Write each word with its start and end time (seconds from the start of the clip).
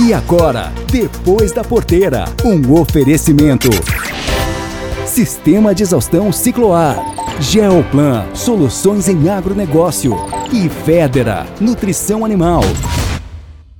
E 0.00 0.14
agora, 0.14 0.72
depois 0.92 1.50
da 1.50 1.64
porteira, 1.64 2.26
um 2.44 2.80
oferecimento. 2.80 3.68
Sistema 5.04 5.74
de 5.74 5.82
exaustão 5.82 6.30
Cicloar. 6.30 6.96
Geoplan, 7.40 8.32
soluções 8.32 9.08
em 9.08 9.28
agronegócio. 9.28 10.14
E 10.52 10.68
Federa, 10.68 11.46
nutrição 11.60 12.24
animal. 12.24 12.60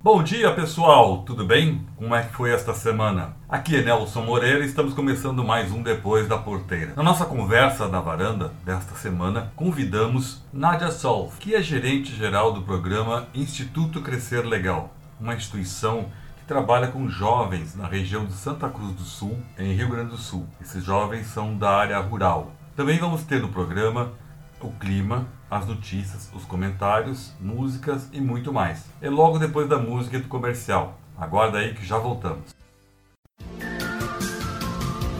Bom 0.02 0.22
dia 0.22 0.52
pessoal, 0.52 1.18
tudo 1.18 1.44
bem? 1.44 1.82
Como 1.96 2.14
é 2.14 2.22
que 2.22 2.34
foi 2.34 2.50
esta 2.50 2.74
semana? 2.74 3.36
Aqui 3.48 3.76
é 3.76 3.82
Nelson 3.82 4.22
Moreira 4.22 4.64
e 4.64 4.66
estamos 4.66 4.94
começando 4.94 5.44
mais 5.44 5.70
um 5.70 5.82
Depois 5.82 6.26
da 6.26 6.38
Porteira. 6.38 6.94
Na 6.96 7.02
nossa 7.02 7.26
conversa 7.26 7.86
na 7.88 8.00
varanda 8.00 8.52
desta 8.64 8.94
semana, 8.94 9.52
convidamos 9.54 10.42
Nádia 10.52 10.90
Solf, 10.90 11.38
que 11.38 11.54
é 11.54 11.62
gerente 11.62 12.14
geral 12.14 12.52
do 12.52 12.62
programa 12.62 13.26
Instituto 13.34 14.00
Crescer 14.00 14.46
Legal, 14.46 14.94
uma 15.20 15.34
instituição 15.34 16.06
que 16.38 16.44
trabalha 16.46 16.88
com 16.88 17.08
jovens 17.08 17.74
na 17.74 17.86
região 17.86 18.26
de 18.26 18.32
Santa 18.32 18.68
Cruz 18.68 18.92
do 18.94 19.02
Sul, 19.02 19.38
em 19.58 19.74
Rio 19.74 19.90
Grande 19.90 20.10
do 20.10 20.18
Sul. 20.18 20.46
Esses 20.60 20.84
jovens 20.84 21.26
são 21.26 21.56
da 21.56 21.70
área 21.70 21.98
rural. 22.00 22.52
Também 22.76 22.98
vamos 22.98 23.22
ter 23.24 23.40
no 23.40 23.48
programa 23.48 24.12
o 24.60 24.70
clima, 24.72 25.26
as 25.50 25.66
notícias, 25.66 26.30
os 26.34 26.44
comentários, 26.44 27.32
músicas 27.40 28.08
e 28.12 28.20
muito 28.20 28.52
mais. 28.52 28.84
É 29.00 29.08
logo 29.08 29.38
depois 29.38 29.68
da 29.68 29.78
música 29.78 30.16
e 30.16 30.20
do 30.20 30.28
comercial. 30.28 30.98
Aguarda 31.16 31.58
aí 31.58 31.74
que 31.74 31.84
já 31.84 31.98
voltamos. 31.98 32.54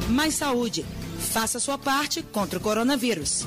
Mais 0.09 0.35
saúde. 0.35 0.85
Faça 1.19 1.61
sua 1.61 1.77
parte 1.77 2.23
contra 2.23 2.59
o 2.59 2.63
coronavírus. 2.63 3.47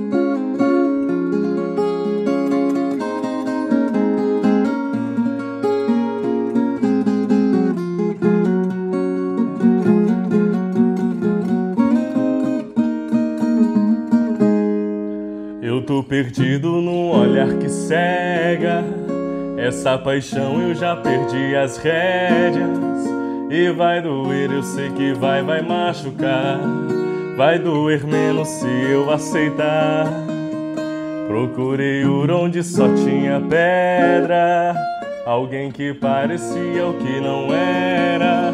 Perdido 15.99 16.79
num 16.79 17.09
olhar 17.09 17.53
que 17.57 17.67
cega. 17.67 18.81
Essa 19.57 19.97
paixão 19.97 20.61
eu 20.61 20.73
já 20.73 20.95
perdi 20.95 21.53
as 21.53 21.77
rédeas. 21.77 23.05
E 23.49 23.69
vai 23.71 24.01
doer, 24.01 24.49
eu 24.49 24.63
sei 24.63 24.89
que 24.91 25.11
vai, 25.11 25.43
vai 25.43 25.61
machucar. 25.61 26.59
Vai 27.35 27.59
doer 27.59 28.05
menos 28.07 28.47
se 28.47 28.67
eu 28.67 29.11
aceitar. 29.11 30.07
Procurei 31.27 32.05
ouro 32.05 32.43
onde 32.43 32.63
só 32.63 32.87
tinha 32.93 33.41
pedra. 33.41 34.73
Alguém 35.25 35.71
que 35.71 35.93
parecia 35.93 36.87
o 36.87 36.93
que 36.93 37.19
não 37.19 37.53
era. 37.53 38.53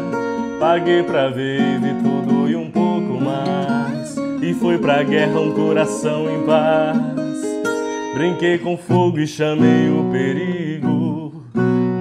Paguei 0.58 1.04
pra 1.04 1.28
ver 1.28 1.78
vi 1.78 1.94
tudo 2.02 2.50
e 2.50 2.56
um 2.56 2.68
pouco 2.70 3.20
mais. 3.20 4.16
E 4.42 4.52
foi 4.54 4.76
pra 4.78 5.02
guerra 5.04 5.38
um 5.38 5.52
coração 5.52 6.28
em 6.28 6.44
paz. 6.44 7.17
Brinquei 8.18 8.58
com 8.58 8.76
fogo 8.76 9.20
e 9.20 9.28
chamei 9.28 9.88
o 9.88 10.10
perigo. 10.10 11.44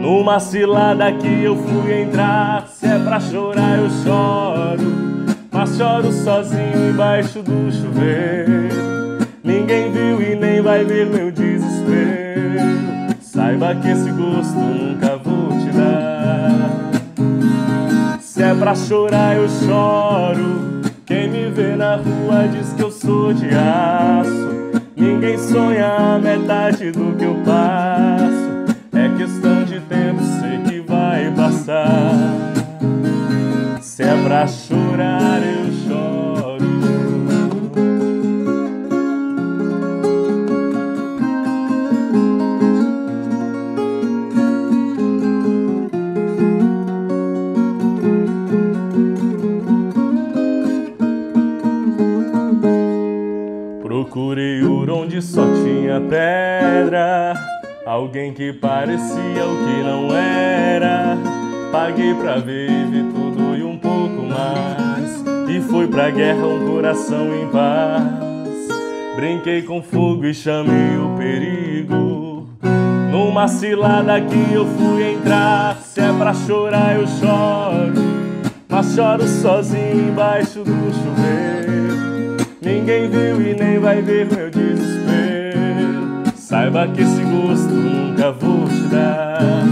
Numa 0.02 0.40
cilada 0.40 1.12
que 1.12 1.44
eu 1.44 1.56
fui 1.56 1.94
entrar. 1.94 2.68
Se 2.70 2.88
é 2.88 2.98
pra 2.98 3.20
chorar, 3.20 3.78
eu 3.78 3.88
choro. 4.04 5.28
Mas 5.52 5.78
choro 5.78 6.12
sozinho 6.12 6.90
embaixo 6.90 7.44
do 7.44 7.72
chuveiro. 7.72 9.28
Ninguém 9.44 9.92
viu 9.92 10.20
e 10.20 10.36
nem 10.36 10.60
vai 10.60 10.84
ver 10.84 11.06
meu 11.06 11.32
desespero. 11.32 12.66
Saiba 13.22 13.76
que 13.76 13.88
esse 13.88 14.10
gosto 14.10 14.58
nunca 14.58 15.18
vou 15.18 15.50
te 15.50 15.70
dar. 15.70 16.72
Se 18.20 18.42
é 18.42 18.56
pra 18.56 18.74
chorar, 18.74 19.36
eu 19.36 19.48
choro. 19.48 20.82
Quem 21.06 21.30
me 21.30 21.52
vê 21.52 21.76
na 21.76 21.98
rua 21.98 22.48
diz 22.52 22.74
que 22.74 22.82
eu 22.82 22.90
sou 22.90 23.32
de 23.34 23.50
aço. 23.54 24.57
Ninguém 24.98 25.38
sonha 25.38 26.16
a 26.16 26.20
metade 26.20 26.90
do 26.92 27.16
que 27.16 27.24
eu 27.24 27.36
passo. 27.46 28.76
É 28.92 29.16
questão 29.16 29.64
de 29.64 29.80
tempo, 29.82 30.20
sei 30.40 30.58
que 30.64 30.80
vai 30.80 31.32
passar. 31.36 32.34
Se 33.80 34.02
é 34.02 34.24
pra 34.24 34.48
chorar, 34.48 35.40
eu 35.44 35.72
pedra. 56.00 57.34
Alguém 57.86 58.34
que 58.34 58.52
parecia 58.52 59.46
o 59.46 59.58
que 59.66 59.84
não 59.84 60.16
era. 60.16 61.18
Paguei 61.72 62.14
pra 62.14 62.38
ver 62.38 62.70
e 62.70 62.86
vi 62.86 63.04
tudo 63.04 63.56
e 63.56 63.64
um 63.64 63.78
pouco 63.78 64.24
mais. 64.24 65.24
E 65.50 65.62
foi 65.62 65.88
pra 65.88 66.10
guerra 66.10 66.46
um 66.46 66.68
coração 66.68 67.28
em 67.34 67.48
paz. 67.48 68.18
Brinquei 69.16 69.62
com 69.62 69.82
fogo 69.82 70.26
e 70.26 70.34
chamei 70.34 70.98
o 70.98 71.16
perigo. 71.18 72.48
Numa 73.10 73.48
cilada 73.48 74.20
que 74.22 74.54
eu 74.54 74.66
fui 74.66 75.14
entrar. 75.14 75.78
Se 75.78 76.02
é 76.02 76.12
pra 76.14 76.34
chorar, 76.34 76.96
eu 76.96 77.08
choro. 77.08 77.94
Mas 78.70 78.94
choro 78.94 79.26
sozinho 79.26 80.10
embaixo 80.10 80.60
do 80.60 80.94
chuveiro. 80.94 82.38
Ninguém 82.62 83.10
viu 83.10 83.42
e 83.42 83.56
nem 83.56 83.80
vai 83.80 84.02
ver 84.02 84.26
meu 84.26 84.50
desespero. 84.50 84.67
Saiba 86.48 86.88
que 86.88 87.02
esse 87.02 87.22
gosto 87.24 87.74
nunca 87.74 88.32
vou 88.32 88.70
te 88.70 88.84
dar. 88.84 89.66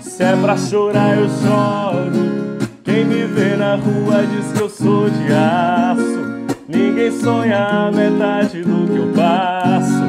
Se 0.00 0.24
é 0.24 0.34
pra 0.34 0.56
chorar, 0.56 1.16
eu 1.16 1.28
choro. 1.28 2.58
Quem 2.82 3.04
me 3.04 3.22
vê 3.22 3.54
na 3.54 3.76
rua 3.76 4.26
diz 4.26 4.50
que 4.50 4.60
eu 4.60 4.68
sou 4.68 5.08
de 5.08 5.32
aço. 5.32 6.56
Ninguém 6.66 7.12
sonha 7.12 7.64
a 7.64 7.92
metade 7.92 8.62
do 8.62 8.88
que 8.88 8.96
eu 8.96 9.12
passo. 9.14 10.02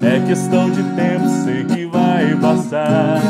É 0.00 0.26
questão 0.26 0.70
de 0.70 0.82
tempo, 0.94 1.28
sei 1.44 1.62
que 1.64 1.84
vai 1.84 2.34
passar. 2.36 3.20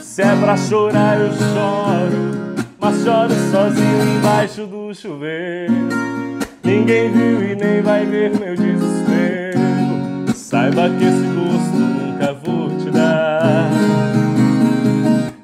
Se 0.00 0.22
é 0.22 0.36
pra 0.36 0.56
chorar, 0.56 1.20
eu 1.20 1.30
choro. 1.34 2.56
Mas 2.80 3.04
choro 3.04 3.34
sozinho 3.50 4.16
embaixo 4.16 4.66
do 4.66 4.94
chuveiro. 4.94 5.74
Ninguém 6.64 7.12
viu 7.12 7.50
e 7.50 7.54
nem 7.54 7.82
vai 7.82 8.06
ver 8.06 8.30
meu 8.40 8.56
desespero. 8.56 8.95
Saiba 10.48 10.88
que 10.90 11.04
esse 11.04 11.26
gosto 11.34 11.76
nunca 11.76 12.32
vou 12.32 12.68
te 12.78 12.88
dar. 12.88 13.68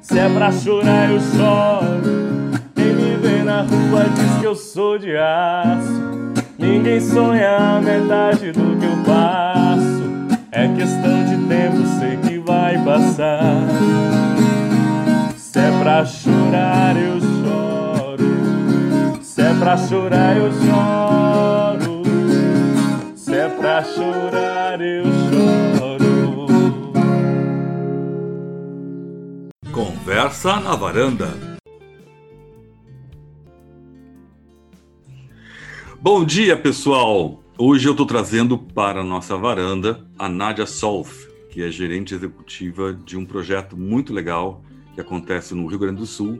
Se 0.01 0.17
é 0.17 0.29
pra 0.29 0.49
chorar, 0.49 1.11
eu 1.11 1.19
choro. 1.19 2.53
Quem 2.73 2.95
me 2.95 3.17
vê 3.17 3.43
na 3.43 3.63
rua 3.63 4.05
diz 4.15 4.37
que 4.39 4.45
eu 4.45 4.55
sou 4.55 4.97
de 4.97 5.13
aço. 5.17 6.01
Ninguém 6.57 7.01
sonha 7.01 7.57
a 7.57 7.81
metade 7.81 8.53
do 8.53 8.79
que 8.79 8.85
eu 8.85 8.95
passo. 9.03 10.03
É 10.53 10.69
questão 10.69 11.25
de 11.25 11.35
tempo, 11.49 11.85
sei 11.99 12.15
que 12.15 12.39
vai 12.39 12.81
passar. 12.85 13.61
Se 15.35 15.59
é 15.59 15.79
pra 15.81 16.05
chorar 16.05 16.95
eu 16.95 17.19
choro. 17.19 19.19
Se 19.21 19.41
é 19.41 19.53
pra 19.59 19.75
chorar 19.75 20.37
eu 20.37 20.49
choro. 20.49 21.32
Pra 23.73 23.83
chorar 23.83 24.79
eu 24.81 25.03
choro. 25.03 26.45
Conversa 29.71 30.59
na 30.59 30.75
varanda. 30.75 31.29
Bom 35.99 36.23
dia, 36.23 36.55
pessoal! 36.55 37.41
Hoje 37.57 37.87
eu 37.87 37.93
estou 37.93 38.05
trazendo 38.05 38.59
para 38.59 39.01
a 39.01 39.03
nossa 39.03 39.35
varanda 39.35 40.05
a 40.19 40.29
Nádia 40.29 40.67
Solf, 40.67 41.25
que 41.49 41.63
é 41.63 41.71
gerente 41.71 42.13
executiva 42.13 42.93
de 42.93 43.17
um 43.17 43.25
projeto 43.25 43.75
muito 43.75 44.13
legal 44.13 44.61
que 44.93 45.01
acontece 45.01 45.55
no 45.55 45.65
Rio 45.65 45.79
Grande 45.79 45.97
do 45.97 46.05
Sul, 46.05 46.39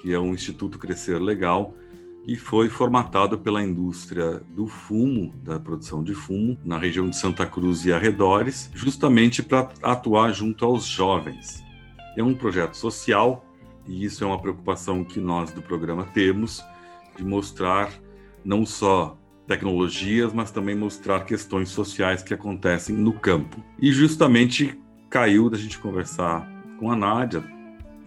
que 0.00 0.14
é 0.14 0.18
o 0.20 0.26
Instituto 0.26 0.78
Crescer 0.78 1.18
Legal, 1.20 1.74
e 2.28 2.36
foi 2.36 2.68
formatado 2.68 3.38
pela 3.38 3.62
indústria 3.62 4.42
do 4.54 4.66
fumo, 4.66 5.32
da 5.42 5.58
produção 5.58 6.04
de 6.04 6.12
fumo, 6.12 6.58
na 6.62 6.76
região 6.76 7.08
de 7.08 7.16
Santa 7.16 7.46
Cruz 7.46 7.86
e 7.86 7.92
arredores, 7.92 8.70
justamente 8.74 9.42
para 9.42 9.70
atuar 9.82 10.30
junto 10.34 10.62
aos 10.62 10.84
jovens. 10.84 11.64
É 12.18 12.22
um 12.22 12.34
projeto 12.34 12.76
social 12.76 13.46
e 13.86 14.04
isso 14.04 14.22
é 14.22 14.26
uma 14.26 14.38
preocupação 14.38 15.02
que 15.02 15.18
nós 15.18 15.50
do 15.52 15.62
programa 15.62 16.04
temos 16.04 16.62
de 17.16 17.24
mostrar 17.24 17.90
não 18.44 18.66
só 18.66 19.16
tecnologias, 19.46 20.30
mas 20.30 20.50
também 20.50 20.76
mostrar 20.76 21.24
questões 21.24 21.70
sociais 21.70 22.22
que 22.22 22.34
acontecem 22.34 22.94
no 22.94 23.14
campo. 23.14 23.64
E 23.80 23.90
justamente 23.90 24.78
caiu 25.08 25.48
da 25.48 25.56
gente 25.56 25.78
conversar 25.78 26.46
com 26.78 26.92
a 26.92 26.96
Nádia 26.96 27.42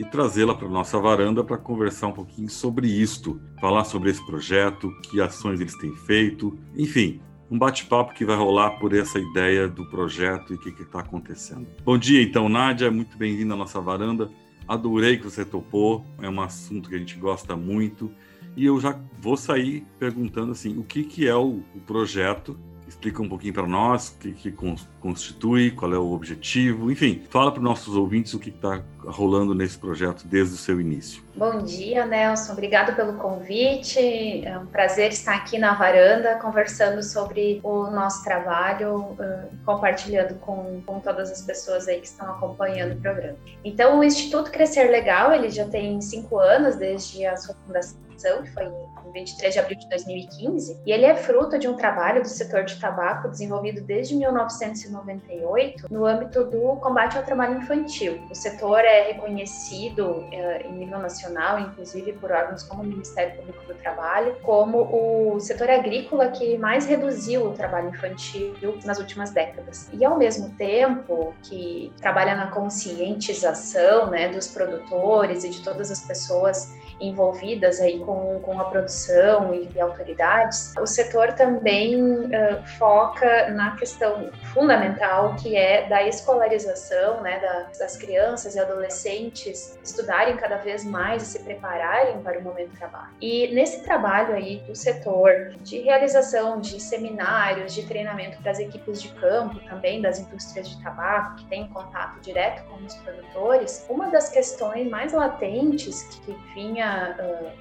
e 0.01 0.03
trazê-la 0.03 0.55
para 0.55 0.67
nossa 0.67 0.99
varanda 0.99 1.43
para 1.43 1.59
conversar 1.59 2.07
um 2.07 2.11
pouquinho 2.11 2.49
sobre 2.49 2.87
isto, 2.87 3.39
falar 3.59 3.83
sobre 3.83 4.09
esse 4.09 4.25
projeto, 4.25 4.91
que 5.03 5.21
ações 5.21 5.61
eles 5.61 5.77
têm 5.77 5.95
feito, 5.95 6.57
enfim, 6.75 7.21
um 7.51 7.59
bate-papo 7.59 8.11
que 8.15 8.25
vai 8.25 8.35
rolar 8.35 8.71
por 8.79 8.95
essa 8.95 9.19
ideia 9.19 9.67
do 9.67 9.87
projeto 9.91 10.53
e 10.53 10.55
o 10.55 10.59
que 10.59 10.69
está 10.81 11.01
acontecendo. 11.01 11.67
Bom 11.85 11.99
dia, 11.99 12.19
então, 12.19 12.49
Nádia, 12.49 12.89
muito 12.89 13.15
bem-vinda 13.15 13.53
à 13.53 13.57
nossa 13.57 13.79
varanda. 13.79 14.27
Adorei 14.67 15.17
que 15.17 15.25
você 15.25 15.45
topou, 15.45 16.03
é 16.19 16.27
um 16.27 16.41
assunto 16.41 16.89
que 16.89 16.95
a 16.95 16.97
gente 16.97 17.17
gosta 17.17 17.55
muito 17.55 18.11
e 18.57 18.65
eu 18.65 18.79
já 18.81 18.99
vou 19.19 19.37
sair 19.37 19.85
perguntando 19.99 20.51
assim, 20.51 20.79
o 20.79 20.83
que, 20.83 21.03
que 21.03 21.27
é 21.27 21.35
o, 21.35 21.61
o 21.75 21.79
projeto? 21.85 22.59
Explica 23.01 23.23
um 23.23 23.29
pouquinho 23.29 23.51
para 23.55 23.65
nós 23.65 24.09
o 24.09 24.19
que, 24.19 24.31
que 24.31 24.55
constitui, 25.01 25.71
qual 25.71 25.91
é 25.91 25.97
o 25.97 26.11
objetivo, 26.11 26.91
enfim, 26.91 27.23
fala 27.31 27.51
para 27.51 27.57
os 27.57 27.63
nossos 27.63 27.95
ouvintes 27.95 28.31
o 28.35 28.39
que 28.39 28.49
está 28.49 28.83
rolando 29.03 29.55
nesse 29.55 29.75
projeto 29.75 30.27
desde 30.27 30.53
o 30.53 30.57
seu 30.57 30.79
início. 30.79 31.23
Bom 31.35 31.63
dia, 31.63 32.05
Nelson. 32.05 32.53
Obrigado 32.53 32.95
pelo 32.95 33.13
convite. 33.13 34.45
É 34.45 34.55
um 34.55 34.67
prazer 34.67 35.09
estar 35.09 35.35
aqui 35.35 35.57
na 35.57 35.73
varanda 35.73 36.35
conversando 36.35 37.01
sobre 37.01 37.59
o 37.63 37.89
nosso 37.89 38.23
trabalho, 38.23 39.17
compartilhando 39.65 40.35
com, 40.35 40.83
com 40.85 40.99
todas 40.99 41.31
as 41.31 41.41
pessoas 41.41 41.87
aí 41.87 41.99
que 41.99 42.05
estão 42.05 42.29
acompanhando 42.29 42.99
o 42.99 43.01
programa. 43.01 43.37
Então, 43.65 43.97
o 43.97 44.03
Instituto 44.03 44.51
Crescer 44.51 44.91
Legal, 44.91 45.33
ele 45.33 45.49
já 45.49 45.67
tem 45.67 45.99
cinco 46.01 46.37
anos 46.37 46.75
desde 46.75 47.25
a 47.25 47.35
sua 47.35 47.55
fundação 47.65 47.99
que 48.43 48.51
foi 48.51 48.65
em 48.65 48.90
23 49.11 49.53
de 49.53 49.59
abril 49.59 49.77
de 49.77 49.89
2015, 49.89 50.81
e 50.85 50.91
ele 50.91 51.05
é 51.05 51.15
fruto 51.15 51.57
de 51.57 51.67
um 51.67 51.75
trabalho 51.75 52.21
do 52.21 52.27
setor 52.27 52.63
de 52.63 52.79
tabaco 52.79 53.29
desenvolvido 53.29 53.81
desde 53.81 54.15
1998 54.15 55.87
no 55.89 56.05
âmbito 56.05 56.43
do 56.45 56.75
combate 56.77 57.17
ao 57.17 57.23
trabalho 57.23 57.57
infantil. 57.57 58.21
O 58.29 58.35
setor 58.35 58.79
é 58.79 59.11
reconhecido 59.11 60.25
eh, 60.31 60.65
em 60.67 60.73
nível 60.73 60.99
nacional, 60.99 61.59
inclusive 61.59 62.13
por 62.13 62.31
órgãos 62.31 62.63
como 62.63 62.83
o 62.83 62.85
Ministério 62.85 63.37
Público 63.37 63.65
do 63.65 63.73
Trabalho, 63.75 64.35
como 64.43 65.35
o 65.35 65.39
setor 65.39 65.69
agrícola 65.69 66.29
que 66.29 66.57
mais 66.57 66.85
reduziu 66.85 67.47
o 67.47 67.53
trabalho 67.53 67.89
infantil 67.89 68.53
nas 68.85 68.99
últimas 68.99 69.31
décadas. 69.31 69.89
E 69.93 70.03
ao 70.03 70.17
mesmo 70.17 70.49
tempo 70.55 71.33
que 71.43 71.91
trabalha 71.99 72.35
na 72.35 72.47
conscientização 72.47 74.09
né, 74.09 74.29
dos 74.29 74.47
produtores 74.47 75.43
e 75.43 75.49
de 75.49 75.61
todas 75.61 75.91
as 75.91 76.01
pessoas 76.01 76.73
envolvidas 77.01 77.81
aí 77.81 77.99
com, 77.99 78.39
com 78.41 78.59
a 78.59 78.65
produção 78.65 79.53
e, 79.53 79.69
e 79.75 79.81
autoridades, 79.81 80.73
o 80.79 80.85
setor 80.85 81.33
também 81.33 81.95
uh, 82.01 82.67
foca 82.77 83.49
na 83.49 83.75
questão 83.75 84.29
fundamental 84.53 85.35
que 85.35 85.55
é 85.55 85.87
da 85.87 86.07
escolarização 86.07 87.21
né, 87.21 87.39
da, 87.39 87.79
das 87.79 87.97
crianças 87.97 88.55
e 88.55 88.59
adolescentes 88.59 89.79
estudarem 89.83 90.37
cada 90.37 90.57
vez 90.57 90.83
mais 90.85 91.23
e 91.23 91.25
se 91.25 91.39
prepararem 91.39 92.21
para 92.21 92.37
o 92.39 92.43
momento 92.43 92.71
de 92.71 92.77
trabalho. 92.77 93.09
E 93.19 93.47
nesse 93.53 93.83
trabalho 93.83 94.35
aí 94.35 94.57
do 94.67 94.75
setor 94.75 95.53
de 95.61 95.79
realização 95.79 96.59
de 96.59 96.79
seminários, 96.79 97.73
de 97.73 97.85
treinamento 97.85 98.41
para 98.41 98.51
as 98.51 98.59
equipes 98.59 99.01
de 99.01 99.09
campo, 99.09 99.59
também 99.67 100.01
das 100.01 100.19
indústrias 100.19 100.69
de 100.69 100.81
tabaco, 100.83 101.35
que 101.37 101.45
têm 101.45 101.67
contato 101.69 102.19
direto 102.21 102.63
com 102.69 102.83
os 102.83 102.95
produtores, 102.95 103.85
uma 103.89 104.09
das 104.09 104.29
questões 104.29 104.89
mais 104.89 105.13
latentes 105.13 106.03
que 106.25 106.33
vinha 106.53 106.90
uh, 107.19 107.51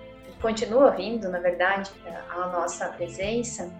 continua 0.40 0.90
vindo, 0.90 1.28
na 1.28 1.38
verdade, 1.38 1.90
a 2.30 2.46
nossa 2.48 2.86
presença, 2.88 3.70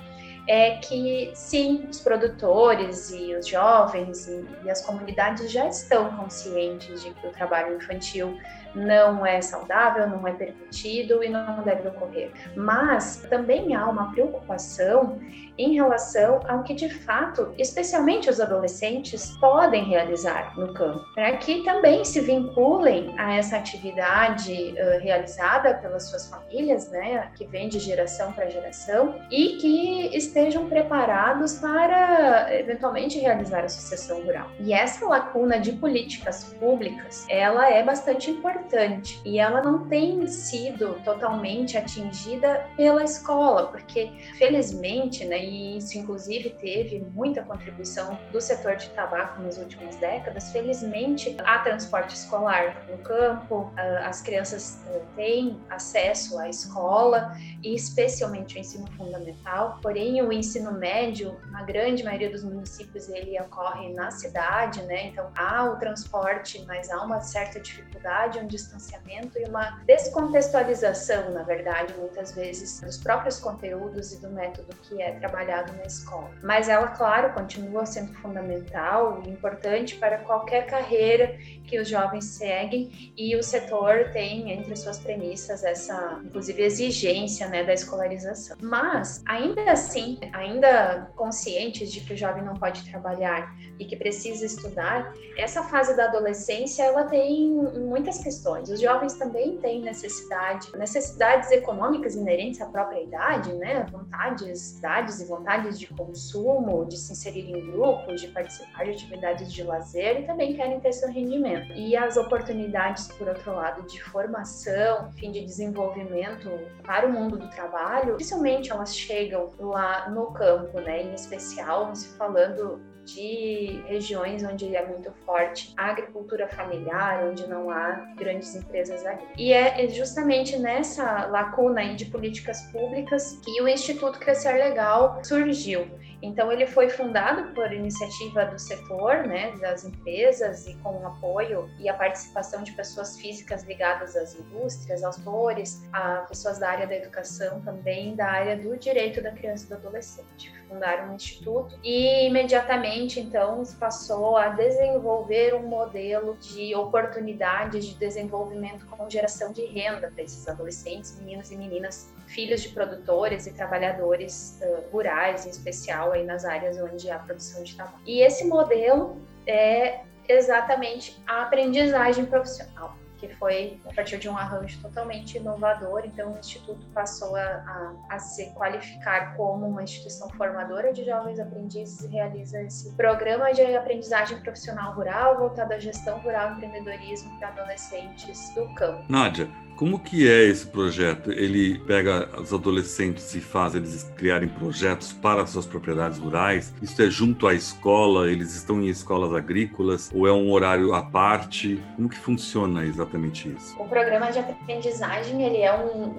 é 0.49 0.77
que 0.79 1.31
sim, 1.35 1.87
os 1.89 2.01
produtores 2.01 3.11
e 3.11 3.35
os 3.35 3.47
jovens 3.47 4.27
e, 4.27 4.45
e, 4.65 4.71
as 4.71 4.85
comunidades 4.85 5.51
já 5.51 5.69
estão 5.69 6.11
conscientes 6.17 7.03
de 7.03 7.11
que 7.11 7.27
o 7.27 7.31
trabalho 7.31 7.77
infantil 7.77 8.39
não 8.75 9.25
é 9.25 9.41
saudável, 9.41 10.09
não 10.09 10.27
é 10.27 10.33
permitido 10.33 11.23
e 11.23 11.29
não 11.29 11.63
deve 11.63 11.89
ocorrer. 11.89 12.31
Mas 12.57 13.17
também 13.29 13.75
há 13.75 13.89
uma 13.89 14.13
preocupação 14.13 15.21
em 15.61 15.75
relação 15.75 16.41
ao 16.49 16.63
que 16.63 16.75
de 16.75 16.89
fato, 16.89 17.53
especialmente 17.59 18.31
os 18.31 18.41
adolescentes, 18.41 19.37
podem 19.39 19.85
realizar 19.85 20.59
no 20.59 20.73
campo, 20.73 21.05
para 21.15 21.37
que 21.37 21.63
também 21.65 22.05
se 22.05 22.21
vinculem 22.21 23.15
a 23.19 23.37
essa 23.37 23.57
atividade 23.57 24.53
uh, 24.53 25.01
realizada 25.01 25.75
pelas 25.75 26.05
suas 26.05 26.29
famílias, 26.29 26.91
né, 26.91 27.31
que 27.35 27.45
vem 27.47 27.69
de 27.69 27.79
geração 27.79 28.33
para 28.33 28.49
geração, 28.49 29.15
e 29.31 29.57
que 29.59 30.17
estejam 30.17 30.69
preparados 30.69 31.59
para 31.59 32.49
eventualmente 32.59 33.19
realizar 33.19 33.65
a 33.65 33.69
sucessão 33.69 34.23
rural. 34.23 34.49
E 34.59 34.73
essa 34.73 35.07
lacuna 35.07 35.59
de 35.59 35.73
políticas 35.73 36.45
públicas, 36.59 37.27
ela 37.29 37.71
é 37.71 37.83
bastante 37.83 38.31
importante 38.31 39.21
e 39.25 39.39
ela 39.39 39.61
não 39.63 39.89
tem 39.89 40.27
sido 40.27 41.01
totalmente 41.05 41.77
atingida 41.77 42.67
pela 42.77 43.05
escola, 43.05 43.67
porque 43.67 44.11
felizmente, 44.39 45.25
né, 45.25 45.50
e 45.51 45.79
isso 45.79 45.99
inclusive 45.99 46.51
teve 46.51 47.01
muita 47.13 47.43
contribuição 47.43 48.17
do 48.31 48.41
setor 48.41 48.77
de 48.77 48.89
tabaco 48.91 49.43
nas 49.43 49.59
últimas 49.59 49.97
décadas. 49.97 50.53
Felizmente, 50.53 51.37
há 51.45 51.59
transporte 51.59 52.15
escolar 52.15 52.87
no 52.89 52.99
campo, 52.99 53.73
as 54.05 54.23
crianças 54.23 54.81
eh, 54.87 55.03
têm 55.17 55.61
acesso 55.69 56.39
à 56.39 56.49
escola 56.49 57.37
e 57.65 57.75
especialmente 57.75 58.57
o 58.57 58.61
ensino 58.61 58.87
fundamental. 58.97 59.81
Porém, 59.83 60.23
o 60.23 60.33
ensino 60.33 60.73
médio, 60.73 61.37
na 61.51 61.65
grande 61.65 62.05
maioria 62.05 62.31
dos 62.31 62.45
municípios, 62.45 63.09
ele 63.09 63.39
ocorre 63.41 63.93
na 63.93 64.13
cidade, 64.13 64.83
né? 64.85 65.07
Então, 65.07 65.31
há 65.35 65.65
o 65.65 65.77
transporte, 65.77 66.65
mas 66.67 66.91
há 66.91 67.03
uma 67.03 67.21
certa 67.21 67.59
dificuldade, 67.59 68.39
um 68.39 68.47
distanciamento 68.47 69.37
e 69.37 69.45
uma 69.45 69.81
descontextualização, 69.85 71.33
na 71.33 71.43
verdade, 71.43 71.93
muitas 71.99 72.33
vezes, 72.33 72.81
dos 72.81 72.97
próprios 72.97 73.41
conteúdos 73.41 74.13
e 74.13 74.21
do 74.21 74.31
método 74.31 74.69
que 74.83 75.03
é 75.03 75.13
trabalhado 75.13 75.40
trabalhado 75.41 75.73
na 75.77 75.85
escola. 75.85 76.31
Mas 76.43 76.69
ela, 76.69 76.89
claro, 76.89 77.33
continua 77.33 77.87
sendo 77.87 78.13
fundamental 78.15 79.23
e 79.25 79.31
importante 79.31 79.97
para 79.97 80.19
qualquer 80.19 80.67
carreira 80.67 81.37
que 81.65 81.79
os 81.79 81.89
jovens 81.89 82.25
seguem 82.25 83.13
e 83.17 83.35
o 83.37 83.43
setor 83.43 84.11
tem 84.13 84.53
entre 84.53 84.77
suas 84.77 84.99
premissas 84.99 85.65
essa, 85.65 86.21
inclusive, 86.25 86.63
exigência 86.63 87.49
né, 87.49 87.65
da 87.65 87.73
escolarização. 87.73 88.57
Mas, 88.61 89.23
ainda 89.27 89.71
assim, 89.71 90.19
ainda 90.33 91.11
conscientes 91.17 91.93
de 91.93 92.01
que 92.01 92.15
o 92.15 92.17
jovem 92.17 92.45
não 92.45 92.55
pode 92.55 92.89
trabalhar 92.91 93.55
e 93.79 93.85
que 93.85 93.97
precisa 93.97 94.45
estudar, 94.45 95.13
essa 95.39 95.63
fase 95.63 95.97
da 95.97 96.05
adolescência 96.05 96.83
ela 96.83 97.05
tem 97.05 97.49
muitas 97.49 98.19
questões. 98.19 98.69
Os 98.69 98.81
jovens 98.81 99.15
também 99.15 99.57
têm 99.59 99.81
necessidade, 99.81 100.71
necessidades 100.77 101.51
econômicas 101.51 102.15
inerentes 102.15 102.61
à 102.61 102.67
própria 102.67 103.01
idade, 103.01 103.53
né, 103.55 103.87
vontades, 103.91 104.77
idades 104.79 105.20
e 105.21 105.25
vontades 105.25 105.79
de 105.79 105.87
consumo, 105.89 106.85
de 106.85 106.97
se 106.97 107.13
inserir 107.13 107.51
em 107.51 107.71
grupos, 107.71 108.21
de 108.21 108.29
participar 108.29 108.85
de 108.85 108.91
atividades 108.91 109.53
de 109.53 109.63
lazer 109.63 110.21
e 110.21 110.27
também 110.27 110.55
querem 110.55 110.81
ter 110.81 110.93
seu 110.93 111.11
rendimento. 111.11 111.73
E 111.73 111.97
as 111.97 112.17
oportunidades, 112.17 113.09
por 113.09 113.29
outro 113.29 113.55
lado, 113.55 113.87
de 113.87 114.03
formação, 114.03 115.09
enfim, 115.09 115.31
de 115.31 115.45
desenvolvimento 115.45 116.51
para 116.83 117.07
o 117.07 117.13
mundo 117.13 117.39
do 117.39 117.49
trabalho, 117.51 118.17
dificilmente 118.17 118.71
elas 118.71 118.97
chegam 118.97 119.51
lá 119.59 120.09
no 120.11 120.33
campo, 120.33 120.81
né? 120.81 121.03
Em 121.03 121.15
especial, 121.15 121.95
se 121.95 122.09
falando 122.17 122.81
de 123.15 123.83
regiões 123.87 124.43
onde 124.45 124.75
é 124.75 124.87
muito 124.87 125.13
forte 125.25 125.73
a 125.77 125.91
agricultura 125.91 126.49
familiar, 126.49 127.25
onde 127.27 127.47
não 127.49 127.71
há 127.71 127.93
grandes 128.17 128.55
empresas 128.55 129.05
agrícolas. 129.05 129.35
E 129.39 129.53
é 129.53 129.89
justamente 129.89 130.57
nessa 130.57 131.27
lacuna 131.27 131.95
de 131.95 132.05
políticas 132.07 132.63
públicas 132.73 133.39
que 133.45 133.63
o 133.63 133.69
Instituto 133.69 134.19
Crescer 134.19 134.53
Legal 134.53 135.21
surgiu. 135.25 135.89
Então, 136.23 136.53
ele 136.53 136.67
foi 136.67 136.91
fundado 136.91 137.55
por 137.55 137.73
iniciativa 137.73 138.45
do 138.45 138.59
setor, 138.59 139.27
né, 139.27 139.53
das 139.59 139.85
empresas, 139.85 140.67
e 140.67 140.75
com 140.77 140.91
o 141.01 141.07
apoio 141.07 141.71
e 141.79 141.89
a 141.89 141.95
participação 141.95 142.63
de 142.63 142.73
pessoas 142.73 143.19
físicas 143.19 143.63
ligadas 143.65 144.15
às 144.15 144.35
indústrias, 144.35 145.03
aos 145.03 145.17
setores, 145.17 145.83
a 145.93 146.27
pessoas 146.29 146.59
da 146.59 146.69
área 146.69 146.87
da 146.87 146.97
educação 146.97 147.61
também, 147.63 148.15
da 148.15 148.27
área 148.27 148.57
do 148.57 148.77
direito 148.77 149.23
da 149.23 149.31
criança 149.33 149.65
e 149.65 149.69
do 149.69 149.75
adolescente. 149.77 150.60
Fundaram 150.71 151.11
um 151.11 151.17
instituto 151.17 151.77
e 151.83 152.29
imediatamente, 152.29 153.19
então, 153.19 153.61
passou 153.81 154.37
a 154.37 154.51
desenvolver 154.51 155.53
um 155.53 155.65
modelo 155.65 156.37
de 156.37 156.77
oportunidades 156.77 157.87
de 157.87 157.97
desenvolvimento 157.97 158.87
com 158.87 159.11
geração 159.11 159.53
de 159.53 159.65
renda 159.67 160.13
para 160.15 160.23
esses 160.23 160.47
adolescentes, 160.47 161.19
meninos 161.19 161.51
e 161.51 161.57
meninas, 161.57 162.15
filhos 162.29 162.63
de 162.63 162.69
produtores 162.69 163.49
e 163.49 163.53
trabalhadores 163.53 164.61
uh, 164.63 164.89
rurais, 164.93 165.45
em 165.45 165.51
especial 165.51 166.13
aí 166.13 166.25
nas 166.25 166.45
áreas 166.45 166.81
onde 166.81 167.11
há 167.11 167.19
produção 167.19 167.65
de 167.65 167.75
tabaco. 167.75 167.99
E 168.07 168.21
esse 168.21 168.45
modelo 168.45 169.21
é 169.49 170.03
exatamente 170.29 171.21
a 171.27 171.43
aprendizagem 171.43 172.27
profissional 172.27 173.00
que 173.21 173.29
foi 173.37 173.79
a 173.87 173.93
partir 173.93 174.19
de 174.19 174.29
um 174.29 174.37
arranjo 174.37 174.81
totalmente 174.81 175.37
inovador. 175.37 176.03
Então, 176.07 176.33
o 176.33 176.39
Instituto 176.39 176.87
passou 176.95 177.37
a, 177.37 177.43
a, 177.43 177.95
a, 178.09 178.19
se 178.19 178.51
qualificar 178.55 179.37
como 179.37 179.67
uma 179.67 179.83
instituição 179.83 180.29
formadora 180.31 180.93
de 180.93 181.05
jovens 181.05 181.39
aprendizes 181.39 182.01
e 182.01 182.09
realiza 182.09 182.63
esse 182.63 182.91
programa 182.97 183.53
de 183.53 183.63
aprendizagem 183.77 184.41
profissional 184.41 184.95
rural 184.95 185.39
voltado 185.39 185.75
à 185.75 185.79
gestão 185.79 186.19
rural 186.21 186.53
e 186.53 186.53
empreendedorismo 186.55 187.39
para 187.39 187.49
adolescentes 187.49 188.55
do 188.55 188.67
campo. 188.75 189.05
Nádia, 189.09 189.49
como 189.81 189.99
que 189.99 190.31
é 190.31 190.43
esse 190.43 190.67
projeto? 190.67 191.33
Ele 191.33 191.79
pega 191.79 192.29
os 192.39 192.53
adolescentes 192.53 193.35
e 193.35 193.41
faz 193.41 193.75
eles 193.75 194.03
criarem 194.15 194.47
projetos 194.47 195.11
para 195.11 195.47
suas 195.47 195.65
propriedades 195.65 196.19
rurais? 196.19 196.75
Isso 196.83 197.01
é 197.01 197.09
junto 197.09 197.49
à 197.49 197.55
escola? 197.55 198.31
Eles 198.31 198.55
estão 198.55 198.79
em 198.83 198.89
escolas 198.89 199.35
agrícolas? 199.35 200.11
Ou 200.15 200.29
é 200.29 200.33
um 200.33 200.53
horário 200.53 200.93
à 200.93 201.03
parte? 201.03 201.83
Como 201.97 202.11
que 202.11 202.19
funciona 202.19 202.85
exatamente 202.85 203.49
isso? 203.49 203.75
O 203.81 203.89
programa 203.89 204.31
de 204.31 204.41
aprendizagem 204.41 205.43
ele 205.43 205.63
é 205.63 205.73
um, 205.75 206.13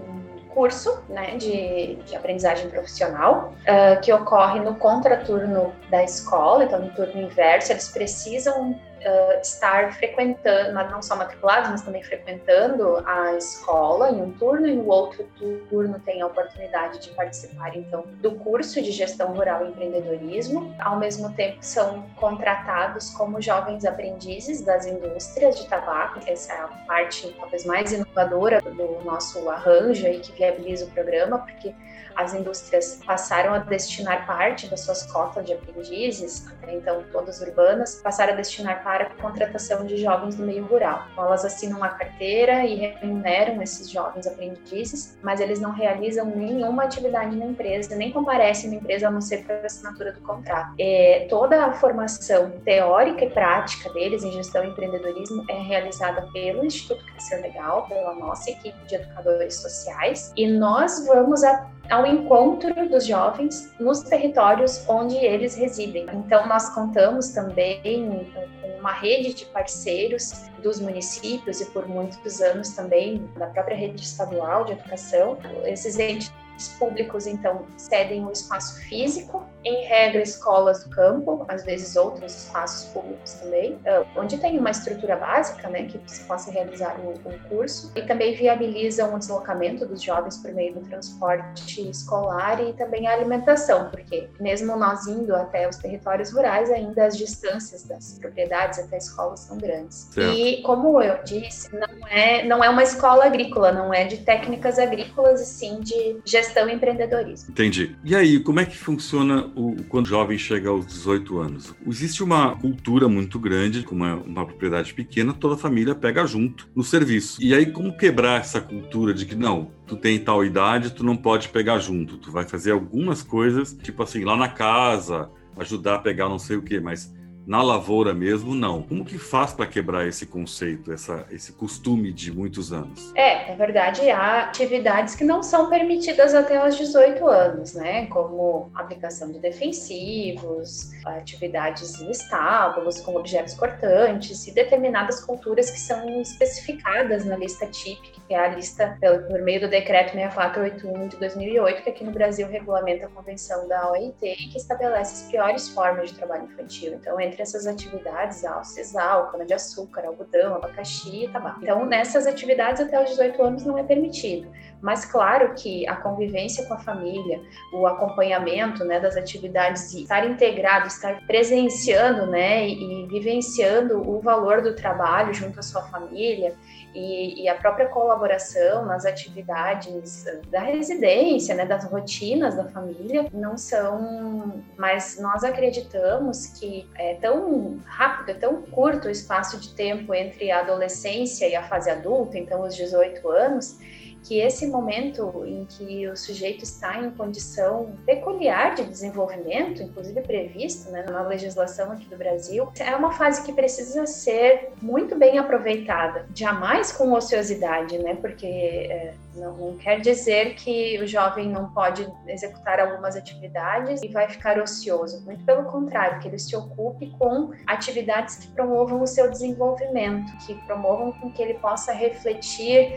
curso 0.50 1.00
né, 1.08 1.38
de, 1.38 1.98
de 2.04 2.16
aprendizagem 2.16 2.68
profissional 2.68 3.54
uh, 3.62 4.02
que 4.02 4.12
ocorre 4.12 4.60
no 4.60 4.76
contraturno 4.76 5.72
da 5.90 6.04
escola, 6.04 6.66
então 6.66 6.80
no 6.82 6.90
turno 6.90 7.22
inverso, 7.22 7.72
eles 7.72 7.90
precisam 7.90 8.78
uh, 9.06 9.42
estar 9.42 9.94
frequentando, 9.94 10.74
não 10.74 11.02
só 11.02 11.16
matriculados, 11.16 11.70
mas 11.70 11.82
também 11.82 12.04
frequentando 12.04 12.98
a 13.06 13.36
escola 13.36 14.10
em 14.10 14.22
um 14.22 14.32
turno, 14.32 14.68
e 14.68 14.76
no 14.76 14.88
outro 14.88 15.28
turno 15.70 16.00
tem 16.00 16.22
a 16.22 16.28
oportunidade 16.28 17.00
de 17.00 17.10
participar, 17.12 17.76
então, 17.76 18.04
do 18.22 18.32
curso 18.36 18.82
de 18.82 18.92
gestão 18.92 19.34
rural 19.34 19.66
e 19.66 19.70
empreendedorismo. 19.70 20.76
Ao 20.80 20.98
mesmo 20.98 21.34
tempo, 21.34 21.58
são 21.62 22.04
contratados 22.16 23.10
como 23.12 23.42
jovens 23.42 23.86
aprendizes 23.86 24.62
das 24.62 24.86
indústrias 24.86 25.60
de 25.60 25.68
tabaco, 25.68 26.20
essa 26.28 26.54
é 26.54 26.58
a 26.58 26.68
parte 26.88 27.34
talvez 27.40 27.66
mais 27.66 27.92
inovadora 27.92 28.62
do 28.62 29.04
nosso 29.04 29.50
arranjo 29.50 30.08
e 30.08 30.20
que 30.20 30.32
viabiliza 30.32 30.86
o 30.86 30.90
programa, 30.92 31.40
porque 31.40 31.74
as 32.16 32.34
indústrias 32.34 33.00
passaram 33.06 33.54
a 33.54 33.60
destinar 33.60 34.26
parte 34.26 34.68
das 34.68 34.82
suas 34.82 35.04
cotas 35.12 35.46
de 35.46 35.54
aprendizes, 35.54 36.48
até 36.48 36.76
então 36.76 37.04
todas 37.12 37.42
urbanas, 37.42 37.96
passaram 38.04 38.34
a 38.34 38.36
destinar 38.36 38.84
para 38.84 39.06
a 39.06 39.10
contratação 39.16 39.86
de 39.86 39.98
jovens 39.98 40.36
do 40.36 40.44
meio 40.44 40.66
rural. 40.66 41.06
Então, 41.12 41.26
elas 41.26 41.46
assinam 41.46 41.78
uma 41.78 41.90
carteira 41.90 42.66
e 42.66 42.76
remuneram 42.76 43.62
esses 43.62 43.90
jovens 43.90 44.28
aprendizes, 44.28 45.18
mas 45.22 45.40
eles 45.40 45.60
não 45.60 45.72
realizam 45.72 46.26
nenhuma 46.26 46.84
atividade 46.84 47.36
na 47.36 47.46
empresa, 47.46 47.96
nem 47.96 48.12
comparecem 48.12 48.70
na 48.70 48.76
empresa 48.78 49.08
a 49.08 49.12
não 49.12 49.22
ser 49.22 49.44
para 49.46 49.62
a 49.62 49.66
assinatura 49.66 50.12
do 50.12 50.22
contrato. 50.22 50.74
É, 50.80 51.28
toda 51.30 51.66
a 51.66 51.74
formação 51.74 52.52
teórica 52.64 53.26
e 53.26 53.30
prática 53.30 53.92
deles 53.94 54.24
em 54.24 54.32
gestão 54.32 54.64
e 54.64 54.68
empreendedorismo 54.68 55.46
é 55.50 55.62
realizada 55.62 56.28
pelo 56.34 56.66
Instituto 56.66 57.04
Crescer 57.06 57.42
Legal, 57.42 57.88
pela 57.88 58.14
nossa 58.16 58.50
equipe 58.50 58.78
de 58.88 58.96
educadores 58.96 59.56
sociais, 59.56 60.32
e 60.36 60.48
nós 60.48 61.06
vamos 61.06 61.44
a 61.44 61.70
ao 61.90 62.06
encontro 62.06 62.88
dos 62.90 63.06
jovens 63.06 63.74
nos 63.80 64.02
territórios 64.02 64.88
onde 64.88 65.16
eles 65.18 65.56
residem. 65.56 66.06
Então, 66.14 66.48
nós 66.48 66.70
contamos 66.74 67.30
também 67.30 68.30
com 68.62 68.68
uma 68.80 68.94
rede 68.94 69.34
de 69.34 69.46
parceiros 69.46 70.50
dos 70.62 70.80
municípios 70.80 71.62
e 71.62 71.66
por 71.66 71.88
muitos 71.88 72.42
anos 72.42 72.70
também 72.70 73.30
da 73.38 73.48
própria 73.48 73.76
rede 73.76 74.02
estadual 74.02 74.66
de 74.66 74.74
educação. 74.74 75.38
Esses 75.66 76.00
entes 76.00 76.32
públicos, 76.80 77.28
então, 77.28 77.66
cedem 77.78 78.24
um 78.24 78.32
espaço 78.32 78.80
físico, 78.82 79.46
em 79.64 79.86
regra, 79.86 80.22
escolas 80.22 80.84
do 80.84 80.90
campo, 80.90 81.46
às 81.48 81.64
vezes 81.64 81.96
outros 81.96 82.46
espaços 82.46 82.90
públicos 82.90 83.34
também, 83.34 83.80
ah, 83.86 84.04
onde 84.16 84.38
tem 84.38 84.58
uma 84.58 84.72
estrutura 84.72 85.16
básica, 85.16 85.68
né, 85.70 85.84
que 85.84 86.00
se 86.06 86.24
possa 86.26 86.52
realizar 86.52 86.98
o, 87.00 87.14
o 87.28 87.50
curso, 87.50 87.92
e 87.96 88.02
também 88.04 88.36
viabilizam 88.36 89.14
o 89.14 89.20
deslocamento 89.20 89.86
dos 89.86 90.02
jovens 90.02 90.38
por 90.38 90.54
meio 90.54 90.74
do 90.76 90.82
transporte 90.82 91.90
escolar 91.90 92.62
e 92.62 92.74
também 92.74 93.08
a 93.08 93.14
alimentação, 93.14 93.90
porque 93.90 94.30
mesmo 94.40 94.76
nós 94.78 95.08
indo 95.08 95.36
até 95.36 95.68
os 95.68 95.78
territórios 95.78 96.32
rurais, 96.32 96.70
ainda 96.72 97.06
as 97.06 97.18
distâncias 97.18 97.84
das 97.84 98.18
propriedades 98.20 98.80
até 98.80 98.96
a 98.96 99.00
escola 99.00 99.38
são 99.38 99.58
grandes. 99.58 100.10
Certo. 100.12 100.34
E 100.34 100.62
como 100.62 101.02
eu 101.02 101.24
disse, 101.24 101.74
não 101.76 102.08
é, 102.08 102.44
não 102.46 102.64
é 102.64 102.70
uma 102.70 102.84
escola 102.84 103.26
agrícola, 103.26 103.72
não 103.72 103.94
é 103.94 104.06
de 104.06 104.18
técnicas 104.18 104.78
agrícolas, 104.80 105.42
e 105.42 105.46
sim 105.46 105.80
de 105.80 106.22
gestão 106.26 106.52
gestão 106.52 106.70
e 106.70 106.74
empreendedorismo. 106.74 107.52
Entendi. 107.52 107.96
E 108.04 108.16
aí, 108.16 108.40
como 108.40 108.60
é 108.60 108.66
que 108.66 108.78
funciona 108.78 109.51
o, 109.56 109.76
quando 109.90 110.06
o 110.06 110.10
jovem 110.10 110.38
chega 110.38 110.70
aos 110.70 110.86
18 110.86 111.38
anos? 111.38 111.76
Existe 111.88 112.24
uma 112.24 112.56
cultura 112.56 113.08
muito 113.08 113.40
grande, 113.40 113.84
com 113.84 113.96
uma, 113.96 114.16
uma 114.16 114.46
propriedade 114.46 114.94
pequena, 114.94 115.34
toda 115.34 115.56
a 115.56 115.58
família 115.58 115.96
pega 115.96 116.26
junto 116.26 116.70
no 116.76 116.84
serviço. 116.84 117.42
E 117.42 117.54
aí, 117.54 117.66
como 117.66 117.96
quebrar 117.96 118.42
essa 118.42 118.62
cultura 118.62 119.14
de 119.14 119.26
que 119.26 119.36
não, 119.36 119.72
tu 119.86 119.96
tem 119.96 120.20
tal 120.20 120.44
idade, 120.44 120.92
tu 120.92 121.04
não 121.04 121.16
pode 121.16 121.50
pegar 121.50 121.80
junto, 121.80 122.18
tu 122.18 122.32
vai 122.32 122.46
fazer 122.46 122.72
algumas 122.72 123.24
coisas, 123.24 123.78
tipo 123.82 124.04
assim, 124.04 124.24
lá 124.24 124.36
na 124.36 124.48
casa, 124.48 125.30
ajudar 125.58 125.96
a 125.96 126.00
pegar 126.00 126.30
não 126.30 126.40
sei 126.40 126.58
o 126.58 126.62
que, 126.62 126.80
mas 126.80 127.14
na 127.46 127.62
lavoura 127.62 128.14
mesmo, 128.14 128.54
não. 128.54 128.82
Como 128.84 129.06
que 129.06 129.18
faz 129.18 129.54
para 129.54 129.66
quebrar 129.66 130.08
esse 130.08 130.26
conceito, 130.26 130.92
essa, 130.92 131.26
esse 131.32 131.52
costume 131.54 132.12
de 132.12 132.32
muitos 132.32 132.72
anos? 132.72 133.12
É, 133.16 133.50
na 133.50 133.56
verdade, 133.56 134.10
há 134.10 134.44
atividades 134.44 135.16
que 135.16 135.24
não 135.24 135.42
são 135.42 135.70
permitidas 135.70 136.34
até 136.34 136.66
os 136.68 136.78
18 136.78 137.28
anos, 137.28 137.74
né? 137.74 138.06
Como 138.08 138.72
aplicação 138.76 139.32
de 139.32 139.40
defensivos, 139.40 140.92
atividades 141.06 142.00
em 142.00 142.12
estábulos 142.12 143.02
com 143.02 143.16
objetos 143.16 143.54
cortantes 143.54 144.48
e 144.48 144.54
determinadas 144.54 145.24
culturas 145.24 145.70
que 145.70 145.80
são 145.80 146.22
especificadas 146.22 147.26
na 147.26 147.36
lista 147.36 147.66
TIP, 147.66 148.02
que 148.28 148.34
é 148.34 148.40
a 148.40 148.48
lista 148.50 148.98
por 149.28 149.42
meio 149.42 149.62
do 149.62 149.68
decreto 149.68 150.14
6481 150.14 151.08
de 151.08 151.18
2008, 151.18 151.84
que 151.84 151.90
aqui 151.90 152.04
no 152.04 152.12
Brasil 152.12 152.48
regulamenta 152.48 153.06
a 153.06 153.10
convenção 153.10 153.68
da 153.68 153.92
OIT 153.92 154.16
e 154.22 154.36
que 154.36 154.58
estabelece 154.58 155.24
as 155.26 155.32
piores 155.32 155.70
formas 155.70 156.12
de 156.12 156.18
trabalho 156.18 156.46
infantil. 156.46 156.94
Então, 156.94 157.20
entre 157.20 157.41
essas 157.42 157.68
atividades, 157.68 158.46
há 158.46 158.60
o 158.60 158.64
sisal, 158.64 159.32
cana-de-açúcar, 159.32 160.06
algodão, 160.06 160.56
abacaxi 160.56 161.26
e 161.26 161.28
tabaco. 161.30 161.60
Então, 161.62 161.86
nessas 161.86 162.28
atividades, 162.28 162.82
até 162.82 163.02
os 163.02 163.10
18 163.10 163.44
anos 163.44 163.66
não 163.66 163.78
é 163.78 163.84
permitido. 163.84 164.48
Mas, 164.82 165.06
claro 165.06 165.54
que 165.54 165.88
a 165.88 165.96
convivência 165.96 166.66
com 166.66 166.74
a 166.74 166.78
família, 166.80 167.42
o 167.74 167.86
acompanhamento 167.86 168.84
né, 168.84 169.00
das 169.00 169.16
atividades, 169.16 169.94
e 169.94 170.04
estar 170.04 170.26
integrado, 170.26 170.88
estar 170.88 171.26
presenciando 171.28 172.26
né, 172.28 172.68
e 172.68 173.08
vivenciando 173.08 173.98
o 174.10 174.20
valor 174.22 174.62
do 174.62 174.76
trabalho 174.76 175.34
junto 175.34 175.60
à 175.60 175.64
sua 175.64 175.84
família, 175.84 176.56
e, 176.94 177.44
e, 177.44 177.50
a 177.50 177.56
própria 177.56 177.88
colaboração 177.88 178.86
nas 178.86 179.06
atividades 179.06 180.26
da 180.50 180.62
residência, 180.62 181.56
né, 181.56 181.66
das 181.66 181.86
rotinas 181.86 182.56
da 182.56 182.66
família, 182.66 183.28
não 183.34 183.58
são. 183.58 184.62
Mas 184.78 185.18
nós 185.20 185.44
acreditamos 185.44 186.48
que 186.48 186.90
é 186.96 187.16
tão 187.16 187.80
rápido, 187.86 188.32
é 188.32 188.34
tão 188.34 188.62
curto 188.62 189.08
o 189.08 189.12
espaço 189.12 189.60
de 189.60 189.74
tempo 189.74 190.14
entre 190.14 190.52
a 190.52 190.60
adolescência 190.60 191.48
e 191.48 191.56
a 191.56 191.64
fase 191.64 191.90
adulta, 191.90 192.38
então 192.38 192.62
os 192.62 192.76
18 192.76 193.28
anos, 193.30 193.80
que 194.24 194.40
esse 194.40 194.68
momento 194.68 195.44
em 195.46 195.66
que 195.66 196.08
o 196.08 196.16
sujeito 196.16 196.64
está 196.64 197.00
em 197.00 197.10
condição 197.12 197.96
peculiar 198.06 198.76
de 198.76 198.84
desenvolvimento, 198.84 199.82
inclusive 199.82 200.22
previsto 200.22 200.92
né, 200.92 201.04
na 201.10 201.22
legislação 201.24 201.92
aqui 201.92 202.06
do 202.06 202.18
Brasil, 202.18 202.72
é 202.80 202.96
uma 202.96 203.12
fase 203.12 203.44
que 203.44 203.52
precisa 203.52 204.06
ser 204.06 204.72
muito 204.82 205.16
bem 205.16 205.38
aproveitada, 205.38 206.28
jamais 206.36 206.92
com 206.92 207.12
ociosidade, 207.14 207.98
né? 207.98 208.16
Porque 208.16 208.46
é, 208.46 209.14
não, 209.36 209.56
não, 209.56 209.78
quer 209.78 210.00
dizer 210.00 210.56
que 210.56 211.00
o 211.02 211.08
jovem 211.08 211.50
não 211.50 211.72
pode 211.72 212.08
executar 212.28 212.80
algumas 212.80 213.16
atividades 213.16 214.02
e 214.04 214.08
vai 214.10 214.30
ficar 214.30 214.60
ocioso. 214.60 215.24
Muito 215.26 215.44
pelo 215.46 215.64
contrário, 215.66 216.20
que 216.20 216.28
ele 216.28 216.40
se 216.40 216.56
ocupe 216.56 217.12
com 217.18 217.52
atividades 217.66 218.36
que 218.36 218.48
promovam 218.50 219.02
o 219.02 219.08
seu 219.08 219.30
desenvolvimento, 219.30 220.32
que 220.46 220.54
promovam 220.66 221.12
com 221.14 221.32
que 221.32 221.42
ele 221.42 221.56
possa 221.56 221.94
refletir 221.94 222.94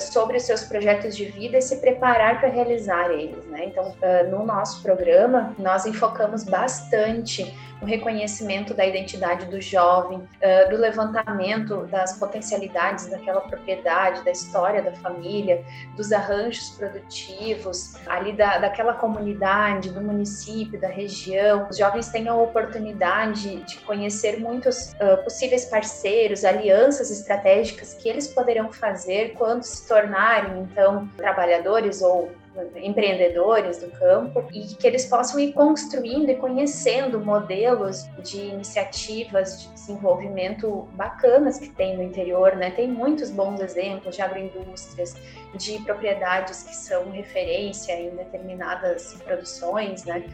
sobre 0.00 0.36
os 0.38 0.44
seus 0.44 0.64
projetos 0.64 1.16
de 1.16 1.26
vida 1.26 1.58
e 1.58 1.62
se 1.62 1.76
preparar 1.76 2.40
para 2.40 2.48
realizar 2.48 3.10
eles. 3.10 3.44
Né? 3.46 3.66
Então, 3.66 3.88
uh, 3.88 4.30
no 4.30 4.44
nosso 4.44 4.82
programa, 4.82 5.54
nós 5.58 5.86
enfocamos 5.86 6.44
bastante 6.44 7.54
no 7.80 7.86
reconhecimento 7.86 8.72
da 8.72 8.86
identidade 8.86 9.46
do 9.46 9.60
jovem, 9.60 10.18
uh, 10.18 10.70
do 10.70 10.76
levantamento 10.76 11.86
das 11.86 12.18
potencialidades 12.18 13.06
daquela 13.06 13.42
propriedade, 13.42 14.24
da 14.24 14.30
história 14.30 14.82
da 14.82 14.92
família, 14.92 15.62
dos 15.94 16.10
arranjos 16.10 16.70
produtivos, 16.70 17.94
ali 18.06 18.32
da, 18.32 18.58
daquela 18.58 18.94
comunidade, 18.94 19.90
do 19.90 20.00
município, 20.00 20.80
da 20.80 20.88
região. 20.88 21.68
Os 21.68 21.76
jovens 21.76 22.08
têm 22.08 22.28
a 22.28 22.34
oportunidade 22.34 23.56
de 23.64 23.76
conhecer 23.80 24.40
muitos 24.40 24.92
uh, 24.92 25.22
possíveis 25.22 25.66
parceiros, 25.66 26.44
alianças 26.44 27.10
estratégicas 27.10 27.92
que 27.92 28.08
eles 28.08 28.28
poderão 28.28 28.72
fazer 28.72 29.34
quando 29.36 29.64
se 29.66 29.86
tornarem, 29.86 30.60
então, 30.60 31.08
trabalhadores 31.16 32.02
ou 32.02 32.30
empreendedores 32.76 33.78
do 33.78 33.90
campo 33.90 34.42
e 34.50 34.62
que 34.74 34.86
eles 34.86 35.04
possam 35.04 35.38
ir 35.38 35.52
construindo 35.52 36.30
e 36.30 36.36
conhecendo 36.36 37.20
modelos 37.20 38.08
de 38.22 38.38
iniciativas 38.38 39.62
de 39.62 39.68
desenvolvimento 39.74 40.88
bacanas 40.92 41.58
que 41.58 41.68
tem 41.68 41.96
no 41.96 42.02
interior, 42.02 42.56
né? 42.56 42.70
Tem 42.70 42.88
muitos 42.88 43.30
bons 43.30 43.60
exemplos 43.60 44.16
de 44.16 44.22
agroindústrias, 44.22 45.14
de 45.54 45.78
propriedades 45.80 46.62
que 46.62 46.74
são 46.74 47.10
referência 47.10 47.92
em 47.92 48.10
determinadas 48.16 49.14
produções, 49.24 50.04
né? 50.04 50.24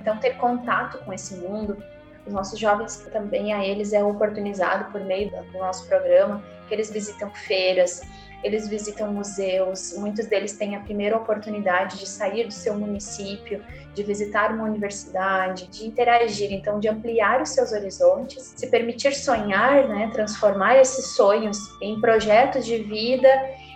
Então 0.00 0.16
ter 0.18 0.36
contato 0.36 0.98
com 1.04 1.12
esse 1.12 1.34
mundo 1.36 1.82
os 2.26 2.32
nossos 2.32 2.58
jovens 2.58 2.98
também 3.12 3.52
a 3.52 3.66
eles 3.66 3.92
é 3.92 4.02
oportunizado 4.02 4.92
por 4.92 5.00
meio 5.00 5.30
do 5.30 5.58
nosso 5.58 5.88
programa 5.88 6.42
que 6.68 6.74
eles 6.74 6.90
visitam 6.90 7.30
feiras, 7.30 8.02
eles 8.42 8.68
visitam 8.68 9.12
museus, 9.12 9.94
muitos 9.96 10.26
deles 10.26 10.52
têm 10.52 10.74
a 10.74 10.80
primeira 10.80 11.16
oportunidade 11.16 11.98
de 11.98 12.08
sair 12.08 12.46
do 12.46 12.52
seu 12.52 12.74
município, 12.74 13.64
de 13.94 14.02
visitar 14.02 14.52
uma 14.52 14.64
universidade, 14.64 15.68
de 15.68 15.86
interagir, 15.86 16.52
então 16.52 16.80
de 16.80 16.88
ampliar 16.88 17.42
os 17.42 17.50
seus 17.50 17.72
horizontes, 17.72 18.54
se 18.56 18.66
permitir 18.68 19.14
sonhar, 19.14 19.86
né, 19.88 20.10
transformar 20.12 20.76
esses 20.78 21.14
sonhos 21.14 21.58
em 21.80 22.00
projetos 22.00 22.64
de 22.64 22.78
vida, 22.78 23.28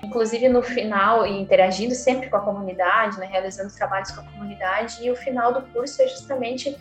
inclusive 0.02 0.48
no 0.48 0.62
final 0.62 1.26
e 1.26 1.40
interagindo 1.40 1.94
sempre 1.94 2.28
com 2.28 2.36
a 2.36 2.40
comunidade, 2.40 3.18
né, 3.18 3.26
realizando 3.26 3.72
trabalhos 3.74 4.10
com 4.10 4.20
a 4.20 4.24
comunidade 4.24 5.04
e 5.04 5.10
o 5.10 5.16
final 5.16 5.52
do 5.52 5.62
curso 5.62 6.00
é 6.02 6.08
justamente 6.08 6.76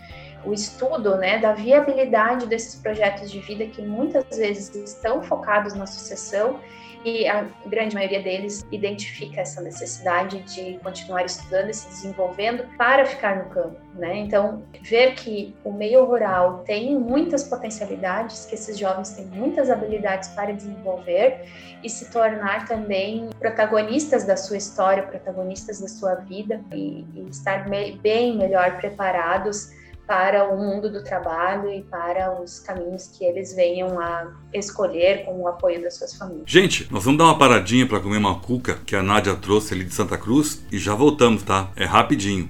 o 0.46 0.54
estudo 0.54 1.18
né, 1.18 1.40
da 1.40 1.54
viabilidade 1.54 2.46
desses 2.48 2.76
projetos 2.76 3.32
de 3.32 3.40
vida 3.40 3.66
que 3.66 3.82
muitas 3.82 4.38
vezes 4.38 4.74
estão 4.76 5.24
focados 5.24 5.74
na 5.74 5.86
sucessão 5.86 6.60
e 7.06 7.28
a 7.28 7.48
grande 7.68 7.94
maioria 7.94 8.22
deles 8.22 8.66
identifica 8.72 9.42
essa 9.42 9.62
necessidade 9.62 10.40
de 10.40 10.80
continuar 10.80 11.24
estudando 11.24 11.70
e 11.70 11.74
se 11.74 11.88
desenvolvendo 11.88 12.66
para 12.78 13.06
ficar 13.06 13.44
no 13.44 13.50
campo, 13.52 13.80
né? 13.94 14.18
Então, 14.18 14.64
ver 14.82 15.14
que 15.14 15.56
o 15.64 15.72
meio 15.72 16.04
rural 16.04 16.64
tem 16.66 16.98
muitas 16.98 17.44
potencialidades, 17.44 18.48
que 18.48 18.56
esses 18.56 18.76
jovens 18.76 19.12
têm 19.12 19.26
muitas 19.28 19.70
habilidades 19.70 20.30
para 20.30 20.52
desenvolver 20.52 21.48
e 21.84 21.90
se 21.90 22.10
tornar 22.12 22.68
também 22.68 23.30
protagonistas 23.40 24.24
da 24.24 24.36
sua 24.36 24.58
história, 24.58 25.04
protagonistas 25.04 25.80
da 25.80 25.88
sua 25.88 26.16
vida 26.16 26.60
e, 26.74 27.06
e 27.14 27.30
estar 27.30 27.70
bem 28.02 28.36
melhor 28.36 28.78
preparados 28.78 29.70
para 30.08 30.54
o 30.54 30.58
mundo 30.58 30.90
do 30.92 31.04
trabalho 31.04 31.70
e 31.72 31.82
para 31.82 32.42
os 32.42 32.60
caminhos 32.60 33.08
que 33.08 33.24
eles 33.24 33.56
venham 33.56 34.00
a 34.00 34.28
escolher 34.54 35.26
com 35.26 35.42
o 35.42 35.48
apoio 35.48 35.82
das 35.82 35.96
suas 35.96 36.16
famílias. 36.16 36.44
Gente, 36.46 36.88
nós 36.92 37.04
vamos 37.04 37.18
dar 37.18 37.26
uma 37.26 37.38
paradinha 37.38 37.88
para 37.88 38.00
comer 38.00 38.18
uma 38.18 38.40
cuca 38.40 38.78
que 38.86 38.96
a 38.96 39.04
Nádia 39.04 39.36
trouxe 39.36 39.74
ali 39.74 39.84
de 39.84 39.94
Santa 39.94 40.18
Cruz 40.18 40.64
e 40.72 40.78
já 40.78 40.94
voltamos, 40.94 41.44
tá? 41.44 41.70
É 41.76 41.86
rapidinho. 41.86 42.48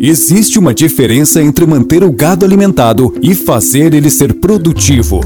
Existe 0.00 0.58
uma 0.58 0.74
diferença 0.74 1.40
entre 1.40 1.64
manter 1.64 2.02
o 2.02 2.10
gado 2.10 2.44
alimentado 2.44 3.14
e 3.22 3.34
fazer 3.34 3.94
ele 3.94 4.10
ser 4.10 4.34
produtivo. 4.34 5.20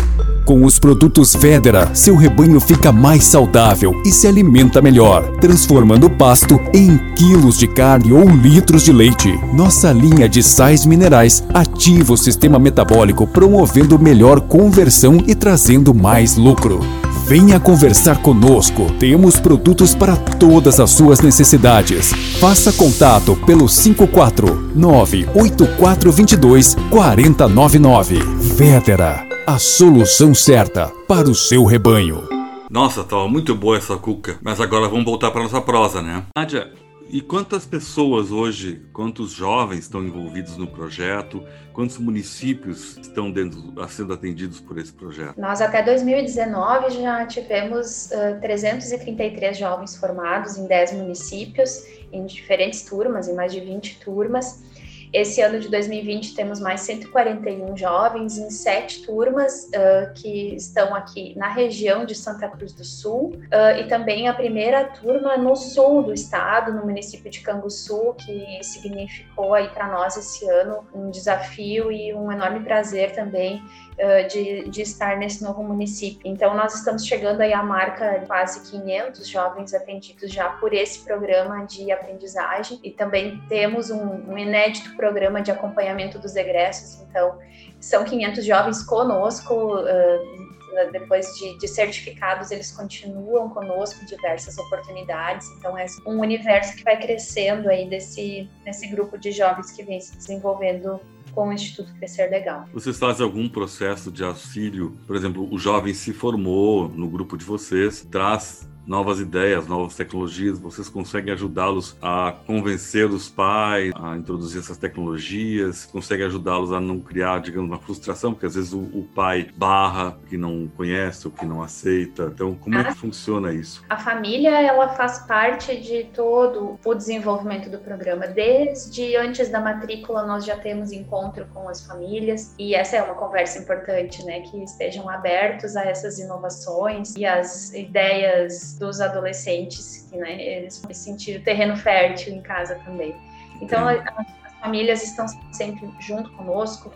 Com 0.47 0.65
os 0.65 0.79
produtos 0.79 1.35
Federa, 1.35 1.91
seu 1.93 2.15
rebanho 2.15 2.61
fica 2.61 2.93
mais 2.93 3.25
saudável 3.25 3.93
e 4.05 4.13
se 4.13 4.29
alimenta 4.29 4.81
melhor, 4.81 5.29
transformando 5.41 6.07
o 6.07 6.11
pasto 6.11 6.61
em 6.73 6.97
quilos 7.17 7.59
de 7.59 7.67
carne 7.67 8.13
ou 8.13 8.29
litros 8.29 8.85
de 8.85 8.93
leite. 8.93 9.37
Nossa 9.53 9.91
linha 9.91 10.29
de 10.29 10.45
sais 10.45 10.87
minerais 10.87 11.43
ativa 11.53 12.13
o 12.13 12.17
sistema 12.17 12.61
metabólico, 12.61 13.27
promovendo 13.27 13.99
melhor 13.99 14.41
conversão 14.41 15.19
e 15.27 15.35
trazendo 15.35 15.93
mais 15.93 16.37
lucro. 16.37 16.79
Venha 17.27 17.59
conversar 17.59 18.23
conosco. 18.23 18.87
Temos 19.01 19.41
produtos 19.41 19.97
para 19.97 20.15
todas 20.15 20.79
as 20.79 20.91
suas 20.91 21.19
necessidades. 21.19 22.13
Faça 22.39 22.73
contato 22.73 23.35
pelo 23.45 23.67
549 23.67 25.27
8422 25.35 26.77
4099. 26.89 28.21
Vedera 28.57 29.36
a 29.47 29.61
solução 29.61 30.35
certa 30.35 30.91
para 31.07 31.31
o 31.31 31.35
seu 31.35 31.65
rebanho. 31.65 32.29
Nossa, 32.69 33.05
tava 33.05 33.29
muito 33.29 33.55
boa 33.55 33.77
essa 33.77 33.97
cuca. 33.97 34.41
Mas 34.43 34.61
agora 34.61 34.89
vamos 34.89 35.05
voltar 35.05 35.31
para 35.31 35.41
nossa 35.41 35.61
prosa, 35.61 36.03
né? 36.03 36.25
Nádia, 36.37 36.73
e 37.09 37.21
quantas 37.21 37.65
pessoas 37.65 38.33
hoje, 38.33 38.83
quantos 38.93 39.31
jovens 39.31 39.79
estão 39.85 40.03
envolvidos 40.03 40.57
no 40.57 40.67
projeto? 40.67 41.45
Quantos 41.73 41.97
municípios 41.99 42.97
estão 42.97 43.31
dentro, 43.31 43.73
sendo 43.89 44.13
atendidos 44.13 44.59
por 44.59 44.79
esse 44.79 44.93
projeto? 44.93 45.41
Nós 45.41 45.61
até 45.61 45.81
2019 45.81 47.01
já 47.01 47.25
tivemos 47.25 48.07
uh, 48.07 48.41
333 48.41 49.57
jovens 49.57 49.97
formados 49.97 50.57
em 50.57 50.67
10 50.67 50.95
municípios, 50.95 51.85
em 52.11 52.27
diferentes 52.27 52.83
turmas, 52.83 53.29
em 53.29 53.35
mais 53.35 53.53
de 53.53 53.61
20 53.61 54.01
turmas. 54.01 54.65
Esse 55.13 55.41
ano 55.41 55.59
de 55.59 55.69
2020 55.69 56.35
temos 56.35 56.61
mais 56.61 56.81
141 56.83 57.77
jovens 57.77 58.39
em 58.39 58.51
sete 58.51 59.03
turmas 59.03 59.65
uh, 59.69 60.13
que 60.15 60.55
estão 60.55 60.95
aqui 60.95 61.35
na 61.37 61.49
região 61.49 62.05
de 62.05 62.15
Santa 62.15 62.49
Cruz 62.49 62.73
do 62.73 62.85
Sul 62.85 63.37
uh, 63.37 63.79
e 63.79 63.85
também 63.89 64.29
a 64.29 64.35
primeira 64.35 64.85
turma 64.85 65.37
no 65.37 65.55
sul 65.57 66.03
do 66.03 66.13
estado, 66.13 66.73
no 66.73 66.85
município 66.85 67.31
de 67.31 67.41
Canguçu, 67.41 68.15
que 68.15 68.63
significou 68.63 69.55
aí 69.55 69.69
para 69.69 69.89
nós 69.89 70.17
esse 70.17 70.49
ano 70.49 70.87
um 70.95 71.11
desafio 71.11 71.91
e 71.91 72.13
um 72.15 72.31
enorme 72.31 72.61
prazer 72.61 73.13
também 73.15 73.63
uh, 73.99 74.29
de, 74.29 74.69
de 74.69 74.83
estar 74.83 75.17
nesse 75.17 75.43
novo 75.43 75.63
município. 75.63 76.21
Então 76.25 76.55
nós 76.55 76.75
estamos 76.75 77.05
chegando 77.05 77.41
aí 77.41 77.53
à 77.53 77.63
marca 77.63 78.19
de 78.19 78.27
quase 78.27 78.71
500 78.71 79.27
jovens 79.27 79.75
atendidos 79.75 80.31
já 80.31 80.49
por 80.51 80.73
esse 80.73 81.01
programa 81.01 81.65
de 81.65 81.91
aprendizagem 81.91 82.79
e 82.83 82.91
também 82.91 83.41
temos 83.49 83.91
um, 83.91 84.31
um 84.31 84.39
inédito 84.39 84.95
programa 84.97 85.41
de 85.41 85.51
acompanhamento 85.51 86.19
dos 86.19 86.37
egressos. 86.37 87.03
Então, 87.03 87.39
são 87.81 88.05
500 88.05 88.45
jovens 88.45 88.83
conosco. 88.83 89.55
Uh, 89.55 90.47
depois 90.93 91.27
de, 91.37 91.57
de, 91.57 91.67
certificados, 91.67 92.51
eles 92.51 92.71
continuam 92.71 93.49
conosco 93.49 94.03
em 94.03 94.05
diversas 94.05 94.59
oportunidades. 94.59 95.49
Então, 95.53 95.79
é 95.79 95.87
um 96.07 96.21
universo 96.21 96.77
que 96.77 96.85
vai 96.85 96.99
crescendo 96.99 97.71
aí 97.71 97.89
desse, 97.89 98.47
desse 98.63 98.87
grupo 98.89 99.17
de 99.17 99.33
jovens 99.33 99.71
que 99.71 99.83
vem 99.83 99.99
se 100.01 100.15
desenvolvendo 100.15 101.01
com 101.37 101.49
o 101.49 101.53
Instituto 101.53 101.93
Crescer 101.93 102.31
Legal. 102.31 102.65
Vocês 102.73 102.99
fazem 102.99 103.23
algum 103.23 103.47
processo 103.47 104.11
de 104.11 104.25
auxílio? 104.25 104.97
Por 105.07 105.15
exemplo, 105.15 105.47
o 105.53 105.59
jovem 105.59 105.93
se 105.93 106.15
formou 106.15 106.89
no 106.89 107.11
grupo 107.11 107.37
de 107.37 107.45
vocês, 107.45 108.01
traz 108.11 108.67
novas 108.87 109.21
ideias, 109.21 109.67
novas 109.67 109.95
tecnologias, 109.97 110.59
vocês 110.59 110.89
conseguem 110.89 111.33
ajudá-los 111.33 111.97
a 112.01 112.35
convencer 112.47 113.07
os 113.11 113.29
pais 113.29 113.93
a 113.95 114.17
introduzir 114.17 114.61
essas 114.61 114.77
tecnologias, 114.77 115.85
conseguem 115.87 116.27
ajudá-los 116.27 116.73
a 116.73 116.81
não 116.81 117.01
criar, 117.01 117.41
digamos, 117.41 117.69
uma 117.69 117.79
frustração, 117.79 118.33
porque 118.33 118.47
às 118.47 118.55
vezes 118.55 118.73
o, 118.73 118.81
o, 118.81 119.09
pai 119.15 119.49
barra 119.57 120.17
que 120.29 120.37
não 120.37 120.69
conhece 120.77 121.27
ou 121.27 121.33
que 121.33 121.45
não 121.45 121.63
aceita. 121.63 122.31
Então, 122.35 122.55
como 122.55 122.79
é 122.79 122.85
que 122.85 122.95
funciona 122.95 123.53
isso? 123.53 123.83
A 123.89 123.97
família, 123.97 124.61
ela 124.61 124.89
faz 124.91 125.19
parte 125.21 125.77
de 125.81 126.05
todo 126.15 126.79
o 126.85 126.95
desenvolvimento 126.95 127.71
do 127.71 127.79
programa. 127.79 128.27
Desde 128.27 129.17
antes 129.17 129.49
da 129.49 129.61
matrícula, 129.61 130.25
nós 130.25 130.45
já 130.45 130.57
temos 130.57 130.93
encontro 130.93 131.47
com 131.53 131.69
as 131.69 131.87
famílias 131.87 132.55
e 132.59 132.75
essa 132.75 132.97
é 132.97 133.03
uma 133.03 133.15
conversa 133.15 133.59
importante, 133.59 134.25
né, 134.25 134.41
que 134.41 134.63
estejam 134.63 135.09
abertos 135.09 135.77
a 135.77 135.85
essas 135.85 136.19
inovações 136.19 137.15
e 137.17 137.25
as 137.25 137.73
ideias 137.73 138.76
dos, 138.79 139.01
adolescentes, 139.01 140.07
que 140.11 140.17
né, 140.17 140.41
eles 140.41 140.81
vão 140.81 140.93
sentir 140.93 141.43
terreno 141.43 141.77
fértil 141.77 142.35
em 142.35 142.43
casa 142.43 142.79
também. 142.85 143.15
Então, 143.61 143.89
a, 143.89 143.93
as 143.93 144.53
famílias 144.61 145.03
estão 145.03 145.27
sempre 145.53 145.91
junto 146.01 146.31
conosco, 146.33 146.93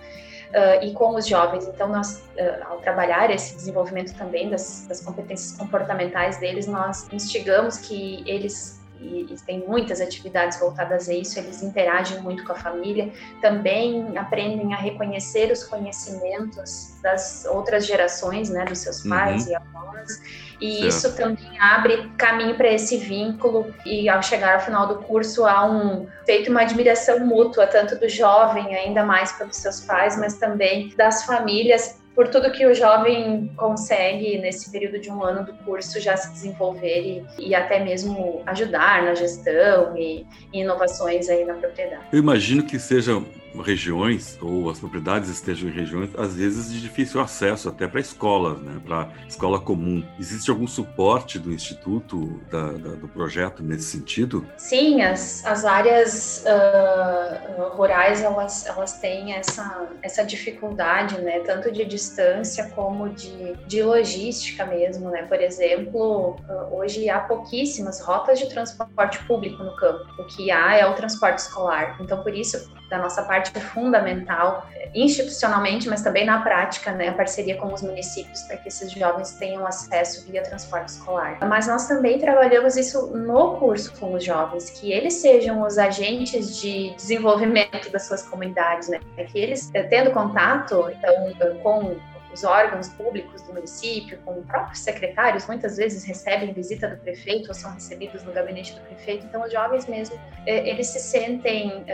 Uh, 0.51 0.85
e 0.85 0.93
com 0.95 1.15
os 1.15 1.29
jovens. 1.29 1.69
Então, 1.69 1.89
nós, 1.89 2.25
uh, 2.37 2.65
ao 2.69 2.79
trabalhar 2.79 3.31
esse 3.31 3.55
desenvolvimento 3.55 4.13
também 4.17 4.51
das, 4.51 4.85
das, 4.89 5.01
competências 5.01 5.57
comportamentais 5.57 6.39
deles, 6.39 6.67
nós 6.67 7.07
instigamos 7.13 7.77
que 7.79 8.25
eles 8.27 8.80
e, 9.01 9.35
tem 9.47 9.61
muitas 9.67 10.01
atividades 10.01 10.59
voltadas 10.59 11.09
a 11.09 11.15
isso, 11.15 11.39
eles 11.39 11.63
interagem 11.63 12.21
muito 12.21 12.45
com 12.45 12.53
a 12.53 12.55
família, 12.55 13.13
também 13.41 14.17
aprendem 14.17 14.75
a 14.75 14.77
reconhecer 14.77 15.51
os 15.51 15.65
conhecimentos 15.65 16.95
das 17.03 17.47
outras 17.47 17.87
gerações, 17.87 18.51
né, 18.51 18.65
dos 18.65 18.79
seus 18.79 19.03
pais 19.03 19.47
uhum. 19.47 19.53
e 19.53 19.55
avós, 19.55 20.23
e 20.61 20.73
certo. 20.73 20.87
isso 20.89 21.17
também 21.17 21.59
abre 21.59 22.11
caminho 22.19 22.55
para 22.55 22.69
esse 22.69 22.99
vínculo 22.99 23.75
e 23.87 24.09
ao 24.09 24.23
chegar 24.23 24.55
ao 24.55 24.61
final 24.61 24.87
do 24.87 24.97
curso 24.97 25.47
há 25.47 25.65
um 25.65 26.07
feito 26.27 26.51
uma 26.51 26.61
admiração 26.61 27.21
mútua 27.21 27.67
tanto 27.67 27.99
do 27.99 28.09
jovem 28.09 28.75
ainda 28.75 29.05
mais 29.05 29.33
pelos 29.33 29.57
seus 29.57 29.81
pais, 29.81 30.19
mas 30.19 30.35
também 30.35 30.95
das 30.97 31.25
famílias 31.25 32.00
por 32.15 32.29
tudo 32.29 32.51
que 32.51 32.67
o 32.67 32.75
jovem 32.75 33.51
consegue 33.57 34.39
nesse 34.39 34.71
período 34.71 34.99
de 35.01 35.11
um 35.11 35.23
ano 35.23 35.45
do 35.45 35.53
curso 35.65 36.01
já 36.01 36.17
se 36.17 36.33
desenvolver 36.33 37.25
e, 37.39 37.49
e 37.49 37.55
até 37.55 37.83
mesmo 37.83 38.43
ajudar 38.47 39.03
na 39.03 39.15
gestão 39.15 39.97
e, 39.97 40.27
e 40.53 40.61
inovações 40.61 41.29
aí 41.29 41.45
na 41.45 41.55
propriedade. 41.55 42.03
Eu 42.13 42.19
imagino 42.19 42.63
que 42.63 42.79
sejam 42.79 43.25
regiões 43.59 44.39
ou 44.41 44.71
as 44.71 44.79
propriedades 44.79 45.29
estejam 45.29 45.69
em 45.69 45.73
regiões 45.73 46.11
às 46.17 46.35
vezes 46.35 46.73
de 46.73 46.81
difícil 46.81 47.21
acesso 47.21 47.69
até 47.69 47.87
para 47.87 48.01
escolas, 48.01 48.61
né, 48.61 48.81
para 48.85 49.09
escola 49.29 49.61
comum. 49.61 50.05
Existe 50.19 50.51
algum 50.51 50.67
suporte 50.67 51.39
do 51.39 51.53
instituto 51.53 52.41
da, 52.51 52.73
da, 52.73 52.91
do 52.97 53.09
projeto 53.09 53.63
nesse 53.63 53.85
sentido? 53.85 54.47
Sim, 54.57 55.03
as, 55.03 55.45
as 55.45 55.65
áreas 55.65 56.45
uh, 56.45 57.77
rurais 57.77 58.23
elas, 58.23 58.67
elas 58.67 58.95
têm 59.01 59.33
essa, 59.33 59.89
essa 60.03 60.25
dificuldade, 60.25 61.21
né, 61.21 61.41
tanto 61.41 61.71
de 61.73 61.85
distância 61.85 62.71
como 62.75 63.09
de, 63.09 63.57
de 63.67 63.83
logística 63.83 64.65
mesmo, 64.67 65.11
né. 65.11 65.23
Por 65.23 65.41
exemplo, 65.41 66.37
uh, 66.49 66.77
hoje 66.77 67.09
há 67.09 67.21
pouquíssimas 67.21 68.01
rotas 68.01 68.39
de 68.39 68.49
transporte 68.49 69.19
público 69.27 69.63
no 69.63 69.75
campo. 69.77 70.05
O 70.19 70.25
que 70.27 70.51
há 70.51 70.77
é 70.77 70.87
o 70.87 70.95
transporte 70.95 71.39
escolar. 71.39 71.97
Então, 72.01 72.23
por 72.23 72.35
isso, 72.35 72.71
da 72.91 72.99
nossa 72.99 73.23
parte 73.23 73.41
parte 73.41 73.61
fundamental, 73.61 74.67
institucionalmente, 74.95 75.89
mas 75.89 76.03
também 76.03 76.27
na 76.27 76.43
prática, 76.43 76.93
né, 76.93 77.09
a 77.09 77.13
parceria 77.13 77.57
com 77.57 77.73
os 77.73 77.83
municípios 77.83 78.43
para 78.43 78.57
que 78.57 78.69
esses 78.69 78.91
jovens 78.93 79.33
tenham 79.33 79.67
acesso 79.67 80.27
via 80.31 80.43
transporte 80.43 80.89
escolar. 80.89 81.39
Mas 81.47 81.67
nós 81.67 81.89
também 81.89 82.19
trabalhamos 82.19 82.77
isso 82.77 83.07
no 83.17 83.57
curso 83.57 83.93
com 83.99 84.15
os 84.15 84.25
jovens, 84.25 84.71
que 84.71 84.93
eles 84.93 85.15
sejam 85.15 85.63
os 85.63 85.79
agentes 85.79 86.61
de 86.61 86.95
desenvolvimento 86.95 87.91
das 87.91 88.03
suas 88.03 88.23
comunidades, 88.23 88.89
né, 88.89 89.01
que 89.31 89.39
eles, 89.39 89.71
eh, 89.75 89.85
tendo 89.85 90.11
contato 90.11 90.91
então, 90.91 91.59
com 91.63 91.97
os 92.33 92.45
órgãos 92.45 92.89
públicos 92.91 93.43
do 93.43 93.55
município, 93.55 94.19
com 94.25 94.39
os 94.39 94.47
próprios 94.47 94.79
secretários, 94.81 95.47
muitas 95.47 95.77
vezes 95.77 96.05
recebem 96.05 96.53
visita 96.53 96.89
do 96.89 96.97
prefeito 96.99 97.49
ou 97.49 97.55
são 97.55 97.73
recebidos 97.73 98.23
no 98.23 98.33
gabinete 98.33 98.75
do 98.75 98.81
prefeito. 98.83 99.27
Então, 99.27 99.43
os 99.43 99.53
jovens 99.53 99.87
mesmo, 99.87 100.17
eh, 100.47 100.69
eles 100.69 100.87
se 100.89 101.01
sentem 101.01 101.85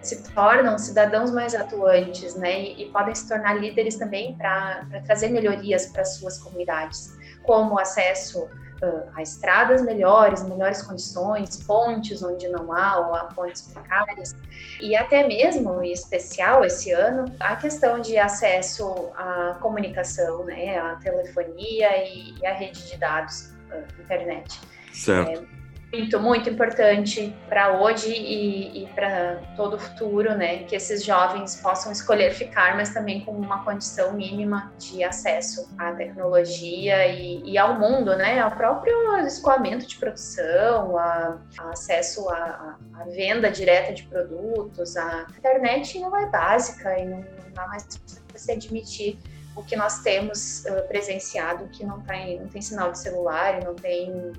se 0.00 0.22
tornam 0.32 0.76
cidadãos 0.78 1.30
mais 1.30 1.54
atuantes, 1.54 2.34
né, 2.34 2.60
e, 2.60 2.82
e 2.82 2.90
podem 2.90 3.14
se 3.14 3.28
tornar 3.28 3.54
líderes 3.54 3.96
também 3.96 4.34
para 4.34 4.84
trazer 5.06 5.28
melhorias 5.28 5.86
para 5.86 6.04
suas 6.04 6.38
comunidades, 6.38 7.16
como 7.42 7.78
acesso 7.78 8.44
uh, 8.82 9.10
a 9.14 9.22
estradas 9.22 9.82
melhores, 9.82 10.42
melhores 10.42 10.82
condições, 10.82 11.62
pontes 11.64 12.22
onde 12.22 12.48
não 12.48 12.72
há 12.72 12.98
ou 12.98 13.14
há 13.14 13.24
pontes 13.26 13.62
precárias, 13.62 14.34
e 14.80 14.96
até 14.96 15.26
mesmo, 15.26 15.82
em 15.82 15.92
especial 15.92 16.64
esse 16.64 16.90
ano, 16.90 17.24
a 17.38 17.54
questão 17.54 18.00
de 18.00 18.18
acesso 18.18 19.10
à 19.16 19.56
comunicação, 19.60 20.44
né, 20.44 20.78
à 20.78 20.96
telefonia 20.96 22.04
e, 22.04 22.38
e 22.38 22.46
à 22.46 22.52
rede 22.52 22.90
de 22.90 22.96
dados, 22.96 23.52
uh, 23.70 24.02
internet. 24.02 24.60
Certo. 24.92 25.46
É, 25.58 25.61
muito, 25.92 26.18
muito 26.18 26.48
importante 26.48 27.34
para 27.48 27.78
hoje 27.80 28.10
e, 28.10 28.82
e 28.82 28.86
para 28.94 29.36
todo 29.54 29.76
o 29.76 29.78
futuro, 29.78 30.34
né? 30.34 30.64
Que 30.64 30.74
esses 30.74 31.04
jovens 31.04 31.56
possam 31.56 31.92
escolher 31.92 32.32
ficar, 32.32 32.74
mas 32.76 32.94
também 32.94 33.20
com 33.20 33.32
uma 33.32 33.62
condição 33.62 34.14
mínima 34.14 34.72
de 34.78 35.04
acesso 35.04 35.68
à 35.78 35.92
tecnologia 35.92 37.06
e, 37.08 37.42
e 37.44 37.58
ao 37.58 37.78
mundo, 37.78 38.16
né? 38.16 38.40
Ao 38.40 38.50
próprio 38.50 39.18
escoamento 39.18 39.86
de 39.86 39.96
produção, 39.96 40.96
a, 40.96 41.38
a 41.58 41.70
acesso 41.70 42.28
à, 42.30 42.78
venda 43.14 43.50
direta 43.50 43.92
de 43.92 44.04
produtos, 44.04 44.96
a 44.96 45.26
internet 45.36 45.98
não 45.98 46.16
é 46.16 46.26
básica 46.26 46.98
e 46.98 47.04
não, 47.04 47.24
não 47.54 47.68
mais 47.68 47.84
para 48.28 48.38
se 48.38 48.52
admitir 48.52 49.18
o 49.54 49.62
que 49.62 49.76
nós 49.76 49.98
temos 49.98 50.64
uh, 50.66 50.88
presenciado 50.88 51.68
que 51.72 51.84
não 51.84 52.00
tem, 52.00 52.40
não 52.40 52.48
tem 52.48 52.62
sinal 52.62 52.90
de 52.90 52.98
celular 52.98 53.60
e 53.60 53.64
não 53.64 53.74
tem 53.74 54.10
uh, 54.10 54.32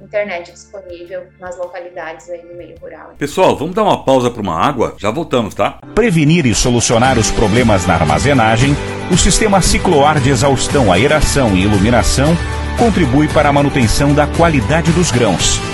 internet 0.00 0.52
disponível 0.52 1.26
nas 1.40 1.56
localidades 1.56 2.30
aí 2.30 2.42
no 2.44 2.54
meio 2.54 2.78
rural. 2.78 3.14
Pessoal, 3.18 3.56
vamos 3.56 3.74
dar 3.74 3.82
uma 3.82 4.04
pausa 4.04 4.30
para 4.30 4.40
uma 4.40 4.58
água? 4.58 4.94
Já 4.98 5.10
voltamos, 5.10 5.54
tá? 5.54 5.80
Prevenir 5.94 6.46
e 6.46 6.54
solucionar 6.54 7.18
os 7.18 7.30
problemas 7.30 7.86
na 7.86 7.94
armazenagem, 7.94 8.74
o 9.12 9.16
sistema 9.16 9.60
cicloar 9.60 10.20
de 10.20 10.30
exaustão, 10.30 10.92
aeração 10.92 11.54
e 11.56 11.62
iluminação 11.62 12.36
contribui 12.78 13.28
para 13.28 13.48
a 13.48 13.52
manutenção 13.52 14.14
da 14.14 14.26
qualidade 14.26 14.90
dos 14.92 15.10
grãos 15.10 15.73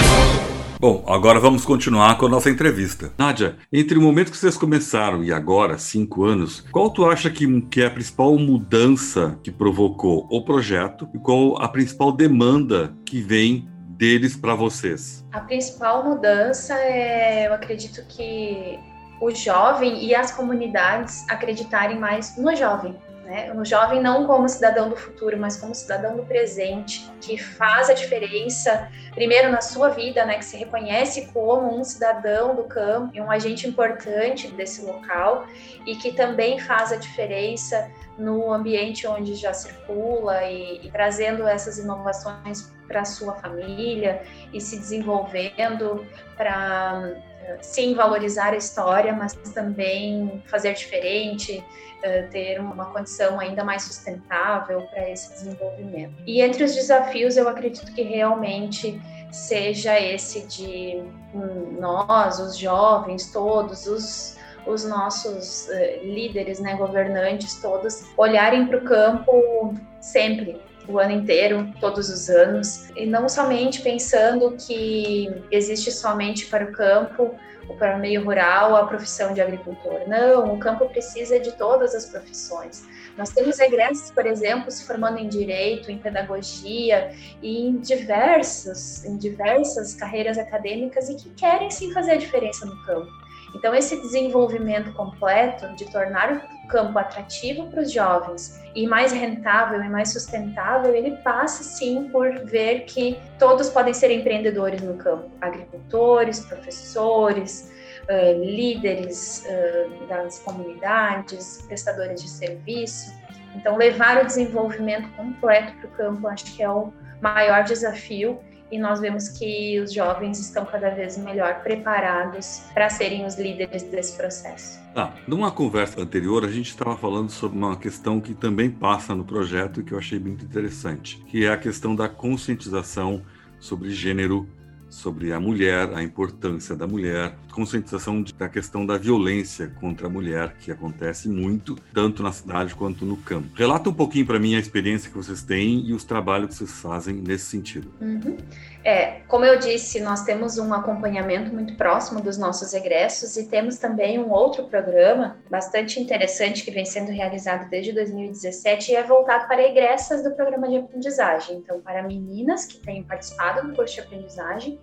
Bom, 0.81 1.03
agora 1.05 1.39
vamos 1.39 1.63
continuar 1.63 2.17
com 2.17 2.25
a 2.25 2.29
nossa 2.29 2.49
entrevista. 2.49 3.11
Nádia, 3.15 3.55
entre 3.71 3.99
o 3.99 4.01
momento 4.01 4.31
que 4.31 4.37
vocês 4.37 4.57
começaram 4.57 5.23
e 5.23 5.31
agora, 5.31 5.77
cinco 5.77 6.23
anos, 6.23 6.61
qual 6.71 6.89
tu 6.89 7.05
acha 7.05 7.29
que, 7.29 7.61
que 7.69 7.83
é 7.83 7.85
a 7.85 7.91
principal 7.91 8.35
mudança 8.39 9.37
que 9.43 9.51
provocou 9.51 10.25
o 10.27 10.43
projeto 10.43 11.07
e 11.13 11.19
qual 11.19 11.61
a 11.61 11.67
principal 11.67 12.11
demanda 12.11 12.91
que 13.05 13.21
vem 13.21 13.69
deles 13.89 14.35
para 14.35 14.55
vocês? 14.55 15.23
A 15.31 15.41
principal 15.41 16.03
mudança 16.03 16.73
é, 16.73 17.47
eu 17.47 17.53
acredito 17.53 18.03
que 18.07 18.79
o 19.21 19.29
jovem 19.29 20.03
e 20.03 20.15
as 20.15 20.31
comunidades 20.31 21.23
acreditarem 21.29 21.99
mais 21.99 22.35
no 22.39 22.55
jovem 22.55 22.95
né? 23.23 23.51
Um 23.53 23.63
jovem 23.63 24.01
não 24.01 24.25
como 24.25 24.47
cidadão 24.49 24.89
do 24.89 24.95
futuro, 24.95 25.37
mas 25.37 25.57
como 25.57 25.73
cidadão 25.73 26.15
do 26.15 26.23
presente, 26.23 27.09
que 27.21 27.37
faz 27.37 27.89
a 27.89 27.93
diferença, 27.93 28.89
primeiro 29.13 29.51
na 29.51 29.61
sua 29.61 29.89
vida, 29.89 30.25
né? 30.25 30.35
Que 30.35 30.45
se 30.45 30.57
reconhece 30.57 31.27
como 31.33 31.79
um 31.79 31.83
cidadão 31.83 32.55
do 32.55 32.63
campo 32.63 33.15
e 33.15 33.21
um 33.21 33.29
agente 33.29 33.67
importante 33.67 34.47
desse 34.51 34.83
local 34.83 35.45
e 35.85 35.95
que 35.95 36.13
também 36.13 36.59
faz 36.59 36.91
a 36.91 36.95
diferença 36.95 37.89
no 38.17 38.51
ambiente 38.53 39.07
onde 39.07 39.35
já 39.35 39.53
circula 39.53 40.43
e, 40.43 40.85
e 40.85 40.91
trazendo 40.91 41.47
essas 41.47 41.77
inovações 41.77 42.71
para 42.87 43.05
sua 43.05 43.33
família 43.35 44.21
e 44.53 44.59
se 44.59 44.77
desenvolvendo 44.77 46.05
para 46.35 47.13
sim 47.61 47.93
valorizar 47.93 48.53
a 48.53 48.57
história, 48.57 49.13
mas 49.13 49.33
também 49.53 50.41
fazer 50.47 50.73
diferente, 50.73 51.63
eh, 52.03 52.23
ter 52.23 52.59
uma 52.59 52.85
condição 52.85 53.39
ainda 53.39 53.63
mais 53.63 53.83
sustentável 53.83 54.81
para 54.87 55.09
esse 55.09 55.31
desenvolvimento. 55.33 56.13
E 56.25 56.41
entre 56.41 56.63
os 56.63 56.73
desafios, 56.73 57.37
eu 57.37 57.47
acredito 57.47 57.93
que 57.93 58.01
realmente 58.01 59.01
seja 59.31 59.99
esse 59.99 60.45
de 60.47 61.03
hum, 61.33 61.77
nós, 61.79 62.39
os 62.39 62.57
jovens, 62.57 63.31
todos 63.31 63.87
os 63.87 64.39
os 64.65 64.85
nossos 64.85 65.67
uh, 65.69 66.05
líderes, 66.05 66.59
né, 66.59 66.75
governantes 66.75 67.59
todos, 67.61 68.03
olharem 68.17 68.67
para 68.67 68.77
o 68.77 68.81
campo 68.81 69.73
sempre, 69.99 70.61
o 70.91 70.99
ano 70.99 71.11
inteiro, 71.11 71.73
todos 71.79 72.09
os 72.09 72.29
anos, 72.29 72.89
e 72.95 73.05
não 73.05 73.27
somente 73.29 73.81
pensando 73.81 74.55
que 74.57 75.29
existe 75.49 75.91
somente 75.91 76.47
para 76.47 76.65
o 76.65 76.71
campo 76.71 77.35
para 77.81 77.95
o 77.95 77.99
meio 77.99 78.23
rural 78.23 78.75
a 78.75 78.85
profissão 78.85 79.33
de 79.33 79.41
agricultor. 79.41 80.07
Não, 80.07 80.53
o 80.53 80.59
campo 80.59 80.87
precisa 80.89 81.39
de 81.39 81.51
todas 81.53 81.95
as 81.95 82.05
profissões. 82.05 82.85
Nós 83.17 83.29
temos 83.29 83.59
egressos, 83.59 84.11
por 84.11 84.25
exemplo, 84.25 84.71
se 84.71 84.85
formando 84.85 85.17
em 85.17 85.27
direito, 85.27 85.91
em 85.91 85.97
pedagogia 85.97 87.11
e 87.41 87.67
em 87.67 87.77
diversas, 87.77 89.03
em 89.05 89.17
diversas 89.17 89.93
carreiras 89.95 90.37
acadêmicas 90.37 91.09
e 91.09 91.15
que 91.15 91.29
querem 91.31 91.69
sim 91.69 91.91
fazer 91.91 92.11
a 92.11 92.17
diferença 92.17 92.65
no 92.65 92.75
campo. 92.83 93.11
Então, 93.53 93.75
esse 93.75 93.99
desenvolvimento 94.01 94.93
completo 94.93 95.67
de 95.75 95.91
tornar 95.91 96.50
campo 96.71 96.97
atrativo 96.97 97.67
para 97.67 97.81
os 97.81 97.91
jovens 97.91 98.61
e 98.73 98.87
mais 98.87 99.11
rentável 99.11 99.83
e 99.83 99.89
mais 99.89 100.13
sustentável, 100.13 100.95
ele 100.95 101.17
passa 101.17 101.63
sim 101.63 102.09
por 102.09 102.45
ver 102.45 102.81
que 102.85 103.19
todos 103.37 103.69
podem 103.69 103.93
ser 103.93 104.11
empreendedores 104.11 104.81
no 104.81 104.95
campo, 104.95 105.29
agricultores, 105.41 106.39
professores, 106.39 107.71
uh, 108.03 108.43
líderes 108.43 109.45
uh, 109.45 110.07
das 110.07 110.39
comunidades, 110.39 111.63
prestadores 111.67 112.21
de 112.21 112.29
serviço. 112.29 113.13
Então, 113.55 113.75
levar 113.75 114.23
o 114.23 114.25
desenvolvimento 114.25 115.09
completo 115.17 115.73
para 115.73 115.87
o 115.87 115.91
campo, 115.91 116.27
acho 116.27 116.45
que 116.55 116.63
é 116.63 116.69
o 116.69 116.93
maior 117.21 117.63
desafio 117.63 118.39
e 118.71 118.79
nós 118.79 118.99
vemos 118.99 119.27
que 119.27 119.79
os 119.79 119.93
jovens 119.93 120.39
estão 120.39 120.65
cada 120.65 120.89
vez 120.89 121.17
melhor 121.17 121.61
preparados 121.61 122.63
para 122.73 122.89
serem 122.89 123.25
os 123.25 123.37
líderes 123.37 123.83
desse 123.83 124.15
processo. 124.15 124.79
Ah, 124.95 125.13
numa 125.27 125.51
conversa 125.51 126.01
anterior, 126.01 126.45
a 126.45 126.51
gente 126.51 126.69
estava 126.69 126.95
falando 126.95 127.29
sobre 127.29 127.57
uma 127.57 127.75
questão 127.75 128.21
que 128.21 128.33
também 128.33 128.69
passa 128.69 129.13
no 129.13 129.25
projeto 129.25 129.81
e 129.81 129.83
que 129.83 129.93
eu 129.93 129.97
achei 129.97 130.19
muito 130.19 130.45
interessante, 130.45 131.17
que 131.27 131.45
é 131.45 131.49
a 131.49 131.57
questão 131.57 131.95
da 131.95 132.07
conscientização 132.07 133.21
sobre 133.59 133.89
gênero 133.91 134.47
sobre 134.91 135.31
a 135.31 135.39
mulher, 135.39 135.93
a 135.95 136.03
importância 136.03 136.75
da 136.75 136.85
mulher, 136.85 137.33
conscientização 137.51 138.23
da 138.37 138.49
questão 138.49 138.85
da 138.85 138.97
violência 138.97 139.67
contra 139.79 140.07
a 140.07 140.09
mulher, 140.09 140.55
que 140.59 140.69
acontece 140.69 141.29
muito, 141.29 141.77
tanto 141.93 142.21
na 142.21 142.31
cidade 142.31 142.75
quanto 142.75 143.05
no 143.05 143.15
campo. 143.15 143.47
Relata 143.55 143.89
um 143.89 143.93
pouquinho 143.93 144.25
para 144.25 144.37
mim 144.37 144.53
a 144.53 144.59
experiência 144.59 145.09
que 145.09 145.15
vocês 145.15 145.41
têm 145.41 145.85
e 145.87 145.93
os 145.93 146.03
trabalhos 146.03 146.49
que 146.49 146.55
vocês 146.55 146.71
fazem 146.71 147.15
nesse 147.15 147.45
sentido. 147.45 147.91
Uhum. 148.01 148.37
É, 148.83 149.21
como 149.27 149.45
eu 149.45 149.59
disse, 149.59 149.99
nós 149.99 150.23
temos 150.23 150.57
um 150.57 150.73
acompanhamento 150.73 151.53
muito 151.53 151.75
próximo 151.75 152.19
dos 152.19 152.35
nossos 152.37 152.73
egressos 152.73 153.37
e 153.37 153.47
temos 153.47 153.77
também 153.77 154.17
um 154.17 154.31
outro 154.31 154.63
programa 154.63 155.37
bastante 155.51 155.99
interessante 155.99 156.63
que 156.63 156.71
vem 156.71 156.83
sendo 156.83 157.11
realizado 157.11 157.69
desde 157.69 157.93
2017 157.93 158.91
e 158.91 158.95
é 158.95 159.03
voltado 159.03 159.47
para 159.47 159.61
egressas 159.61 160.23
do 160.23 160.31
programa 160.31 160.67
de 160.67 160.77
aprendizagem. 160.77 161.57
Então, 161.57 161.79
para 161.79 162.01
meninas 162.01 162.65
que 162.65 162.79
têm 162.79 163.03
participado 163.03 163.67
do 163.67 163.75
curso 163.75 163.93
de 163.95 164.01
aprendizagem 164.01 164.79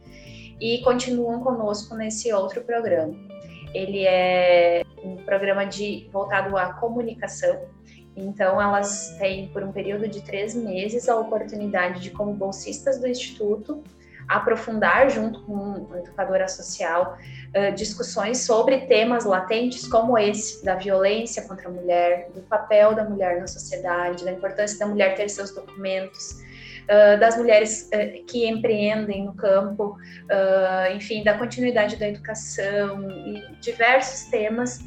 e 0.61 0.79
continuam 0.83 1.41
conosco 1.41 1.97
nesse 1.97 2.33
outro 2.33 2.63
programa. 2.63 3.15
Ele 3.75 4.05
é 4.07 4.83
um 5.03 5.17
programa 5.17 5.65
de 5.65 6.09
voltado 6.13 6.57
à 6.57 6.73
comunicação. 6.75 7.61
Então, 8.21 8.61
elas 8.61 9.17
têm, 9.19 9.49
por 9.49 9.63
um 9.63 9.71
período 9.71 10.09
de 10.09 10.21
três 10.23 10.55
meses, 10.55 11.09
a 11.09 11.17
oportunidade 11.17 12.01
de, 12.01 12.11
como 12.11 12.35
bolsistas 12.35 12.99
do 12.99 13.07
Instituto, 13.07 13.83
aprofundar, 14.27 15.09
junto 15.09 15.41
com 15.43 15.89
a 15.93 15.99
educadora 16.01 16.47
social, 16.49 17.17
discussões 17.75 18.39
sobre 18.39 18.81
temas 18.81 19.25
latentes 19.25 19.87
como 19.87 20.19
esse, 20.19 20.63
da 20.65 20.75
violência 20.75 21.43
contra 21.49 21.69
a 21.69 21.73
mulher, 21.73 22.29
do 22.35 22.43
papel 22.43 22.95
da 22.95 23.05
mulher 23.05 23.41
na 23.41 23.47
sociedade, 23.47 24.25
da 24.25 24.33
importância 24.33 24.79
da 24.79 24.87
mulher 24.87 25.15
ter 25.15 25.31
seus 25.31 25.55
documentos, 25.55 26.37
das 27.19 27.39
mulheres 27.39 27.89
que 28.27 28.47
empreendem 28.47 29.25
no 29.25 29.35
campo, 29.35 29.97
enfim, 30.95 31.25
da 31.25 31.39
continuidade 31.39 31.97
da 31.97 32.09
educação 32.09 33.11
e 33.11 33.57
diversos 33.61 34.29
temas 34.31 34.79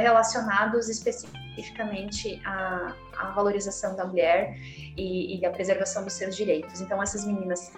relacionados 0.00 0.88
especificamente 0.88 1.39
à, 2.44 2.94
à, 3.16 3.30
valorização 3.30 3.96
da 3.96 4.04
mulher 4.04 4.56
e, 4.96 5.38
e, 5.38 5.46
à 5.46 5.50
preservação 5.50 6.04
dos 6.04 6.14
seus 6.14 6.36
direitos. 6.36 6.80
Então, 6.80 7.02
essas 7.02 7.26
meninas, 7.26 7.72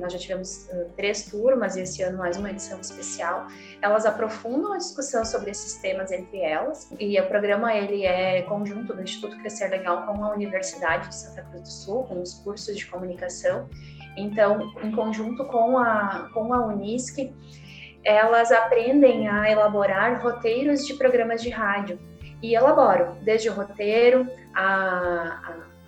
nós 0.00 0.12
já 0.12 0.18
tivemos 0.18 0.68
três 0.96 1.26
turmas 1.30 1.76
e 1.76 1.82
esse 1.82 2.02
ano 2.02 2.18
mais 2.18 2.36
uma 2.36 2.50
edição 2.50 2.80
especial, 2.80 3.46
elas 3.82 4.06
aprofundam 4.06 4.72
a 4.72 4.78
discussão 4.78 5.24
sobre 5.24 5.50
esses 5.50 5.74
temas 5.80 6.10
entre 6.10 6.40
elas 6.40 6.90
e 6.98 7.18
o 7.20 7.26
programa 7.26 7.74
ele 7.74 8.04
é 8.04 8.42
conjunto 8.42 8.94
do 8.94 9.02
Instituto 9.02 9.36
Crescer 9.38 9.68
Legal 9.68 10.06
com 10.06 10.24
a 10.24 10.32
Universidade 10.32 11.08
de 11.08 11.14
Santa 11.14 11.42
Cruz 11.42 11.62
do 11.62 11.68
Sul, 11.68 12.04
com 12.04 12.20
os 12.20 12.34
cursos 12.34 12.76
de 12.76 12.86
comunicação. 12.86 13.68
Então, 14.16 14.72
em 14.82 14.90
conjunto 14.92 15.44
com 15.44 15.78
a, 15.78 16.30
com 16.32 16.52
a 16.52 16.66
Unisc, 16.66 17.32
elas 18.02 18.52
aprendem 18.52 19.28
a 19.28 19.50
elaborar 19.50 20.22
roteiros 20.22 20.86
de 20.86 20.94
programas 20.94 21.42
de 21.42 21.50
rádio 21.50 21.98
e 22.46 22.54
elaboram 22.54 23.16
desde 23.22 23.48
o 23.50 23.52
roteiro, 23.52 24.28
a, 24.54 24.64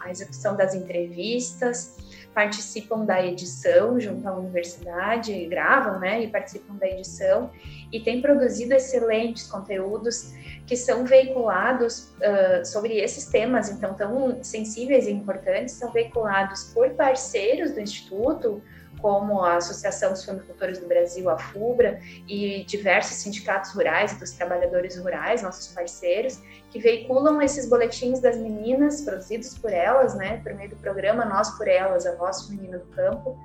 a, 0.01 0.07
a 0.07 0.11
execução 0.11 0.57
das 0.57 0.75
entrevistas, 0.75 1.97
participam 2.35 3.05
da 3.05 3.25
edição 3.25 3.99
junto 4.01 4.29
à 4.29 4.35
universidade, 4.35 5.47
gravam, 5.47 6.01
né, 6.01 6.23
e 6.23 6.29
participam 6.29 6.75
da 6.75 6.88
edição 6.88 7.51
e 7.92 8.01
têm 8.01 8.21
produzido 8.21 8.75
excelentes 8.75 9.47
conteúdos 9.47 10.35
que 10.66 10.77
são 10.77 11.05
veiculados 11.05 12.12
uh, 12.16 12.64
sobre 12.64 12.99
esses 12.99 13.27
temas, 13.27 13.71
então 13.71 13.94
tão 13.94 14.42
sensíveis 14.42 15.07
e 15.07 15.12
importantes, 15.12 15.75
são 15.75 15.92
veiculados 15.92 16.64
por 16.75 16.90
parceiros 16.90 17.71
do 17.71 17.81
Instituto, 17.81 18.61
como 19.01 19.43
a 19.43 19.57
Associação 19.57 20.13
dos 20.13 20.25
Fumicultores 20.25 20.79
do 20.79 20.87
Brasil, 20.87 21.29
a 21.29 21.39
FUBRA, 21.39 22.01
e 22.27 22.65
diversos 22.65 23.19
sindicatos 23.19 23.73
rurais 23.73 24.13
e 24.13 24.19
dos 24.19 24.33
trabalhadores 24.33 24.97
rurais, 24.99 25.43
nossos 25.43 25.69
parceiros, 25.69 26.41
que 26.71 26.79
veiculam 26.79 27.41
esses 27.41 27.69
boletins 27.69 28.21
das 28.21 28.37
meninas, 28.37 29.03
produzidos 29.03 29.57
por 29.59 29.73
elas, 29.73 30.15
né, 30.15 30.39
por 30.43 30.55
meio 30.55 30.71
do 30.71 30.77
programa 30.77 31.25
Nós 31.25 31.51
por 31.57 31.67
Elas, 31.67 32.07
a 32.07 32.15
Voz 32.17 32.43
Feminina 32.43 32.79
do 32.79 32.87
Campo. 32.87 33.39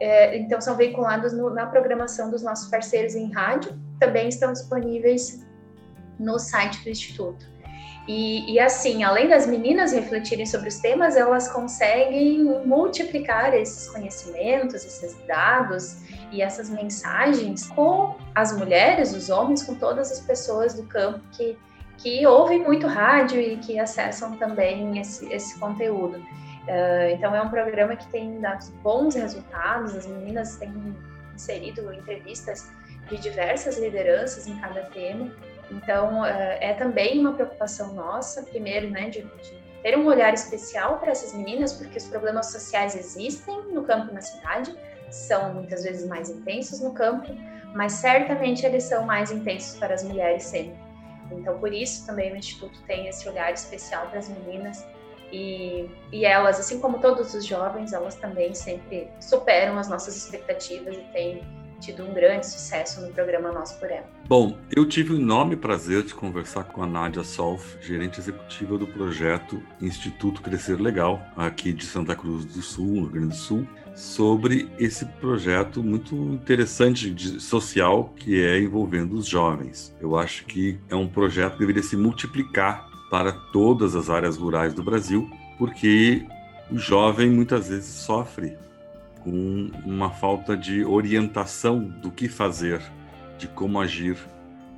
É, 0.00 0.36
então, 0.36 0.60
são 0.60 0.76
veiculados 0.76 1.32
no, 1.32 1.50
na 1.50 1.66
programação 1.66 2.30
dos 2.30 2.42
nossos 2.42 2.68
parceiros 2.68 3.14
em 3.14 3.30
rádio, 3.32 3.78
também 4.00 4.28
estão 4.28 4.52
disponíveis 4.52 5.44
no 6.18 6.38
site 6.38 6.82
do 6.82 6.90
Instituto. 6.90 7.51
E, 8.08 8.52
e, 8.52 8.58
assim, 8.58 9.04
além 9.04 9.28
das 9.28 9.46
meninas 9.46 9.92
refletirem 9.92 10.44
sobre 10.44 10.68
os 10.68 10.80
temas, 10.80 11.16
elas 11.16 11.48
conseguem 11.48 12.42
multiplicar 12.66 13.54
esses 13.54 13.88
conhecimentos, 13.88 14.84
esses 14.84 15.16
dados 15.26 15.98
e 16.32 16.42
essas 16.42 16.68
mensagens 16.68 17.68
com 17.68 18.16
as 18.34 18.56
mulheres, 18.56 19.14
os 19.14 19.30
homens, 19.30 19.62
com 19.62 19.76
todas 19.76 20.10
as 20.10 20.20
pessoas 20.20 20.74
do 20.74 20.82
campo 20.84 21.20
que, 21.30 21.56
que 21.98 22.26
ouvem 22.26 22.64
muito 22.64 22.88
rádio 22.88 23.40
e 23.40 23.56
que 23.58 23.78
acessam 23.78 24.36
também 24.36 24.98
esse, 24.98 25.32
esse 25.32 25.56
conteúdo. 25.60 26.18
Uh, 26.18 27.10
então, 27.12 27.34
é 27.34 27.40
um 27.40 27.50
programa 27.50 27.94
que 27.94 28.06
tem 28.08 28.40
dado 28.40 28.68
bons 28.82 29.14
resultados, 29.14 29.94
as 29.94 30.06
meninas 30.06 30.56
têm 30.56 30.72
inserido 31.32 31.92
entrevistas 31.92 32.68
de 33.08 33.16
diversas 33.18 33.78
lideranças 33.78 34.48
em 34.48 34.56
cada 34.58 34.82
tema 34.86 35.30
então, 35.70 36.24
eh, 36.24 36.58
é 36.60 36.74
também 36.74 37.18
uma 37.18 37.32
preocupação 37.32 37.94
nossa, 37.94 38.42
primeiro, 38.42 38.90
né, 38.90 39.08
de, 39.08 39.22
de 39.22 39.62
ter 39.82 39.96
um 39.98 40.06
olhar 40.06 40.32
especial 40.32 40.98
para 40.98 41.10
essas 41.10 41.32
meninas, 41.34 41.72
porque 41.72 41.98
os 41.98 42.06
problemas 42.06 42.46
sociais 42.46 42.94
existem 42.94 43.62
no 43.72 43.82
campo 43.82 44.10
e 44.10 44.14
na 44.14 44.20
cidade, 44.20 44.74
são 45.10 45.54
muitas 45.54 45.82
vezes 45.82 46.06
mais 46.08 46.30
intensos 46.30 46.80
no 46.80 46.92
campo, 46.92 47.34
mas 47.74 47.92
certamente 47.92 48.64
eles 48.64 48.84
são 48.84 49.04
mais 49.04 49.30
intensos 49.30 49.78
para 49.78 49.94
as 49.94 50.02
mulheres 50.02 50.44
sempre. 50.44 50.76
Então, 51.30 51.58
por 51.58 51.72
isso 51.72 52.06
também 52.06 52.32
o 52.32 52.36
Instituto 52.36 52.78
tem 52.86 53.08
esse 53.08 53.28
olhar 53.28 53.52
especial 53.52 54.06
para 54.08 54.18
as 54.18 54.28
meninas 54.28 54.86
e, 55.32 55.90
e 56.12 56.26
elas, 56.26 56.60
assim 56.60 56.78
como 56.78 56.98
todos 56.98 57.32
os 57.34 57.44
jovens, 57.44 57.92
elas 57.92 58.14
também 58.16 58.54
sempre 58.54 59.10
superam 59.18 59.78
as 59.78 59.88
nossas 59.88 60.14
expectativas 60.16 60.94
e 60.94 61.00
têm 61.12 61.61
tido 61.82 62.04
um 62.04 62.14
grande 62.14 62.46
sucesso 62.46 63.00
no 63.00 63.12
programa 63.12 63.50
Nós 63.50 63.72
por 63.72 63.90
Ela. 63.90 64.08
Bom, 64.28 64.56
eu 64.74 64.86
tive 64.86 65.12
o 65.12 65.16
enorme 65.16 65.56
prazer 65.56 66.04
de 66.04 66.14
conversar 66.14 66.64
com 66.64 66.80
a 66.80 66.86
Nádia 66.86 67.24
Solf, 67.24 67.76
gerente 67.80 68.20
executiva 68.20 68.78
do 68.78 68.86
projeto 68.86 69.60
Instituto 69.80 70.40
Crescer 70.40 70.80
Legal, 70.80 71.20
aqui 71.36 71.72
de 71.72 71.84
Santa 71.84 72.14
Cruz 72.14 72.44
do 72.44 72.62
Sul, 72.62 72.86
no 72.86 73.00
Rio 73.02 73.10
Grande 73.10 73.28
do 73.30 73.34
Sul, 73.34 73.66
sobre 73.96 74.70
esse 74.78 75.04
projeto 75.04 75.82
muito 75.82 76.14
interessante 76.14 77.10
de 77.10 77.40
social 77.40 78.14
que 78.16 78.42
é 78.42 78.60
envolvendo 78.60 79.16
os 79.16 79.26
jovens. 79.26 79.94
Eu 80.00 80.16
acho 80.16 80.46
que 80.46 80.78
é 80.88 80.94
um 80.94 81.08
projeto 81.08 81.54
que 81.54 81.58
deveria 81.58 81.82
se 81.82 81.96
multiplicar 81.96 82.88
para 83.10 83.32
todas 83.52 83.96
as 83.96 84.08
áreas 84.08 84.36
rurais 84.36 84.72
do 84.72 84.84
Brasil, 84.84 85.28
porque 85.58 86.24
o 86.70 86.78
jovem 86.78 87.28
muitas 87.28 87.68
vezes 87.68 87.86
sofre 87.86 88.56
com 89.22 89.70
uma 89.84 90.10
falta 90.10 90.56
de 90.56 90.84
orientação 90.84 91.80
do 91.80 92.10
que 92.10 92.28
fazer, 92.28 92.80
de 93.38 93.46
como 93.48 93.80
agir 93.80 94.16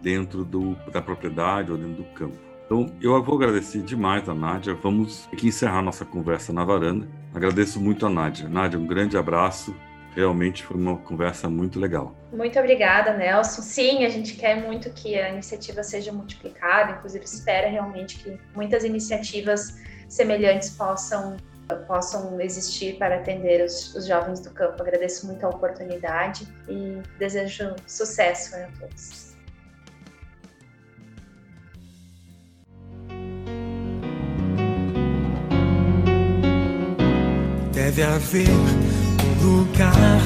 dentro 0.02 0.44
do, 0.44 0.74
da 0.92 1.00
propriedade 1.00 1.72
ou 1.72 1.78
dentro 1.78 2.02
do 2.02 2.04
campo. 2.10 2.36
Então, 2.66 2.86
eu 3.00 3.22
vou 3.22 3.36
agradecer 3.36 3.82
demais 3.82 4.28
a 4.28 4.34
Nádia. 4.34 4.74
Vamos 4.74 5.28
aqui 5.32 5.48
encerrar 5.48 5.82
nossa 5.82 6.04
conversa 6.04 6.52
na 6.52 6.64
varanda. 6.64 7.06
Agradeço 7.34 7.80
muito 7.80 8.06
a 8.06 8.10
Nádia. 8.10 8.48
Nádia, 8.48 8.78
um 8.78 8.86
grande 8.86 9.16
abraço. 9.16 9.74
Realmente 10.14 10.62
foi 10.62 10.76
uma 10.76 10.96
conversa 10.96 11.50
muito 11.50 11.78
legal. 11.78 12.16
Muito 12.32 12.58
obrigada, 12.58 13.12
Nelson. 13.12 13.62
Sim, 13.62 14.04
a 14.04 14.08
gente 14.08 14.34
quer 14.34 14.62
muito 14.62 14.90
que 14.90 15.18
a 15.18 15.30
iniciativa 15.30 15.82
seja 15.82 16.12
multiplicada, 16.12 16.92
inclusive 16.92 17.24
espera 17.24 17.68
realmente 17.68 18.18
que 18.18 18.38
muitas 18.54 18.84
iniciativas 18.84 19.76
semelhantes 20.08 20.70
possam 20.70 21.36
possam 21.86 22.40
existir 22.40 22.98
para 22.98 23.16
atender 23.16 23.64
os, 23.64 23.94
os 23.94 24.06
jovens 24.06 24.40
do 24.40 24.50
campo. 24.50 24.82
Agradeço 24.82 25.26
muito 25.26 25.44
a 25.44 25.48
oportunidade 25.48 26.46
e 26.68 27.00
desejo 27.18 27.74
sucesso 27.86 28.56
a 28.56 28.68
todos. 28.78 29.34
Deve 37.72 38.02
haver 38.02 38.48
um 38.48 39.60
lugar 39.60 40.20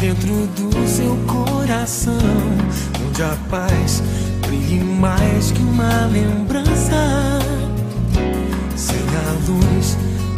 dentro 0.00 0.46
do 0.48 0.88
seu 0.88 1.16
coração 1.26 2.18
onde 3.06 3.22
a 3.22 3.36
paz 3.48 4.02
brilhe 4.46 4.82
mais 4.82 5.52
que 5.52 5.60
uma 5.60 6.06
lembrança. 6.06 7.38
Sem 8.76 8.96
a 8.98 9.32
luz 9.46 9.96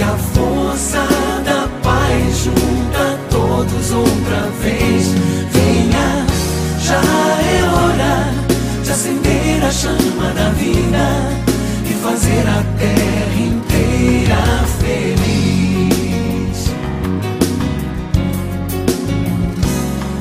e 0.00 0.02
a 0.02 0.16
força 0.16 1.06
da 1.44 1.68
paz 1.82 2.44
junta 2.44 3.20
todos 3.28 3.90
outra 3.92 4.48
vez. 4.62 5.08
Venha, 5.52 6.26
já 6.80 7.02
é 7.02 7.62
hora 7.64 8.32
de 8.82 8.90
acender 8.90 9.62
a 9.62 9.70
chama 9.70 10.32
da 10.34 10.48
vida 10.50 11.06
e 11.84 11.92
fazer 12.02 12.48
a 12.48 12.64
terra 12.78 13.36
inteira 13.38 14.42
feliz. 14.80 16.58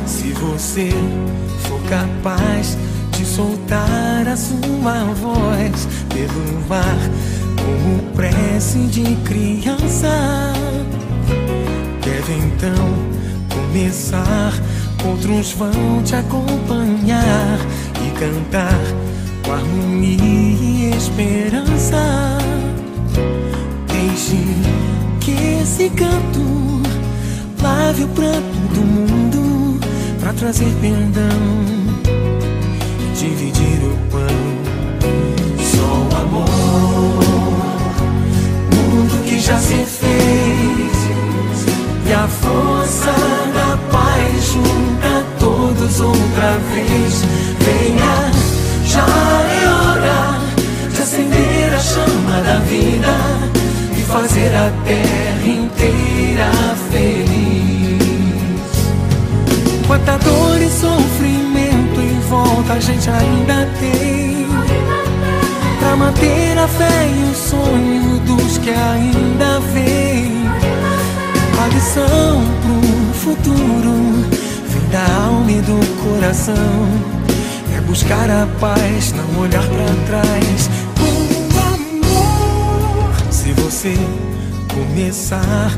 Se 0.05 0.33
você 0.33 0.89
for 1.63 1.79
capaz 1.83 2.77
de 3.11 3.25
soltar 3.25 4.27
a 4.27 4.35
sua 4.35 5.05
voz 5.13 5.87
pelo 6.09 6.67
mar 6.67 6.97
como 7.69 8.01
prece 8.13 8.79
de 8.87 9.15
criança, 9.17 10.53
deve 12.03 12.33
então 12.33 12.89
começar. 13.49 14.53
Outros 15.05 15.53
vão 15.53 16.03
te 16.03 16.15
acompanhar 16.15 17.59
e 18.05 18.11
cantar 18.19 18.79
com 19.45 19.51
harmonia 19.53 20.17
e 20.19 20.91
esperança. 20.97 22.37
Deixe 23.87 24.37
que 25.21 25.61
esse 25.61 25.89
canto 25.91 26.81
lave 27.61 28.03
o 28.03 28.07
pranto 28.09 28.57
do 28.73 28.81
mundo 28.81 29.79
para 30.19 30.33
trazer 30.33 30.73
perdão 30.81 31.39
e 32.99 33.17
dividir 33.17 33.79
o 33.83 33.97
pão. 34.11 34.49
Só 35.63 35.85
o 35.85 36.21
amor, 36.21 36.68
que 39.29 39.39
já 39.39 39.59
se 39.59 39.75
fez 39.85 40.97
e 42.07 42.13
a 42.13 42.27
força 42.27 43.13
da 43.53 43.77
paz 43.91 44.53
junta 44.53 45.23
todos 45.39 45.99
outra 45.99 46.57
vez. 46.73 47.23
Venha, 47.59 48.31
já 48.85 49.05
é 49.05 49.67
hora 49.67 50.39
de 50.91 51.01
acender 51.01 51.73
a 51.75 51.79
chama 51.79 52.41
da 52.41 52.57
vida 52.59 53.15
e 53.95 54.01
fazer 54.01 54.51
a 54.55 54.71
terra 54.83 55.47
inteira 55.47 56.51
feliz. 56.91 57.99
Quanta 59.85 60.17
dor 60.17 60.59
e 60.59 60.69
sofrimento 60.69 62.01
em 62.01 62.19
volta 62.21 62.73
a 62.73 62.79
gente 62.79 63.09
ainda 63.09 63.67
tem 63.79 64.29
Pra 65.79 65.95
manter 65.95 66.57
a 66.57 66.67
fé 66.67 67.07
e 67.07 67.31
o 67.31 67.35
sonho 67.35 68.18
dos 68.18 68.18
que 68.69 68.75
ainda 68.75 69.59
vêm 69.73 70.43
A 71.59 71.67
lição 71.73 72.43
pro 72.61 73.13
futuro 73.13 73.95
Vem 74.67 74.89
da 74.91 75.05
alma 75.25 75.51
e 75.51 75.61
do 75.61 75.79
coração. 76.03 76.55
É 77.75 77.81
buscar 77.81 78.29
a 78.29 78.47
paz, 78.59 79.13
não 79.13 79.41
olhar 79.41 79.63
pra 79.63 79.85
trás. 80.05 80.69
Com 80.97 81.59
amor 81.73 83.31
Se 83.31 83.53
você 83.53 83.95
começar 84.73 85.71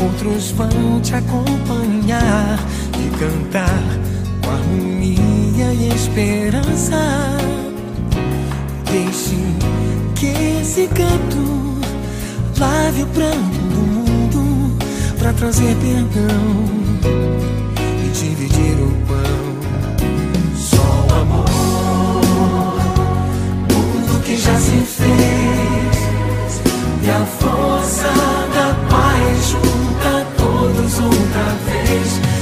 Outros 0.00 0.52
vão 0.52 1.00
te 1.02 1.14
acompanhar 1.14 2.58
e 2.94 3.18
cantar 3.18 3.82
com 4.42 4.50
harmonia 4.50 5.72
e 5.74 5.88
esperança. 5.92 7.36
Deixe 8.90 9.36
que 10.14 10.60
esse 10.60 10.86
canto 10.86 11.77
lave 12.58 13.02
o 13.02 13.06
pranto 13.06 13.58
do 13.70 13.80
mundo 13.80 14.76
para 15.18 15.32
trazer 15.32 15.76
perdão 15.76 16.64
e 18.04 18.08
dividir 18.10 18.76
o 18.82 18.90
pão. 19.06 19.48
Só 20.56 20.76
o 20.76 21.20
amor, 21.20 22.74
mundo 23.70 24.22
que 24.24 24.36
já 24.36 24.58
se 24.58 24.78
fez 24.80 25.08
e 27.04 27.10
a 27.10 27.24
força 27.24 28.08
da 28.54 28.74
paz 28.90 29.50
junta 29.50 30.26
todos 30.36 30.98
outra 30.98 31.56
vez. 31.66 32.37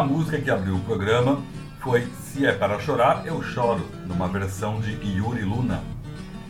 A 0.00 0.02
música 0.02 0.40
que 0.40 0.50
abriu 0.50 0.76
o 0.76 0.80
programa 0.80 1.42
foi 1.80 2.08
Se 2.22 2.46
é 2.46 2.52
para 2.52 2.80
chorar, 2.80 3.26
eu 3.26 3.42
choro, 3.42 3.86
numa 4.06 4.28
versão 4.28 4.80
de 4.80 4.92
Yuri 4.92 5.42
Luna. 5.42 5.84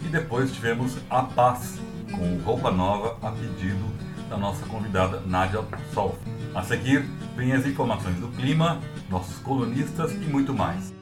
E 0.04 0.06
depois 0.06 0.52
tivemos 0.52 0.96
A 1.10 1.22
Paz, 1.22 1.80
com 2.12 2.38
Roupa 2.44 2.70
Nova, 2.70 3.18
a 3.20 3.32
pedido 3.32 3.84
da 4.28 4.36
nossa 4.36 4.64
convidada 4.66 5.20
Nádia 5.26 5.64
Sol. 5.92 6.16
A 6.54 6.62
seguir, 6.62 7.04
vem 7.36 7.50
as 7.50 7.66
informações 7.66 8.14
do 8.20 8.28
clima, 8.28 8.78
nossos 9.10 9.40
colunistas 9.40 10.12
e 10.12 10.28
muito 10.30 10.54
mais. 10.54 10.94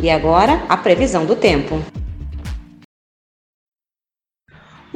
E 0.00 0.08
agora, 0.08 0.64
a 0.70 0.76
previsão 0.78 1.26
do 1.26 1.36
tempo. 1.36 1.84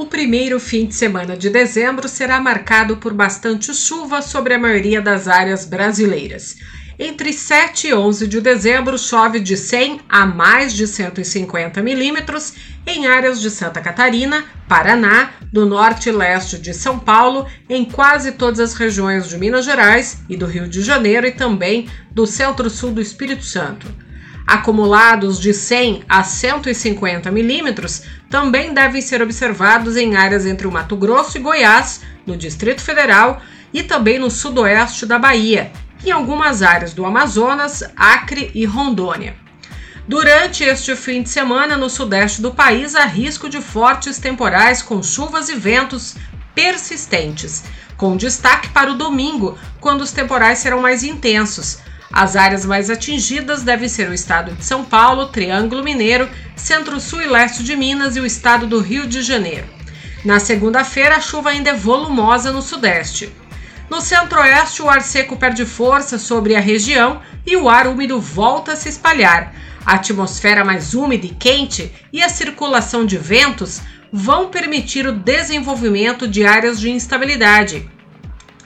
O 0.00 0.06
primeiro 0.06 0.58
fim 0.58 0.86
de 0.86 0.94
semana 0.94 1.36
de 1.36 1.50
dezembro 1.50 2.08
será 2.08 2.40
marcado 2.40 2.96
por 2.96 3.12
bastante 3.12 3.74
chuva 3.74 4.22
sobre 4.22 4.54
a 4.54 4.58
maioria 4.58 4.98
das 4.98 5.28
áreas 5.28 5.66
brasileiras. 5.66 6.56
Entre 6.98 7.34
7 7.34 7.88
e 7.88 7.92
11 7.92 8.26
de 8.26 8.40
dezembro, 8.40 8.96
chove 8.96 9.38
de 9.38 9.58
100 9.58 10.00
a 10.08 10.24
mais 10.24 10.72
de 10.72 10.86
150 10.86 11.82
milímetros 11.82 12.54
em 12.86 13.08
áreas 13.08 13.42
de 13.42 13.50
Santa 13.50 13.82
Catarina, 13.82 14.46
Paraná, 14.66 15.32
do 15.52 15.66
norte 15.66 16.08
e 16.08 16.12
leste 16.12 16.56
de 16.56 16.72
São 16.72 16.98
Paulo, 16.98 17.46
em 17.68 17.84
quase 17.84 18.32
todas 18.32 18.58
as 18.58 18.72
regiões 18.72 19.28
de 19.28 19.36
Minas 19.36 19.66
Gerais 19.66 20.22
e 20.30 20.34
do 20.34 20.46
Rio 20.46 20.66
de 20.66 20.80
Janeiro 20.80 21.26
e 21.26 21.30
também 21.30 21.90
do 22.10 22.26
centro-sul 22.26 22.90
do 22.90 23.02
Espírito 23.02 23.44
Santo. 23.44 23.86
Acumulados 24.50 25.38
de 25.38 25.54
100 25.54 26.02
a 26.08 26.24
150 26.24 27.30
milímetros 27.30 28.02
também 28.28 28.74
devem 28.74 29.00
ser 29.00 29.22
observados 29.22 29.96
em 29.96 30.16
áreas 30.16 30.44
entre 30.44 30.66
o 30.66 30.72
Mato 30.72 30.96
Grosso 30.96 31.38
e 31.38 31.40
Goiás, 31.40 32.00
no 32.26 32.36
Distrito 32.36 32.80
Federal 32.80 33.40
e 33.72 33.84
também 33.84 34.18
no 34.18 34.28
sudoeste 34.28 35.06
da 35.06 35.20
Bahia, 35.20 35.70
em 36.04 36.10
algumas 36.10 36.64
áreas 36.64 36.92
do 36.92 37.06
Amazonas, 37.06 37.84
Acre 37.94 38.50
e 38.52 38.64
Rondônia. 38.64 39.36
Durante 40.08 40.64
este 40.64 40.96
fim 40.96 41.22
de 41.22 41.28
semana, 41.28 41.76
no 41.76 41.88
sudeste 41.88 42.42
do 42.42 42.52
país, 42.52 42.96
há 42.96 43.04
risco 43.04 43.48
de 43.48 43.60
fortes 43.60 44.18
temporais 44.18 44.82
com 44.82 45.00
chuvas 45.00 45.48
e 45.48 45.54
ventos 45.54 46.16
persistentes, 46.56 47.62
com 48.00 48.16
destaque 48.16 48.70
para 48.70 48.90
o 48.90 48.96
domingo, 48.96 49.58
quando 49.78 50.00
os 50.00 50.10
temporais 50.10 50.58
serão 50.58 50.80
mais 50.80 51.04
intensos. 51.04 51.80
As 52.10 52.34
áreas 52.34 52.64
mais 52.64 52.88
atingidas 52.88 53.62
devem 53.62 53.90
ser 53.90 54.08
o 54.08 54.14
estado 54.14 54.52
de 54.52 54.64
São 54.64 54.82
Paulo, 54.82 55.26
Triângulo 55.26 55.84
Mineiro, 55.84 56.26
Centro-Sul 56.56 57.20
e 57.20 57.26
Leste 57.26 57.62
de 57.62 57.76
Minas 57.76 58.16
e 58.16 58.20
o 58.20 58.24
estado 58.24 58.66
do 58.66 58.80
Rio 58.80 59.06
de 59.06 59.20
Janeiro. 59.20 59.66
Na 60.24 60.40
segunda-feira, 60.40 61.16
a 61.16 61.20
chuva 61.20 61.50
ainda 61.50 61.70
é 61.70 61.74
volumosa 61.74 62.50
no 62.50 62.62
sudeste. 62.62 63.30
No 63.90 64.00
centro-oeste, 64.00 64.80
o 64.80 64.88
ar 64.88 65.02
seco 65.02 65.36
perde 65.36 65.66
força 65.66 66.18
sobre 66.18 66.56
a 66.56 66.60
região 66.60 67.20
e 67.46 67.54
o 67.54 67.68
ar 67.68 67.86
úmido 67.86 68.18
volta 68.18 68.72
a 68.72 68.76
se 68.76 68.88
espalhar. 68.88 69.54
A 69.84 69.96
atmosfera 69.96 70.64
mais 70.64 70.94
úmida 70.94 71.26
e 71.26 71.34
quente 71.34 71.92
e 72.10 72.22
a 72.22 72.30
circulação 72.30 73.04
de 73.04 73.18
ventos 73.18 73.82
vão 74.12 74.48
permitir 74.48 75.06
o 75.06 75.12
desenvolvimento 75.12 76.26
de 76.26 76.44
áreas 76.44 76.80
de 76.80 76.90
instabilidade. 76.90 77.88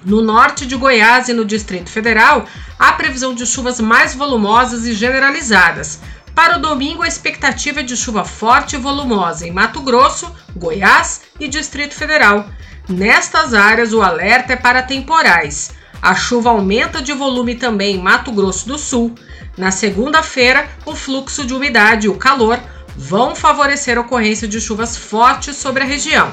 No 0.05 0.21
norte 0.21 0.67
de 0.67 0.77
Goiás 0.77 1.29
e 1.29 1.33
no 1.33 1.47
Distrito 1.47 1.89
Federal, 1.89 2.45
há 2.79 2.93
previsão 2.93 3.35
de 3.35 3.47
chuvas 3.47 3.81
mais 3.81 4.15
volumosas 4.15 4.85
e 4.85 4.93
generalizadas. 4.93 5.99
Para 6.35 6.59
o 6.59 6.61
domingo, 6.61 7.03
a 7.03 7.09
expectativa 7.09 7.81
é 7.81 7.83
de 7.83 7.97
chuva 7.97 8.23
forte 8.23 8.77
e 8.77 8.79
volumosa 8.79 9.47
em 9.47 9.51
Mato 9.51 9.81
Grosso, 9.81 10.31
Goiás 10.55 11.23
e 11.41 11.49
Distrito 11.49 11.95
Federal. 11.95 12.47
Nestas 12.87 13.55
áreas, 13.55 13.95
o 13.95 14.03
alerta 14.03 14.53
é 14.53 14.57
para 14.57 14.83
temporais. 14.83 15.71
A 16.03 16.15
chuva 16.15 16.51
aumenta 16.51 17.01
de 17.01 17.15
volume 17.15 17.55
também 17.55 17.97
em 17.97 18.03
Mato 18.03 18.31
Grosso 18.31 18.69
do 18.69 18.77
Sul. 18.77 19.15
Na 19.57 19.71
segunda-feira, 19.71 20.69
o 20.85 20.95
fluxo 20.95 21.47
de 21.47 21.55
umidade 21.55 22.07
e 22.09 22.11
o 22.11 22.17
calor 22.17 22.61
vão 22.95 23.35
favorecer 23.35 23.97
a 23.97 24.03
ocorrência 24.03 24.47
de 24.47 24.61
chuvas 24.61 24.99
fortes 24.99 25.57
sobre 25.57 25.83
a 25.83 25.87
região. 25.87 26.31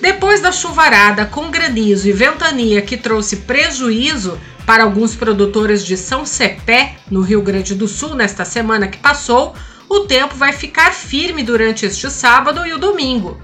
Depois 0.00 0.40
da 0.40 0.52
chuvarada 0.52 1.26
com 1.26 1.50
granizo 1.50 2.08
e 2.08 2.12
ventania 2.12 2.80
que 2.80 2.96
trouxe 2.96 3.38
prejuízo 3.38 4.38
para 4.64 4.84
alguns 4.84 5.16
produtores 5.16 5.84
de 5.84 5.96
São 5.96 6.24
Cepé, 6.24 6.96
no 7.10 7.20
Rio 7.20 7.42
Grande 7.42 7.74
do 7.74 7.88
Sul, 7.88 8.14
nesta 8.14 8.44
semana 8.44 8.86
que 8.86 8.98
passou, 8.98 9.54
o 9.88 10.00
tempo 10.00 10.36
vai 10.36 10.52
ficar 10.52 10.92
firme 10.92 11.42
durante 11.42 11.86
este 11.86 12.10
sábado 12.10 12.64
e 12.66 12.72
o 12.72 12.78
domingo. 12.78 13.40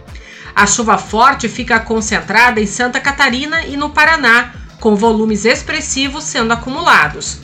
A 0.55 0.67
chuva 0.67 0.97
forte 0.97 1.49
fica 1.49 1.81
concentrada 1.81 2.61
em 2.61 2.67
Santa 2.67 3.01
Catarina 3.01 3.65
e 3.65 3.77
no 3.77 3.91
Paraná, 3.91 4.53
com 4.79 4.95
volumes 4.95 5.45
expressivos 5.45 6.23
sendo 6.23 6.53
acumulados. 6.53 7.39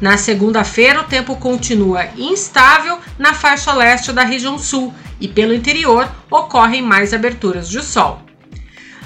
Na 0.00 0.16
segunda-feira, 0.16 1.00
o 1.00 1.04
tempo 1.04 1.36
continua 1.36 2.06
instável 2.16 2.98
na 3.18 3.32
faixa 3.32 3.72
leste 3.72 4.12
da 4.12 4.22
região 4.22 4.58
sul 4.58 4.94
e 5.20 5.26
pelo 5.26 5.54
interior 5.54 6.08
ocorrem 6.30 6.82
mais 6.82 7.12
aberturas 7.14 7.68
de 7.68 7.82
sol. 7.82 8.22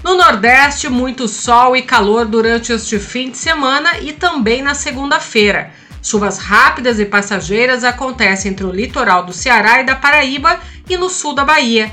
No 0.07 0.15
Nordeste, 0.15 0.89
muito 0.89 1.27
sol 1.27 1.75
e 1.75 1.83
calor 1.83 2.27
durante 2.27 2.73
este 2.73 2.97
fim 2.97 3.29
de 3.29 3.39
semana 3.39 3.99
e 3.99 4.13
também 4.13 4.63
na 4.63 4.73
segunda-feira. 4.73 5.73
Chuvas 6.01 6.39
rápidas 6.39 7.01
e 7.01 7.05
passageiras 7.05 7.83
acontecem 7.83 8.53
entre 8.53 8.65
o 8.65 8.71
litoral 8.71 9.25
do 9.25 9.33
Ceará 9.33 9.81
e 9.81 9.85
da 9.85 9.97
Paraíba 9.97 10.61
e 10.89 10.97
no 10.97 11.11
sul 11.11 11.35
da 11.35 11.45
Bahia. 11.45 11.93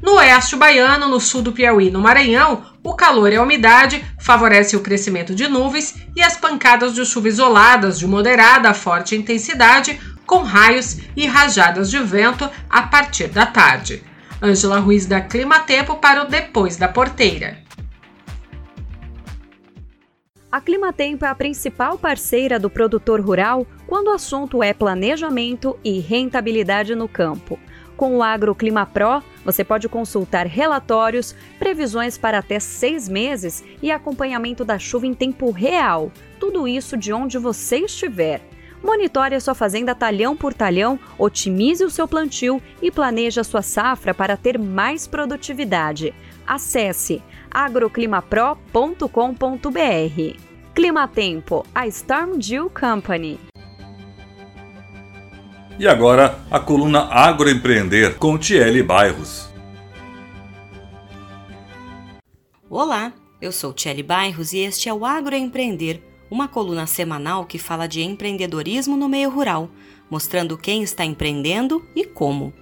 No 0.00 0.18
oeste 0.18 0.54
baiano, 0.54 1.08
no 1.08 1.18
sul 1.18 1.42
do 1.42 1.50
Piauí 1.50 1.88
e 1.88 1.90
no 1.90 1.98
Maranhão, 1.98 2.64
o 2.80 2.94
calor 2.94 3.32
e 3.32 3.34
a 3.34 3.42
umidade 3.42 4.04
favorecem 4.20 4.78
o 4.78 4.82
crescimento 4.82 5.34
de 5.34 5.48
nuvens 5.48 5.96
e 6.14 6.22
as 6.22 6.36
pancadas 6.36 6.94
de 6.94 7.04
chuva 7.04 7.26
isoladas 7.26 7.98
de 7.98 8.06
moderada 8.06 8.70
a 8.70 8.74
forte 8.74 9.16
intensidade, 9.16 9.98
com 10.24 10.44
raios 10.44 10.98
e 11.16 11.26
rajadas 11.26 11.90
de 11.90 11.98
vento 11.98 12.48
a 12.70 12.82
partir 12.82 13.26
da 13.26 13.46
tarde. 13.46 14.06
Ângela 14.40 14.78
Ruiz 14.78 15.04
da 15.04 15.20
Clima 15.20 15.58
Tempo 15.58 15.96
para 15.96 16.22
o 16.22 16.28
Depois 16.28 16.76
da 16.76 16.86
Porteira. 16.86 17.58
A 20.50 20.60
Climatempo 20.60 21.24
é 21.24 21.28
a 21.28 21.34
principal 21.34 21.98
parceira 21.98 22.58
do 22.58 22.70
produtor 22.70 23.20
rural 23.20 23.66
quando 23.86 24.06
o 24.06 24.12
assunto 24.12 24.62
é 24.62 24.72
planejamento 24.72 25.76
e 25.82 25.98
rentabilidade 25.98 26.94
no 26.94 27.08
campo. 27.08 27.58
Com 27.96 28.16
o 28.16 28.22
AgroClima 28.22 28.86
Pro, 28.86 29.24
você 29.44 29.64
pode 29.64 29.88
consultar 29.88 30.46
relatórios, 30.46 31.34
previsões 31.58 32.16
para 32.16 32.38
até 32.38 32.60
seis 32.60 33.08
meses 33.08 33.64
e 33.82 33.90
acompanhamento 33.90 34.64
da 34.64 34.78
chuva 34.78 35.04
em 35.04 35.14
tempo 35.14 35.50
real. 35.50 36.12
Tudo 36.38 36.68
isso 36.68 36.96
de 36.96 37.12
onde 37.12 37.38
você 37.38 37.78
estiver. 37.78 38.40
Monitore 38.88 39.34
a 39.34 39.40
sua 39.40 39.54
fazenda 39.54 39.94
talhão 39.94 40.34
por 40.34 40.54
talhão, 40.54 40.98
otimize 41.18 41.84
o 41.84 41.90
seu 41.90 42.08
plantio 42.08 42.58
e 42.80 42.90
planeje 42.90 43.38
a 43.38 43.44
sua 43.44 43.60
safra 43.60 44.14
para 44.14 44.34
ter 44.34 44.58
mais 44.58 45.06
produtividade. 45.06 46.14
Acesse 46.46 47.22
agroclimapro.com.br. 47.50 50.38
Clima 50.74 51.06
Tempo, 51.06 51.66
a 51.74 51.86
Storm 51.86 52.38
Dew 52.38 52.70
Company. 52.70 53.38
E 55.78 55.86
agora 55.86 56.38
a 56.50 56.58
coluna 56.58 57.10
Agroempreender 57.10 58.16
com 58.16 58.38
Tiele 58.38 58.82
Bairros. 58.82 59.50
Olá, 62.70 63.12
eu 63.38 63.52
sou 63.52 63.74
Tiele 63.74 64.02
Bairros 64.02 64.54
e 64.54 64.60
este 64.60 64.88
é 64.88 64.94
o 64.94 65.04
Agroempreender, 65.04 66.07
uma 66.30 66.48
coluna 66.48 66.86
semanal 66.86 67.44
que 67.44 67.58
fala 67.58 67.86
de 67.86 68.02
empreendedorismo 68.02 68.96
no 68.96 69.08
meio 69.08 69.30
rural, 69.30 69.70
mostrando 70.10 70.58
quem 70.58 70.82
está 70.82 71.04
empreendendo 71.04 71.86
e 71.94 72.04
como. 72.04 72.52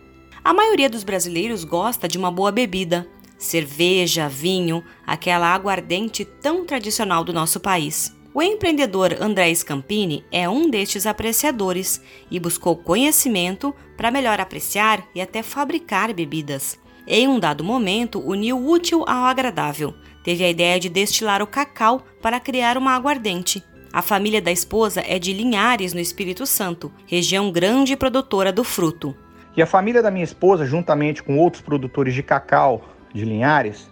A 0.42 0.54
maioria 0.54 0.88
dos 0.88 1.02
brasileiros 1.02 1.64
gosta 1.64 2.06
de 2.06 2.16
uma 2.16 2.30
boa 2.30 2.52
bebida, 2.52 3.08
cerveja, 3.36 4.28
vinho, 4.28 4.82
aquela 5.06 5.52
aguardente 5.52 6.24
tão 6.24 6.64
tradicional 6.64 7.24
do 7.24 7.32
nosso 7.32 7.60
país. 7.60 8.14
O 8.32 8.42
empreendedor 8.42 9.16
André 9.20 9.54
Scampini 9.54 10.22
é 10.30 10.48
um 10.48 10.68
destes 10.68 11.06
apreciadores 11.06 12.02
e 12.30 12.38
buscou 12.38 12.76
conhecimento 12.76 13.74
para 13.96 14.10
melhor 14.10 14.38
apreciar 14.40 15.08
e 15.14 15.22
até 15.22 15.42
fabricar 15.42 16.12
bebidas. 16.12 16.78
Em 17.06 17.26
um 17.28 17.38
dado 17.38 17.64
momento, 17.64 18.20
uniu 18.20 18.58
útil 18.58 19.04
ao 19.06 19.24
agradável. 19.24 19.94
Teve 20.26 20.42
a 20.42 20.50
ideia 20.50 20.80
de 20.80 20.88
destilar 20.88 21.40
o 21.40 21.46
cacau 21.46 22.02
para 22.20 22.40
criar 22.40 22.76
uma 22.76 22.96
aguardente. 22.96 23.62
A 23.92 24.02
família 24.02 24.42
da 24.42 24.50
esposa 24.50 25.00
é 25.06 25.20
de 25.20 25.32
Linhares, 25.32 25.92
no 25.92 26.00
Espírito 26.00 26.44
Santo, 26.44 26.90
região 27.06 27.52
grande 27.52 27.96
produtora 27.96 28.52
do 28.52 28.64
fruto. 28.64 29.16
E 29.56 29.62
a 29.62 29.66
família 29.66 30.02
da 30.02 30.10
minha 30.10 30.24
esposa, 30.24 30.66
juntamente 30.66 31.22
com 31.22 31.38
outros 31.38 31.62
produtores 31.62 32.12
de 32.12 32.24
cacau 32.24 32.88
de 33.14 33.24
Linhares, 33.24 33.88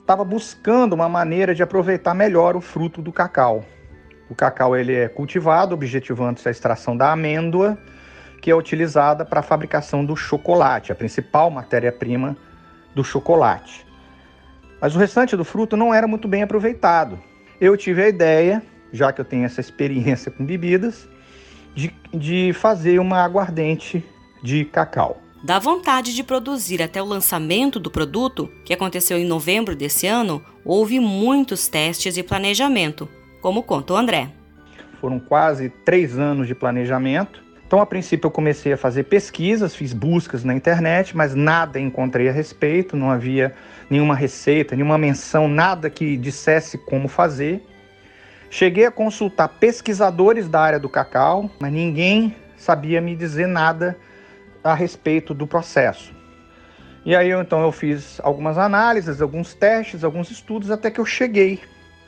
estava 0.00 0.22
buscando 0.22 0.92
uma 0.92 1.08
maneira 1.08 1.52
de 1.52 1.64
aproveitar 1.64 2.14
melhor 2.14 2.54
o 2.54 2.60
fruto 2.60 3.02
do 3.02 3.12
cacau. 3.12 3.64
O 4.30 4.36
cacau 4.36 4.76
ele 4.76 4.94
é 4.94 5.08
cultivado 5.08 5.74
objetivando-se 5.74 6.46
a 6.46 6.52
extração 6.52 6.96
da 6.96 7.10
amêndoa, 7.10 7.76
que 8.40 8.52
é 8.52 8.54
utilizada 8.54 9.24
para 9.24 9.40
a 9.40 9.42
fabricação 9.42 10.04
do 10.04 10.14
chocolate, 10.14 10.92
a 10.92 10.94
principal 10.94 11.50
matéria-prima 11.50 12.36
do 12.94 13.02
chocolate. 13.02 13.84
Mas 14.82 14.96
o 14.96 14.98
restante 14.98 15.36
do 15.36 15.44
fruto 15.44 15.76
não 15.76 15.94
era 15.94 16.08
muito 16.08 16.26
bem 16.26 16.42
aproveitado. 16.42 17.16
Eu 17.60 17.76
tive 17.76 18.02
a 18.02 18.08
ideia, 18.08 18.60
já 18.92 19.12
que 19.12 19.20
eu 19.20 19.24
tenho 19.24 19.44
essa 19.44 19.60
experiência 19.60 20.28
com 20.28 20.44
bebidas, 20.44 21.08
de, 21.72 21.94
de 22.12 22.52
fazer 22.52 22.98
uma 22.98 23.18
aguardente 23.22 24.04
de 24.42 24.64
cacau. 24.64 25.22
Da 25.44 25.60
vontade 25.60 26.12
de 26.12 26.24
produzir 26.24 26.82
até 26.82 27.00
o 27.00 27.06
lançamento 27.06 27.78
do 27.78 27.92
produto, 27.92 28.50
que 28.64 28.74
aconteceu 28.74 29.16
em 29.18 29.24
novembro 29.24 29.76
desse 29.76 30.08
ano, 30.08 30.44
houve 30.64 30.98
muitos 30.98 31.68
testes 31.68 32.16
e 32.16 32.22
planejamento, 32.24 33.08
como 33.40 33.62
conta 33.62 33.92
o 33.92 33.96
André. 33.96 34.32
Foram 35.00 35.20
quase 35.20 35.68
três 35.84 36.18
anos 36.18 36.48
de 36.48 36.56
planejamento. 36.56 37.41
Então, 37.72 37.80
a 37.80 37.86
princípio, 37.86 38.26
eu 38.26 38.30
comecei 38.30 38.74
a 38.74 38.76
fazer 38.76 39.04
pesquisas, 39.04 39.74
fiz 39.74 39.94
buscas 39.94 40.44
na 40.44 40.54
internet, 40.54 41.16
mas 41.16 41.34
nada 41.34 41.80
encontrei 41.80 42.28
a 42.28 42.30
respeito, 42.30 42.98
não 42.98 43.10
havia 43.10 43.54
nenhuma 43.88 44.14
receita, 44.14 44.76
nenhuma 44.76 44.98
menção, 44.98 45.48
nada 45.48 45.88
que 45.88 46.18
dissesse 46.18 46.76
como 46.76 47.08
fazer. 47.08 47.66
Cheguei 48.50 48.84
a 48.84 48.90
consultar 48.90 49.48
pesquisadores 49.48 50.50
da 50.50 50.60
área 50.60 50.78
do 50.78 50.86
cacau, 50.86 51.50
mas 51.58 51.72
ninguém 51.72 52.36
sabia 52.58 53.00
me 53.00 53.16
dizer 53.16 53.46
nada 53.46 53.96
a 54.62 54.74
respeito 54.74 55.32
do 55.32 55.46
processo. 55.46 56.14
E 57.06 57.16
aí 57.16 57.30
então 57.30 57.62
eu 57.62 57.72
fiz 57.72 58.20
algumas 58.22 58.58
análises, 58.58 59.22
alguns 59.22 59.54
testes, 59.54 60.04
alguns 60.04 60.30
estudos 60.30 60.70
até 60.70 60.90
que 60.90 61.00
eu 61.00 61.06
cheguei 61.06 61.58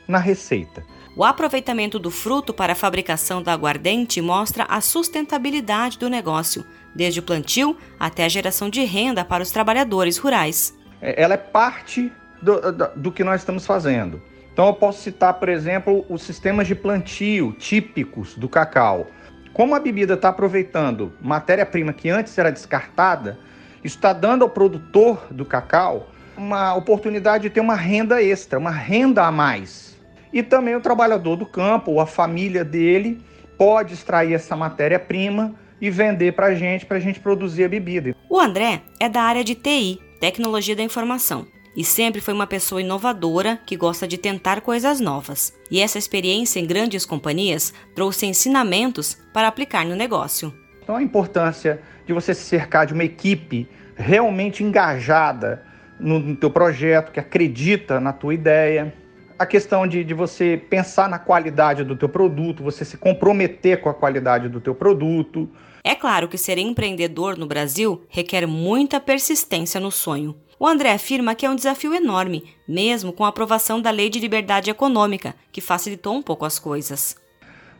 na 0.07 0.19
receita. 0.19 0.83
O 1.17 1.23
aproveitamento 1.23 1.97
do 1.97 2.11
fruto 2.11 2.53
para 2.53 2.73
a 2.73 2.75
fabricação 2.75 3.41
da 3.41 3.53
aguardente 3.53 4.19
mostra 4.19 4.65
a 4.65 4.81
sustentabilidade 4.81 5.97
do 5.97 6.09
negócio, 6.09 6.65
desde 6.93 7.21
o 7.21 7.23
plantio 7.23 7.77
até 7.97 8.25
a 8.25 8.29
geração 8.29 8.69
de 8.69 8.83
renda 8.83 9.23
para 9.23 9.41
os 9.41 9.49
trabalhadores 9.49 10.17
rurais. 10.17 10.77
É, 11.01 11.23
ela 11.23 11.35
é 11.35 11.37
parte 11.37 12.11
do, 12.41 12.69
do, 12.69 12.87
do 12.97 13.11
que 13.13 13.23
nós 13.23 13.39
estamos 13.39 13.65
fazendo. 13.65 14.21
Então 14.51 14.67
eu 14.67 14.73
posso 14.73 15.03
citar, 15.03 15.35
por 15.35 15.47
exemplo, 15.47 16.05
os 16.09 16.21
sistemas 16.21 16.67
de 16.67 16.75
plantio 16.75 17.53
típicos 17.53 18.35
do 18.35 18.49
cacau. 18.49 19.07
Como 19.53 19.73
a 19.73 19.79
bebida 19.79 20.15
está 20.15 20.27
aproveitando 20.27 21.13
matéria-prima 21.21 21.93
que 21.93 22.09
antes 22.09 22.37
era 22.37 22.51
descartada, 22.51 23.39
isso 23.81 23.95
está 23.95 24.11
dando 24.11 24.41
ao 24.41 24.49
produtor 24.49 25.27
do 25.31 25.45
cacau 25.45 26.09
uma 26.35 26.75
oportunidade 26.75 27.43
de 27.43 27.49
ter 27.51 27.61
uma 27.61 27.75
renda 27.75 28.21
extra, 28.21 28.59
uma 28.59 28.71
renda 28.71 29.23
a 29.23 29.31
mais 29.31 29.94
e 30.35 30.43
também 30.43 30.75
o 30.75 30.81
trabalhador 30.81 31.37
do 31.37 31.45
campo, 31.45 31.91
ou 31.91 32.01
a 32.01 32.05
família 32.05 32.65
dele, 32.65 33.21
pode 33.57 33.93
extrair 33.93 34.33
essa 34.33 34.53
matéria-prima 34.53 35.55
e 35.79 35.89
vender 35.89 36.33
para 36.33 36.47
a 36.47 36.53
gente, 36.53 36.85
para 36.85 36.97
a 36.97 36.99
gente 36.99 37.21
produzir 37.21 37.63
a 37.63 37.69
bebida. 37.69 38.13
O 38.29 38.37
André 38.37 38.81
é 38.99 39.07
da 39.07 39.21
área 39.21 39.45
de 39.45 39.55
TI, 39.55 39.97
Tecnologia 40.19 40.75
da 40.75 40.83
Informação, 40.83 41.47
e 41.73 41.85
sempre 41.85 42.19
foi 42.19 42.33
uma 42.33 42.45
pessoa 42.45 42.81
inovadora 42.81 43.57
que 43.65 43.77
gosta 43.77 44.05
de 44.05 44.17
tentar 44.17 44.59
coisas 44.59 44.99
novas. 44.99 45.53
E 45.71 45.79
essa 45.79 45.97
experiência 45.97 46.59
em 46.59 46.67
grandes 46.67 47.05
companhias 47.05 47.73
trouxe 47.95 48.25
ensinamentos 48.25 49.17
para 49.33 49.47
aplicar 49.47 49.85
no 49.85 49.95
negócio. 49.95 50.53
Então 50.83 50.97
a 50.97 51.01
importância 51.01 51.79
de 52.05 52.11
você 52.11 52.33
se 52.33 52.43
cercar 52.43 52.85
de 52.85 52.93
uma 52.93 53.05
equipe 53.05 53.69
realmente 53.95 54.65
engajada 54.65 55.63
no, 55.97 56.19
no 56.19 56.35
teu 56.35 56.49
projeto, 56.49 57.13
que 57.13 57.21
acredita 57.21 58.01
na 58.01 58.11
tua 58.11 58.33
ideia. 58.33 58.93
A 59.37 59.45
questão 59.45 59.85
de, 59.85 60.01
de 60.01 60.13
você 60.13 60.61
pensar 60.69 61.09
na 61.09 61.19
qualidade 61.19 61.83
do 61.83 61.93
teu 61.97 62.07
produto, 62.07 62.63
você 62.63 62.85
se 62.85 62.95
comprometer 62.95 63.81
com 63.81 63.89
a 63.89 63.93
qualidade 63.93 64.47
do 64.47 64.61
teu 64.61 64.73
produto. 64.73 65.49
É 65.83 65.93
claro 65.93 66.29
que 66.29 66.37
ser 66.37 66.57
empreendedor 66.57 67.37
no 67.37 67.45
Brasil 67.45 68.01
requer 68.07 68.47
muita 68.47 68.97
persistência 68.97 69.77
no 69.77 69.91
sonho. 69.91 70.37
O 70.57 70.65
André 70.65 70.93
afirma 70.93 71.35
que 71.35 71.45
é 71.45 71.49
um 71.49 71.55
desafio 71.55 71.93
enorme, 71.93 72.45
mesmo 72.65 73.11
com 73.11 73.25
a 73.25 73.27
aprovação 73.27 73.81
da 73.81 73.91
Lei 73.91 74.09
de 74.09 74.19
Liberdade 74.19 74.69
Econômica, 74.69 75.35
que 75.51 75.59
facilitou 75.59 76.15
um 76.15 76.21
pouco 76.21 76.45
as 76.45 76.57
coisas. 76.57 77.17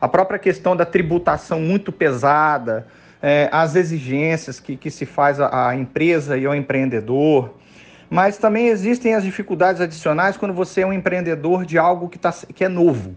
A 0.02 0.10
própria 0.10 0.38
questão 0.38 0.76
da 0.76 0.86
tributação 0.86 1.62
muito 1.62 1.90
pesada, 1.90 2.86
é, 3.22 3.48
as 3.50 3.78
exigências 3.78 4.60
que, 4.60 4.76
que 4.76 4.92
se 4.92 5.06
faz 5.06 5.40
à 5.40 5.74
empresa 5.74 6.38
e 6.38 6.46
ao 6.46 6.54
empreendedor, 6.54 7.56
mas 8.10 8.38
também 8.38 8.68
existem 8.68 9.14
as 9.14 9.24
dificuldades 9.24 9.82
adicionais 9.82 10.38
quando 10.38 10.54
você 10.54 10.82
é 10.82 10.88
um 10.88 10.94
empreendedor 10.94 11.66
de 11.66 11.78
algo 11.78 12.10
que, 12.10 12.20
tá, 12.20 12.34
que 12.54 12.64
é 12.64 12.70
novo. 12.70 13.16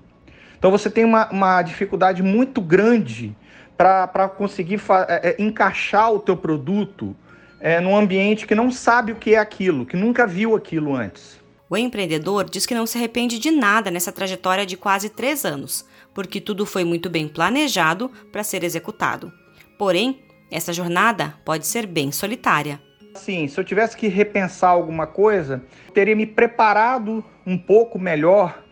Então 0.59 0.71
você 0.71 0.91
tem 0.91 1.05
uma, 1.05 1.29
uma 1.31 1.63
dificuldade 1.63 2.23
muito 2.23 2.61
grande 2.61 3.37
para 3.77 4.29
conseguir 4.29 4.81
é, 5.09 5.31
é, 5.31 5.37
encaixar 5.39 6.13
o 6.13 6.19
teu 6.19 6.37
produto 6.37 7.15
é, 7.61 7.81
num 7.81 7.97
ambiente 7.97 8.47
que 8.47 8.55
não 8.55 8.71
sabe 8.71 9.13
o 9.13 9.17
que 9.17 9.35
é 9.35 9.39
aquilo, 9.39 9.87
que 9.87 9.97
nunca 9.97 10.27
viu 10.27 10.57
aquilo 10.57 10.95
antes. 10.95 11.39
O 11.71 11.77
empreendedor 11.77 12.49
diz 12.49 12.65
que 12.67 12.75
não 12.75 12.87
se 12.87 12.97
arrepende 12.97 13.39
de 13.39 13.51
nada 13.51 13.91
nessa 13.91 14.11
trajetória 14.11 14.65
de 14.65 14.77
quase 14.77 15.11
três 15.11 15.45
anos, 15.45 15.85
porque 16.15 16.41
tudo 16.41 16.65
foi 16.65 16.83
muito 16.83 17.11
bem 17.11 17.29
planejado 17.29 18.11
para 18.33 18.43
ser 18.43 18.65
executado. 18.65 19.31
Porém, 19.79 20.21
essa 20.51 20.73
jornada 20.73 21.35
pode 21.45 21.67
ser 21.67 21.87
bem 21.87 22.11
solitária. 22.11 22.81
Sim, 23.19 23.49
se 23.49 23.59
eu 23.59 23.65
tivesse 23.65 23.97
que 23.97 24.09
repensar 24.09 24.71
alguma 24.71 25.07
coisa, 25.07 25.63
teria 25.93 26.15
me 26.15 26.25
preparado 26.25 27.25
um 27.47 27.59
pouco 27.59 27.99
melhor 27.99 28.63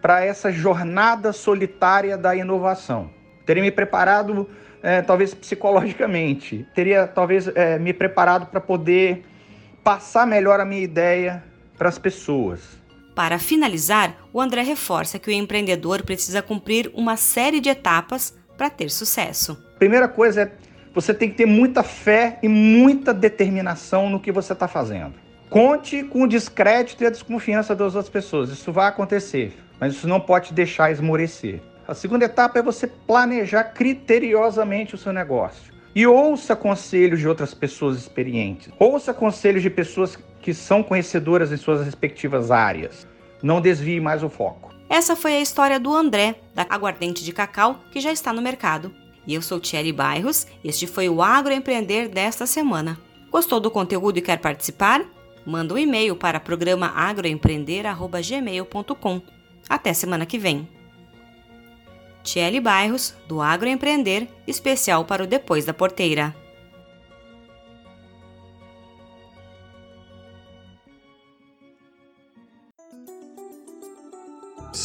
para 0.00 0.24
essa 0.24 0.52
jornada 0.52 1.32
solitária 1.32 2.16
da 2.16 2.36
inovação. 2.36 3.10
Teria 3.46 3.62
me 3.62 3.70
preparado, 3.70 4.48
é, 4.82 5.00
talvez 5.00 5.32
psicologicamente, 5.34 6.66
teria 6.74 7.06
talvez 7.06 7.48
é, 7.48 7.78
me 7.78 7.92
preparado 7.92 8.46
para 8.46 8.60
poder 8.60 9.24
passar 9.82 10.26
melhor 10.26 10.60
a 10.60 10.64
minha 10.64 10.82
ideia 10.82 11.42
para 11.76 11.88
as 11.88 11.98
pessoas. 11.98 12.60
Para 13.14 13.38
finalizar, 13.38 14.16
o 14.32 14.40
André 14.40 14.62
reforça 14.62 15.18
que 15.18 15.30
o 15.30 15.32
empreendedor 15.32 16.02
precisa 16.02 16.42
cumprir 16.42 16.90
uma 16.94 17.16
série 17.16 17.60
de 17.60 17.68
etapas 17.68 18.36
para 18.56 18.68
ter 18.68 18.90
sucesso. 18.90 19.56
Primeira 19.78 20.08
coisa 20.08 20.42
é 20.42 20.52
você 20.94 21.12
tem 21.12 21.28
que 21.28 21.34
ter 21.34 21.46
muita 21.46 21.82
fé 21.82 22.38
e 22.42 22.48
muita 22.48 23.12
determinação 23.12 24.08
no 24.08 24.20
que 24.20 24.30
você 24.30 24.52
está 24.52 24.68
fazendo. 24.68 25.14
Conte 25.50 26.04
com 26.04 26.22
o 26.22 26.28
descrédito 26.28 27.02
e 27.02 27.06
a 27.06 27.10
desconfiança 27.10 27.74
das 27.74 27.94
outras 27.94 28.08
pessoas. 28.08 28.50
Isso 28.50 28.72
vai 28.72 28.88
acontecer, 28.88 29.56
mas 29.80 29.94
isso 29.94 30.06
não 30.06 30.20
pode 30.20 30.52
deixar 30.52 30.90
esmorecer. 30.90 31.60
A 31.86 31.94
segunda 31.94 32.24
etapa 32.24 32.58
é 32.58 32.62
você 32.62 32.86
planejar 32.86 33.64
criteriosamente 33.64 34.94
o 34.94 34.98
seu 34.98 35.12
negócio. 35.12 35.74
E 35.94 36.06
ouça 36.06 36.56
conselhos 36.56 37.20
de 37.20 37.28
outras 37.28 37.54
pessoas 37.54 37.98
experientes. 37.98 38.68
Ouça 38.78 39.12
conselhos 39.12 39.62
de 39.62 39.70
pessoas 39.70 40.18
que 40.40 40.54
são 40.54 40.82
conhecedoras 40.82 41.52
em 41.52 41.56
suas 41.56 41.84
respectivas 41.84 42.50
áreas. 42.50 43.06
Não 43.42 43.60
desvie 43.60 44.00
mais 44.00 44.22
o 44.22 44.28
foco. 44.28 44.74
Essa 44.88 45.14
foi 45.14 45.36
a 45.36 45.40
história 45.40 45.78
do 45.78 45.94
André, 45.94 46.36
da 46.54 46.66
Aguardente 46.68 47.24
de 47.24 47.32
Cacau, 47.32 47.80
que 47.90 48.00
já 48.00 48.12
está 48.12 48.32
no 48.32 48.42
mercado. 48.42 49.03
E 49.26 49.34
eu 49.34 49.42
sou 49.42 49.60
Thierry 49.60 49.92
Bairros, 49.92 50.46
este 50.62 50.86
foi 50.86 51.08
o 51.08 51.20
Agroempreender 51.22 52.08
desta 52.08 52.46
semana. 52.46 52.96
Gostou 53.30 53.58
do 53.58 53.70
conteúdo 53.70 54.18
e 54.18 54.22
quer 54.22 54.38
participar? 54.38 55.04
Manda 55.46 55.74
um 55.74 55.78
e-mail 55.78 56.16
para 56.16 56.40
programa 56.40 56.88
agroempreender.gmail.com. 56.88 59.22
Até 59.68 59.92
semana 59.92 60.24
que 60.26 60.38
vem. 60.38 60.66
Thierry 62.22 62.60
Bairros, 62.60 63.14
do 63.28 63.42
Agroempreender, 63.42 64.28
especial 64.46 65.04
para 65.04 65.24
o 65.24 65.26
Depois 65.26 65.64
da 65.64 65.74
Porteira. 65.74 66.32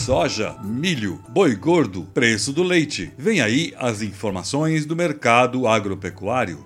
Soja, 0.09 0.55
milho, 0.63 1.21
boi 1.29 1.55
gordo, 1.55 2.01
preço 2.01 2.51
do 2.51 2.63
leite. 2.63 3.13
Vem 3.15 3.41
aí 3.41 3.75
as 3.77 4.01
informações 4.01 4.83
do 4.83 4.95
mercado 4.95 5.67
agropecuário. 5.67 6.65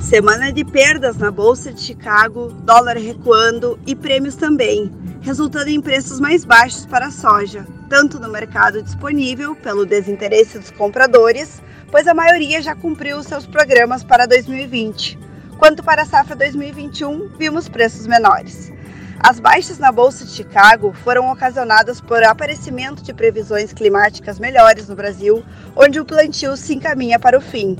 Semana 0.00 0.50
de 0.50 0.64
perdas 0.64 1.18
na 1.18 1.30
Bolsa 1.30 1.70
de 1.70 1.82
Chicago, 1.82 2.50
dólar 2.64 2.96
recuando 2.96 3.78
e 3.86 3.94
prêmios 3.94 4.36
também, 4.36 4.90
resultando 5.20 5.68
em 5.68 5.82
preços 5.82 6.18
mais 6.18 6.46
baixos 6.46 6.86
para 6.86 7.08
a 7.08 7.12
soja, 7.12 7.66
tanto 7.90 8.18
no 8.18 8.30
mercado 8.30 8.82
disponível 8.82 9.54
pelo 9.54 9.84
desinteresse 9.84 10.58
dos 10.58 10.70
compradores, 10.70 11.62
pois 11.90 12.08
a 12.08 12.14
maioria 12.14 12.62
já 12.62 12.74
cumpriu 12.74 13.22
seus 13.22 13.44
programas 13.44 14.02
para 14.02 14.24
2020 14.24 15.23
quanto 15.64 15.82
para 15.82 16.02
a 16.02 16.04
safra 16.04 16.36
2021, 16.36 17.30
vimos 17.38 17.70
preços 17.70 18.06
menores. 18.06 18.70
As 19.18 19.40
baixas 19.40 19.78
na 19.78 19.90
Bolsa 19.90 20.22
de 20.26 20.30
Chicago 20.30 20.92
foram 20.92 21.32
ocasionadas 21.32 22.02
por 22.02 22.22
aparecimento 22.22 23.02
de 23.02 23.14
previsões 23.14 23.72
climáticas 23.72 24.38
melhores 24.38 24.90
no 24.90 24.94
Brasil, 24.94 25.42
onde 25.74 25.98
o 25.98 26.04
plantio 26.04 26.54
se 26.54 26.74
encaminha 26.74 27.18
para 27.18 27.38
o 27.38 27.40
fim. 27.40 27.78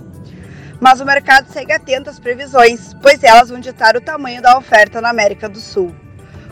Mas 0.80 1.02
o 1.02 1.04
mercado 1.04 1.52
segue 1.52 1.74
atento 1.74 2.08
às 2.08 2.18
previsões, 2.18 2.94
pois 3.02 3.22
elas 3.22 3.50
vão 3.50 3.60
ditar 3.60 3.98
o 3.98 4.00
tamanho 4.00 4.40
da 4.40 4.56
oferta 4.56 4.98
na 5.02 5.10
América 5.10 5.46
do 5.46 5.60
Sul. 5.60 5.94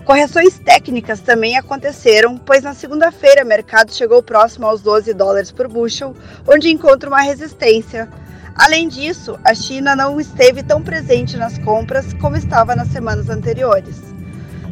Correções 0.05 0.59
técnicas 0.59 1.20
também 1.20 1.57
aconteceram, 1.57 2.37
pois 2.37 2.62
na 2.62 2.74
segunda-feira 2.74 3.43
o 3.43 3.49
mercado 3.49 3.91
chegou 3.95 4.22
próximo 4.22 4.66
aos 4.66 4.83
12 4.83 5.14
dólares 5.14 5.51
por 5.51 5.66
bushel, 5.66 6.14
onde 6.47 6.70
encontra 6.70 7.09
uma 7.09 7.22
resistência, 7.22 8.07
Além 8.55 8.86
disso, 8.86 9.38
a 9.42 9.55
China 9.55 9.96
não 9.96 10.20
esteve 10.20 10.62
tão 10.62 10.82
presente 10.82 11.36
nas 11.36 11.57
compras 11.59 12.12
como 12.14 12.36
estava 12.36 12.76
nas 12.76 12.88
semanas 12.88 13.30
anteriores. 13.30 14.12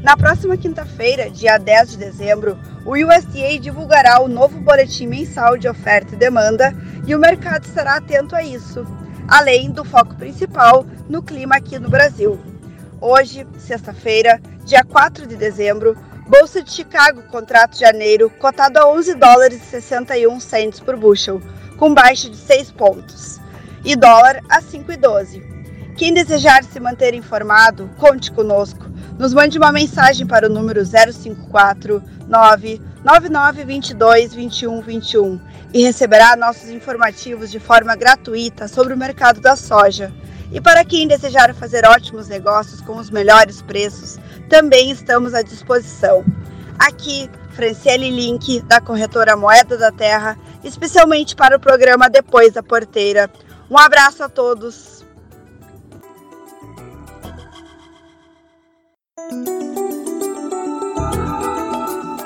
Na 0.02 0.16
próxima 0.16 0.56
quinta-feira, 0.56 1.30
dia 1.30 1.58
10 1.58 1.92
de 1.92 1.96
dezembro, 1.96 2.58
o 2.84 2.92
USDA 2.92 3.58
divulgará 3.58 4.20
o 4.20 4.28
novo 4.28 4.60
boletim 4.60 5.06
mensal 5.06 5.56
de 5.56 5.68
oferta 5.68 6.14
e 6.14 6.18
demanda 6.18 6.74
e 7.06 7.14
o 7.14 7.18
mercado 7.18 7.64
estará 7.64 7.96
atento 7.96 8.36
a 8.36 8.42
isso, 8.42 8.86
além 9.26 9.70
do 9.70 9.84
foco 9.84 10.14
principal 10.14 10.86
no 11.08 11.22
clima 11.22 11.56
aqui 11.56 11.78
no 11.78 11.88
Brasil. 11.88 12.38
Hoje, 13.00 13.46
sexta-feira, 13.58 14.40
dia 14.64 14.84
4 14.84 15.26
de 15.26 15.36
dezembro, 15.36 15.96
Bolsa 16.26 16.62
de 16.62 16.70
Chicago, 16.70 17.22
contrato 17.24 17.72
de 17.72 17.80
janeiro, 17.80 18.30
cotado 18.30 18.78
a 18.78 18.88
11 18.88 19.14
dólares 19.14 19.62
e 19.62 19.66
61 19.66 20.38
cents 20.38 20.80
por 20.80 20.96
bushel, 20.96 21.40
com 21.76 21.94
baixa 21.94 22.28
de 22.28 22.36
6 22.36 22.70
pontos 22.72 23.40
e 23.84 23.96
dólar 23.96 24.42
a 24.48 24.60
5,12. 24.60 25.42
Quem 25.96 26.14
desejar 26.14 26.64
se 26.64 26.80
manter 26.80 27.14
informado, 27.14 27.90
conte 27.98 28.32
conosco. 28.32 28.86
Nos 29.18 29.34
mande 29.34 29.58
uma 29.58 29.70
mensagem 29.70 30.26
para 30.26 30.46
o 30.46 30.50
número 30.50 30.82
054 30.84 32.02
99922 32.26 34.30
2121 34.30 35.40
e 35.74 35.82
receberá 35.82 36.34
nossos 36.36 36.70
informativos 36.70 37.50
de 37.50 37.60
forma 37.60 37.94
gratuita 37.94 38.66
sobre 38.66 38.94
o 38.94 38.96
mercado 38.96 39.40
da 39.40 39.56
soja. 39.56 40.12
E 40.52 40.60
para 40.60 40.84
quem 40.84 41.06
desejar 41.06 41.54
fazer 41.54 41.84
ótimos 41.84 42.28
negócios 42.28 42.80
com 42.80 42.96
os 42.96 43.10
melhores 43.10 43.62
preços, 43.62 44.18
também 44.48 44.90
estamos 44.90 45.34
à 45.34 45.42
disposição. 45.42 46.24
Aqui, 46.78 47.30
Franciele 47.50 48.10
Link, 48.10 48.62
da 48.62 48.80
corretora 48.80 49.36
Moeda 49.36 49.76
da 49.76 49.92
Terra, 49.92 50.36
especialmente 50.64 51.36
para 51.36 51.56
o 51.56 51.60
programa 51.60 52.08
Depois 52.08 52.54
da 52.54 52.62
Porteira 52.62 53.30
um 53.70 53.78
abraço 53.78 54.22
a 54.24 54.28
todos. 54.28 55.04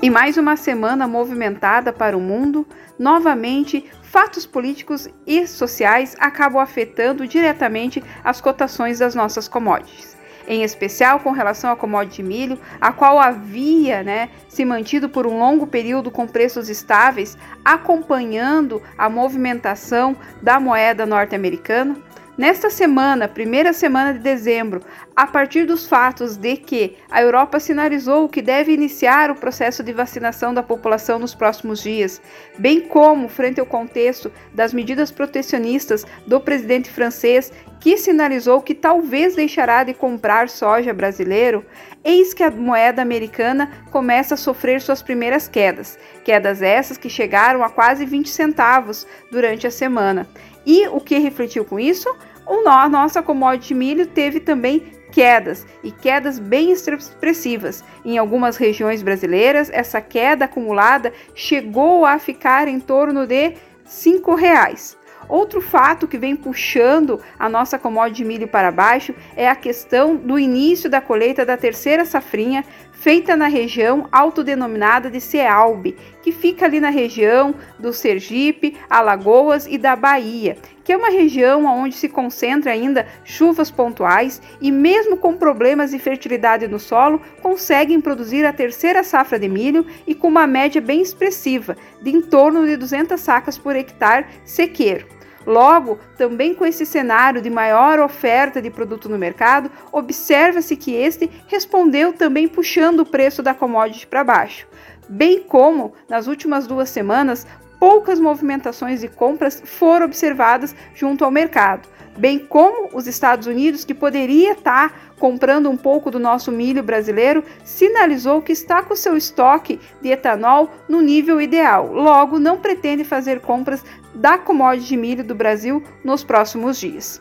Em 0.00 0.08
mais 0.08 0.36
uma 0.36 0.56
semana 0.56 1.08
movimentada 1.08 1.92
para 1.92 2.16
o 2.16 2.20
mundo, 2.20 2.64
novamente 2.96 3.84
fatos 4.02 4.46
políticos 4.46 5.08
e 5.26 5.44
sociais 5.48 6.14
acabam 6.20 6.62
afetando 6.62 7.26
diretamente 7.26 8.00
as 8.22 8.40
cotações 8.40 9.00
das 9.00 9.16
nossas 9.16 9.48
commodities. 9.48 10.16
Em 10.46 10.62
especial 10.62 11.18
com 11.18 11.32
relação 11.32 11.72
à 11.72 11.74
commodity 11.74 12.22
milho, 12.22 12.60
a 12.80 12.92
qual 12.92 13.18
havia 13.18 14.04
né, 14.04 14.30
se 14.48 14.64
mantido 14.64 15.08
por 15.08 15.26
um 15.26 15.36
longo 15.40 15.66
período 15.66 16.12
com 16.12 16.28
preços 16.28 16.68
estáveis, 16.68 17.36
acompanhando 17.64 18.80
a 18.96 19.10
movimentação 19.10 20.16
da 20.40 20.60
moeda 20.60 21.04
norte-americana, 21.04 21.96
Nesta 22.36 22.68
semana, 22.68 23.26
primeira 23.26 23.72
semana 23.72 24.12
de 24.12 24.18
dezembro, 24.18 24.82
a 25.16 25.26
partir 25.26 25.64
dos 25.64 25.86
fatos 25.86 26.36
de 26.36 26.58
que 26.58 26.94
a 27.10 27.22
Europa 27.22 27.58
sinalizou 27.58 28.28
que 28.28 28.42
deve 28.42 28.72
iniciar 28.72 29.30
o 29.30 29.34
processo 29.34 29.82
de 29.82 29.90
vacinação 29.90 30.52
da 30.52 30.62
população 30.62 31.18
nos 31.18 31.34
próximos 31.34 31.82
dias, 31.82 32.20
bem 32.58 32.82
como 32.82 33.26
frente 33.26 33.58
ao 33.58 33.64
contexto 33.64 34.30
das 34.52 34.74
medidas 34.74 35.10
protecionistas 35.10 36.04
do 36.26 36.38
presidente 36.38 36.90
francês, 36.90 37.50
que 37.80 37.96
sinalizou 37.96 38.60
que 38.60 38.74
talvez 38.74 39.34
deixará 39.34 39.82
de 39.82 39.94
comprar 39.94 40.50
soja 40.50 40.92
brasileiro, 40.92 41.64
eis 42.04 42.34
que 42.34 42.42
a 42.42 42.50
moeda 42.50 43.00
americana 43.00 43.70
começa 43.90 44.34
a 44.34 44.36
sofrer 44.36 44.82
suas 44.82 45.00
primeiras 45.00 45.48
quedas, 45.48 45.98
quedas 46.22 46.60
essas 46.60 46.98
que 46.98 47.08
chegaram 47.08 47.64
a 47.64 47.70
quase 47.70 48.04
20 48.04 48.28
centavos 48.28 49.06
durante 49.32 49.66
a 49.66 49.70
semana. 49.70 50.26
E 50.66 50.88
o 50.88 51.00
que 51.00 51.18
refletiu 51.18 51.64
com 51.64 51.78
isso? 51.78 52.12
O 52.44 52.68
a 52.68 52.88
nossa 52.88 53.22
commodity 53.22 53.72
milho 53.72 54.06
teve 54.06 54.40
também 54.40 54.80
quedas 55.12 55.66
e 55.82 55.90
quedas 55.90 56.38
bem 56.38 56.72
expressivas. 56.72 57.82
Em 58.04 58.18
algumas 58.18 58.56
regiões 58.56 59.02
brasileiras, 59.02 59.70
essa 59.70 60.00
queda 60.00 60.44
acumulada 60.44 61.12
chegou 61.34 62.04
a 62.04 62.18
ficar 62.18 62.68
em 62.68 62.78
torno 62.80 63.26
de 63.26 63.48
R$ 63.48 63.56
5,00. 63.88 64.96
Outro 65.28 65.60
fato 65.60 66.06
que 66.06 66.18
vem 66.18 66.36
puxando 66.36 67.20
a 67.38 67.48
nossa 67.48 67.78
commodity 67.78 68.24
milho 68.24 68.46
para 68.46 68.70
baixo 68.70 69.14
é 69.34 69.48
a 69.48 69.56
questão 69.56 70.14
do 70.14 70.38
início 70.38 70.88
da 70.88 71.00
colheita 71.00 71.44
da 71.44 71.56
terceira 71.56 72.04
safrinha 72.04 72.64
feita 72.98 73.36
na 73.36 73.46
região 73.46 74.08
autodenominada 74.10 75.10
de 75.10 75.20
Cealbe, 75.20 75.96
que 76.22 76.32
fica 76.32 76.64
ali 76.64 76.80
na 76.80 76.90
região 76.90 77.54
do 77.78 77.92
Sergipe, 77.92 78.76
Alagoas 78.90 79.66
e 79.66 79.78
da 79.78 79.94
Bahia, 79.94 80.56
que 80.82 80.92
é 80.92 80.96
uma 80.96 81.10
região 81.10 81.64
onde 81.66 81.94
se 81.94 82.08
concentra 82.08 82.72
ainda 82.72 83.06
chuvas 83.24 83.70
pontuais 83.70 84.42
e 84.60 84.72
mesmo 84.72 85.16
com 85.16 85.36
problemas 85.36 85.90
de 85.90 85.98
fertilidade 85.98 86.66
no 86.66 86.78
solo, 86.78 87.20
conseguem 87.42 88.00
produzir 88.00 88.44
a 88.44 88.52
terceira 88.52 89.04
safra 89.04 89.38
de 89.38 89.48
milho 89.48 89.86
e 90.06 90.14
com 90.14 90.28
uma 90.28 90.46
média 90.46 90.80
bem 90.80 91.00
expressiva, 91.00 91.76
de 92.02 92.10
em 92.10 92.20
torno 92.20 92.66
de 92.66 92.76
200 92.76 93.20
sacas 93.20 93.56
por 93.58 93.76
hectare 93.76 94.26
sequeiro. 94.44 95.15
Logo, 95.46 96.00
também 96.18 96.54
com 96.54 96.66
esse 96.66 96.84
cenário 96.84 97.40
de 97.40 97.48
maior 97.48 98.00
oferta 98.00 98.60
de 98.60 98.68
produto 98.68 99.08
no 99.08 99.16
mercado, 99.16 99.70
observa-se 99.92 100.76
que 100.76 100.92
este 100.92 101.30
respondeu 101.46 102.12
também 102.12 102.48
puxando 102.48 103.00
o 103.00 103.06
preço 103.06 103.44
da 103.44 103.54
commodity 103.54 104.08
para 104.08 104.24
baixo. 104.24 104.66
Bem 105.08 105.40
como, 105.40 105.94
nas 106.08 106.26
últimas 106.26 106.66
duas 106.66 106.88
semanas, 106.90 107.46
poucas 107.78 108.18
movimentações 108.18 109.00
de 109.00 109.08
compras 109.08 109.62
foram 109.64 110.06
observadas 110.06 110.74
junto 110.94 111.24
ao 111.24 111.30
mercado, 111.30 111.88
bem 112.16 112.38
como 112.38 112.90
os 112.92 113.06
Estados 113.06 113.46
Unidos, 113.46 113.84
que 113.84 113.94
poderia 113.94 114.52
estar 114.52 115.06
comprando 115.18 115.70
um 115.70 115.76
pouco 115.76 116.10
do 116.10 116.18
nosso 116.18 116.52
milho 116.52 116.82
brasileiro, 116.82 117.42
sinalizou 117.64 118.42
que 118.42 118.52
está 118.52 118.82
com 118.82 118.94
seu 118.94 119.16
estoque 119.16 119.80
de 120.00 120.10
etanol 120.10 120.70
no 120.88 121.00
nível 121.00 121.40
ideal. 121.40 121.92
Logo, 121.92 122.38
não 122.38 122.58
pretende 122.58 123.04
fazer 123.04 123.40
compras 123.40 123.84
da 124.14 124.38
commodity 124.38 124.88
de 124.88 124.96
milho 124.96 125.24
do 125.24 125.34
Brasil 125.34 125.82
nos 126.04 126.22
próximos 126.22 126.78
dias. 126.78 127.20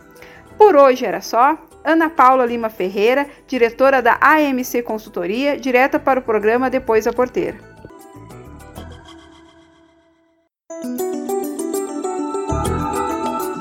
Por 0.57 0.75
hoje 0.75 1.05
era 1.05 1.21
só. 1.21 1.57
Ana 1.83 2.09
Paula 2.09 2.47
Lima 2.47 2.69
Ferreira, 2.69 3.27
diretora 3.45 4.01
da 4.01 4.17
AMC 4.19 4.81
Consultoria, 4.81 5.55
direta 5.55 5.99
para 5.99 6.19
o 6.19 6.23
programa 6.23 6.67
Depois 6.67 7.05
da 7.05 7.13
Porteira. 7.13 7.74
Thank 10.81 11.01
you. 11.01 11.14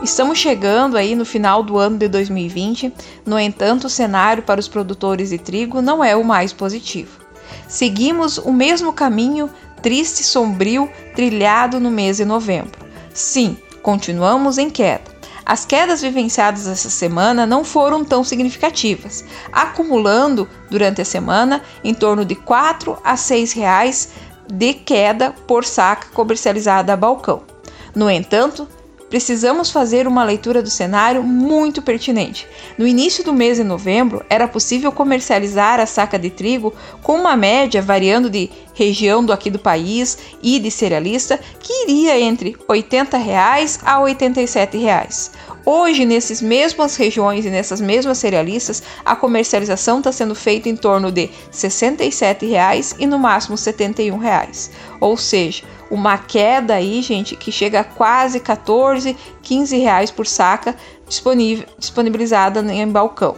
Estamos 0.03 0.39
chegando 0.39 0.99
aí 0.99 1.15
no 1.15 1.25
final 1.25 1.63
do 1.63 1.79
ano 1.79 1.97
de 1.97 2.09
2020, 2.09 2.93
no 3.25 3.39
entanto, 3.39 3.87
o 3.87 3.91
cenário 3.91 4.43
para 4.43 4.61
os 4.61 4.69
produtores 4.69 5.31
de 5.31 5.39
trigo 5.39 5.81
não 5.81 6.05
é 6.05 6.15
o 6.15 6.23
mais 6.23 6.53
positivo. 6.53 7.21
Seguimos 7.67 8.37
o 8.37 8.53
mesmo 8.53 8.93
caminho 8.93 9.49
triste 9.83 10.21
e 10.21 10.25
sombrio 10.25 10.91
trilhado 11.15 11.81
no 11.81 11.91
mês 11.91 12.19
de 12.19 12.25
novembro. 12.25 12.79
Sim, 13.15 13.57
continuamos 13.83 14.59
em 14.59 14.69
queda. 14.69 15.14
As 15.47 15.65
quedas 15.67 16.01
vivenciadas 16.01 16.67
essa 16.67 16.89
semana 16.89 17.45
não 17.45 17.65
foram 17.65 18.03
tão 18.03 18.25
significativas, 18.25 19.25
acumulando 19.53 20.49
durante 20.71 21.03
a 21.03 21.05
semana 21.05 21.63
em 21.83 21.93
torno 21.93 22.25
de 22.25 22.35
4 22.35 22.99
a 23.05 23.17
6 23.17 23.53
reais 23.53 24.11
de 24.51 24.73
queda 24.73 25.33
por 25.47 25.65
saca 25.65 26.09
comercializada 26.15 26.95
a 26.95 26.97
balcão. 26.97 27.43
No 27.95 28.11
entanto, 28.11 28.67
precisamos 29.15 29.71
fazer 29.71 30.09
uma 30.09 30.25
leitura 30.25 30.61
do 30.61 30.69
cenário 30.69 31.23
muito 31.23 31.81
pertinente. 31.81 32.49
No 32.77 32.85
início 32.85 33.23
do 33.23 33.33
mês 33.33 33.59
de 33.59 33.63
novembro, 33.63 34.25
era 34.29 34.49
possível 34.49 34.91
comercializar 34.91 35.79
a 35.79 35.87
saca 35.87 36.19
de 36.19 36.31
trigo 36.31 36.75
com 37.01 37.15
uma 37.15 37.37
média 37.37 37.81
variando 37.81 38.29
de 38.29 38.51
região 38.75 39.25
do 39.25 39.33
aqui 39.33 39.51
do 39.51 39.59
país 39.61 40.19
e 40.43 40.59
de 40.59 40.69
cerealista 40.69 41.39
que 41.61 41.85
iria 41.85 42.19
entre 42.19 42.57
80 42.67 43.17
reais 43.17 43.79
a 43.85 44.01
87 44.01 44.79
reais. 44.79 45.31
Hoje, 45.67 46.05
nessas 46.05 46.43
mesmas 46.43 46.95
regiões 46.97 47.47
e 47.47 47.51
nessas 47.51 47.81
mesmas 47.81 48.19
cerealistas, 48.19 48.83
a 49.03 49.17
comercialização 49.17 49.99
está 49.99 50.13
sendo 50.13 50.35
feita 50.35 50.69
em 50.69 50.77
torno 50.77 51.11
de 51.11 51.23
R$ 51.23 51.31
67,00 51.53 52.97
e 52.99 53.07
no 53.07 53.19
máximo 53.19 53.57
R$ 53.57 53.63
71,00. 53.63 54.71
Ou 55.01 55.17
seja, 55.17 55.65
uma 55.91 56.19
queda 56.19 56.75
aí, 56.75 57.01
gente, 57.01 57.35
que 57.35 57.51
chega 57.51 57.81
a 57.81 57.85
quase 57.85 58.41
14, 58.41 59.17
15 59.43 59.79
reais 59.79 60.11
por 60.11 60.27
saca 60.27 60.77
disponibilizada 61.79 62.61
em 62.61 62.89
balcão. 62.89 63.37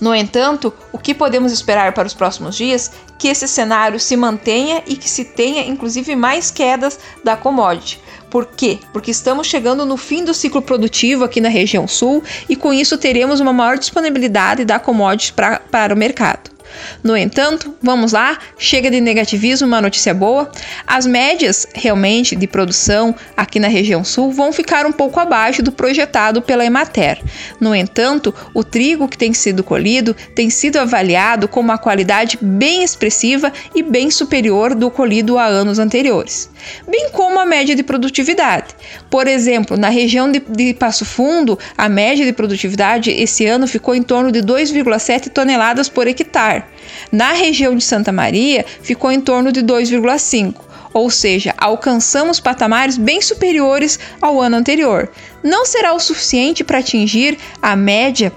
No 0.00 0.14
entanto, 0.14 0.72
o 0.92 0.98
que 0.98 1.12
podemos 1.12 1.52
esperar 1.52 1.92
para 1.92 2.06
os 2.06 2.14
próximos 2.14 2.56
dias? 2.56 2.90
Que 3.18 3.28
esse 3.28 3.46
cenário 3.48 3.98
se 4.00 4.16
mantenha 4.16 4.82
e 4.86 4.96
que 4.96 5.10
se 5.10 5.24
tenha 5.24 5.66
inclusive 5.66 6.14
mais 6.16 6.50
quedas 6.50 6.98
da 7.22 7.36
commodity. 7.36 8.00
Por 8.30 8.46
quê? 8.46 8.78
Porque 8.92 9.10
estamos 9.10 9.46
chegando 9.46 9.86
no 9.86 9.96
fim 9.96 10.24
do 10.24 10.34
ciclo 10.34 10.60
produtivo 10.60 11.24
aqui 11.24 11.40
na 11.40 11.48
região 11.48 11.88
sul 11.88 12.22
e 12.48 12.54
com 12.54 12.72
isso 12.72 12.98
teremos 12.98 13.40
uma 13.40 13.52
maior 13.52 13.78
disponibilidade 13.78 14.64
da 14.64 14.78
commodity 14.78 15.32
pra, 15.32 15.60
para 15.70 15.94
o 15.94 15.96
mercado. 15.96 16.57
No 17.02 17.16
entanto, 17.16 17.74
vamos 17.82 18.12
lá, 18.12 18.38
chega 18.58 18.90
de 18.90 19.00
negativismo, 19.00 19.66
uma 19.66 19.80
notícia 19.80 20.12
boa. 20.12 20.50
As 20.86 21.06
médias 21.06 21.66
realmente 21.74 22.34
de 22.34 22.46
produção 22.46 23.14
aqui 23.36 23.60
na 23.60 23.68
região 23.68 24.04
sul 24.04 24.32
vão 24.32 24.52
ficar 24.52 24.86
um 24.86 24.92
pouco 24.92 25.20
abaixo 25.20 25.62
do 25.62 25.72
projetado 25.72 26.42
pela 26.42 26.64
Emater. 26.64 27.20
No 27.60 27.74
entanto, 27.74 28.34
o 28.54 28.64
trigo 28.64 29.08
que 29.08 29.18
tem 29.18 29.32
sido 29.32 29.62
colhido 29.62 30.14
tem 30.34 30.50
sido 30.50 30.78
avaliado 30.78 31.48
com 31.48 31.60
uma 31.60 31.78
qualidade 31.78 32.38
bem 32.40 32.82
expressiva 32.82 33.52
e 33.74 33.82
bem 33.82 34.10
superior 34.10 34.74
do 34.74 34.90
colhido 34.90 35.38
a 35.38 35.44
anos 35.44 35.78
anteriores, 35.78 36.50
bem 36.88 37.10
como 37.10 37.38
a 37.38 37.46
média 37.46 37.74
de 37.74 37.82
produtividade. 37.82 38.74
Por 39.10 39.26
exemplo, 39.26 39.76
na 39.76 39.88
região 39.88 40.30
de, 40.30 40.40
de 40.40 40.74
Passo 40.74 41.04
Fundo, 41.04 41.58
a 41.76 41.88
média 41.88 42.24
de 42.24 42.32
produtividade 42.32 43.10
esse 43.10 43.46
ano 43.46 43.66
ficou 43.66 43.94
em 43.94 44.02
torno 44.02 44.30
de 44.30 44.40
2,7 44.40 45.28
toneladas 45.28 45.88
por 45.88 46.06
hectare. 46.06 46.64
Na 47.10 47.32
região 47.32 47.74
de 47.76 47.84
Santa 47.84 48.12
Maria, 48.12 48.64
ficou 48.82 49.10
em 49.10 49.20
torno 49.20 49.50
de 49.50 49.62
2,5, 49.62 50.54
ou 50.92 51.10
seja, 51.10 51.54
alcançamos 51.56 52.40
patamares 52.40 52.96
bem 52.96 53.20
superiores 53.20 53.98
ao 54.20 54.40
ano 54.40 54.56
anterior. 54.56 55.08
Não 55.42 55.64
será 55.64 55.94
o 55.94 56.00
suficiente 56.00 56.64
para 56.64 56.78
atingir 56.78 57.38
a 57.62 57.76
média 57.76 58.32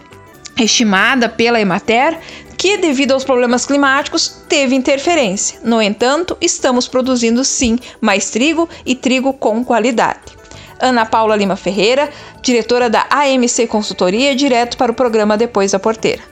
estimada 0.57 1.27
pela 1.27 1.59
Emater, 1.59 2.17
que, 2.57 2.77
devido 2.77 3.13
aos 3.13 3.23
problemas 3.23 3.65
climáticos, 3.65 4.43
teve 4.47 4.75
interferência. 4.75 5.59
No 5.63 5.81
entanto, 5.81 6.37
estamos 6.39 6.87
produzindo 6.87 7.43
sim 7.43 7.79
mais 7.99 8.29
trigo 8.29 8.69
e 8.85 8.93
trigo 8.93 9.33
com 9.33 9.65
qualidade. 9.65 10.19
Ana 10.79 11.05
Paula 11.05 11.35
Lima 11.35 11.55
Ferreira, 11.55 12.09
diretora 12.41 12.89
da 12.89 13.07
AMC 13.09 13.67
Consultoria, 13.67 14.35
direto 14.35 14.77
para 14.77 14.91
o 14.91 14.95
programa 14.95 15.37
Depois 15.37 15.71
da 15.71 15.79
Porteira. 15.79 16.30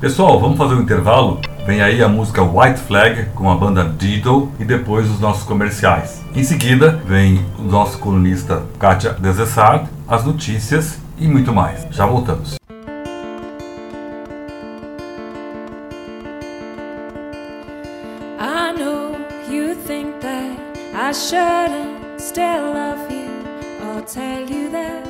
Pessoal, 0.00 0.40
vamos 0.40 0.56
fazer 0.56 0.76
um 0.76 0.80
intervalo? 0.80 1.42
Vem 1.66 1.82
aí 1.82 2.02
a 2.02 2.08
música 2.08 2.42
White 2.42 2.80
Flag 2.80 3.26
com 3.34 3.50
a 3.50 3.54
banda 3.54 3.84
Dido 3.84 4.50
e 4.58 4.64
depois 4.64 5.10
os 5.10 5.20
nossos 5.20 5.42
comerciais. 5.42 6.24
Em 6.34 6.42
seguida, 6.42 6.98
vem 7.04 7.44
o 7.58 7.62
nosso 7.62 7.98
colunista 7.98 8.62
Kátia 8.78 9.12
Desessard, 9.12 9.90
as 10.08 10.24
notícias 10.24 10.98
e 11.18 11.28
muito 11.28 11.52
mais. 11.52 11.86
Já 11.90 12.06
voltamos. 12.06 12.56
I 20.92 21.12
shouldn't 21.12 22.20
still 22.20 22.72
love 22.72 23.10
you 23.10 23.28
or 23.84 24.00
tell 24.02 24.48
you 24.48 24.70
that. 24.70 25.04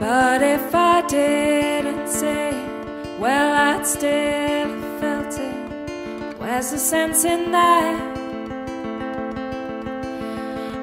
But 0.00 0.42
if 0.42 0.74
I 0.74 0.89
didn't 1.10 2.06
say 2.08 2.50
it, 2.50 3.18
well, 3.18 3.52
I'd 3.52 3.84
still 3.84 4.68
have 4.68 5.00
felt 5.00 5.34
it. 5.40 6.38
Where's 6.38 6.70
the 6.70 6.78
sense 6.78 7.24
in 7.24 7.50
that? 7.50 8.16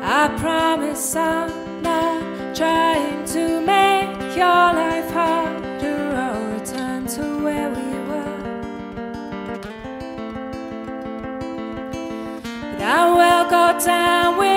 I 0.04 0.28
promise 0.38 1.16
I'm 1.16 1.82
not 1.82 2.56
trying 2.56 3.24
to 3.28 3.62
make 3.62 4.36
your 4.36 4.68
life 4.82 5.10
harder 5.12 6.02
or 6.26 6.60
return 6.60 7.08
to 7.16 7.24
where 7.46 7.70
we 7.70 7.90
were. 8.10 8.42
But 12.74 12.82
I 12.82 13.02
will 13.18 13.50
go 13.50 13.86
down 13.86 14.38
with 14.38 14.57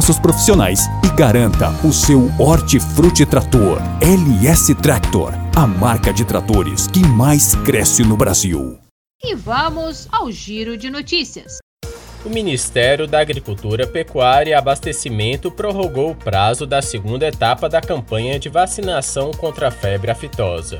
profissionais 0.19 0.87
e 1.05 1.09
garanta 1.15 1.69
o 1.85 1.93
seu 1.93 2.31
Hortifruti 2.39 3.25
Trator. 3.25 3.77
LS 4.01 4.73
Tractor, 4.75 5.33
a 5.55 5.67
marca 5.67 6.11
de 6.11 6.25
tratores 6.25 6.87
que 6.87 6.99
mais 6.99 7.55
cresce 7.55 8.03
no 8.03 8.17
Brasil. 8.17 8.79
E 9.23 9.35
vamos 9.35 10.07
ao 10.11 10.31
giro 10.31 10.75
de 10.75 10.89
notícias. 10.89 11.59
O 12.25 12.29
Ministério 12.29 13.07
da 13.07 13.19
Agricultura, 13.19 13.87
Pecuária 13.87 14.51
e 14.51 14.53
Abastecimento 14.53 15.51
prorrogou 15.51 16.11
o 16.11 16.15
prazo 16.15 16.65
da 16.65 16.81
segunda 16.81 17.27
etapa 17.27 17.67
da 17.67 17.81
campanha 17.81 18.39
de 18.39 18.49
vacinação 18.49 19.31
contra 19.31 19.67
a 19.67 19.71
febre 19.71 20.11
aftosa. 20.11 20.79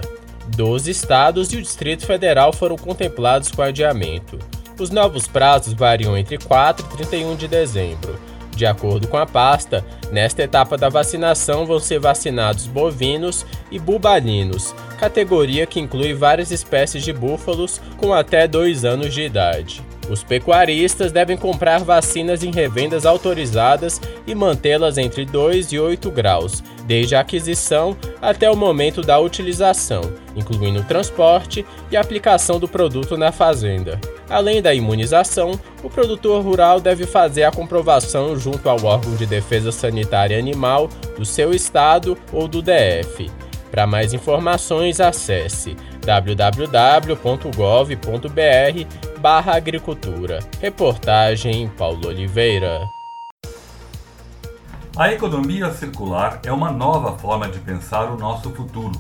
Doze 0.55 0.91
estados 0.91 1.53
e 1.53 1.57
o 1.57 1.61
Distrito 1.61 2.05
Federal 2.05 2.51
foram 2.51 2.75
contemplados 2.75 3.51
com 3.51 3.61
adiamento. 3.61 4.37
Os 4.79 4.89
novos 4.89 5.27
prazos 5.27 5.73
variam 5.73 6.17
entre 6.17 6.37
4 6.37 6.85
e 6.85 6.97
31 6.97 7.35
de 7.35 7.47
dezembro. 7.47 8.30
De 8.61 8.65
acordo 8.67 9.07
com 9.07 9.17
a 9.17 9.25
pasta, 9.25 9.83
nesta 10.11 10.43
etapa 10.43 10.77
da 10.77 10.87
vacinação 10.87 11.65
vão 11.65 11.79
ser 11.79 11.99
vacinados 11.99 12.67
bovinos 12.67 13.43
e 13.71 13.79
bubalinos, 13.79 14.75
categoria 14.99 15.65
que 15.65 15.79
inclui 15.79 16.13
várias 16.13 16.51
espécies 16.51 17.03
de 17.03 17.11
búfalos 17.11 17.81
com 17.97 18.13
até 18.13 18.47
2 18.47 18.85
anos 18.85 19.15
de 19.15 19.23
idade. 19.23 19.81
Os 20.11 20.25
pecuaristas 20.25 21.09
devem 21.09 21.37
comprar 21.37 21.85
vacinas 21.85 22.43
em 22.43 22.51
revendas 22.51 23.05
autorizadas 23.05 24.01
e 24.27 24.35
mantê-las 24.35 24.97
entre 24.97 25.23
2 25.23 25.71
e 25.71 25.79
8 25.79 26.11
graus, 26.11 26.61
desde 26.85 27.15
a 27.15 27.21
aquisição 27.21 27.95
até 28.21 28.51
o 28.51 28.57
momento 28.57 29.01
da 29.01 29.17
utilização, 29.17 30.01
incluindo 30.35 30.81
o 30.81 30.83
transporte 30.83 31.65
e 31.89 31.95
aplicação 31.95 32.59
do 32.59 32.67
produto 32.67 33.15
na 33.15 33.31
fazenda. 33.31 34.01
Além 34.29 34.61
da 34.61 34.73
imunização, 34.73 35.57
o 35.81 35.89
produtor 35.89 36.43
rural 36.43 36.81
deve 36.81 37.05
fazer 37.05 37.43
a 37.43 37.51
comprovação 37.51 38.37
junto 38.37 38.67
ao 38.67 38.83
órgão 38.83 39.15
de 39.15 39.25
defesa 39.25 39.71
sanitária 39.71 40.37
animal 40.37 40.89
do 41.17 41.23
seu 41.23 41.53
estado 41.53 42.17
ou 42.33 42.49
do 42.49 42.61
DF. 42.61 43.31
Para 43.71 43.87
mais 43.87 44.13
informações, 44.13 44.99
acesse 44.99 45.77
www.gov.br 46.01 47.21
barra 49.19 49.55
agricultura. 49.55 50.39
Reportagem 50.59 51.69
Paulo 51.77 52.07
Oliveira. 52.07 52.81
A 54.95 55.13
economia 55.13 55.71
circular 55.71 56.41
é 56.43 56.51
uma 56.51 56.71
nova 56.71 57.17
forma 57.17 57.47
de 57.47 57.59
pensar 57.59 58.11
o 58.11 58.17
nosso 58.17 58.49
futuro 58.49 58.91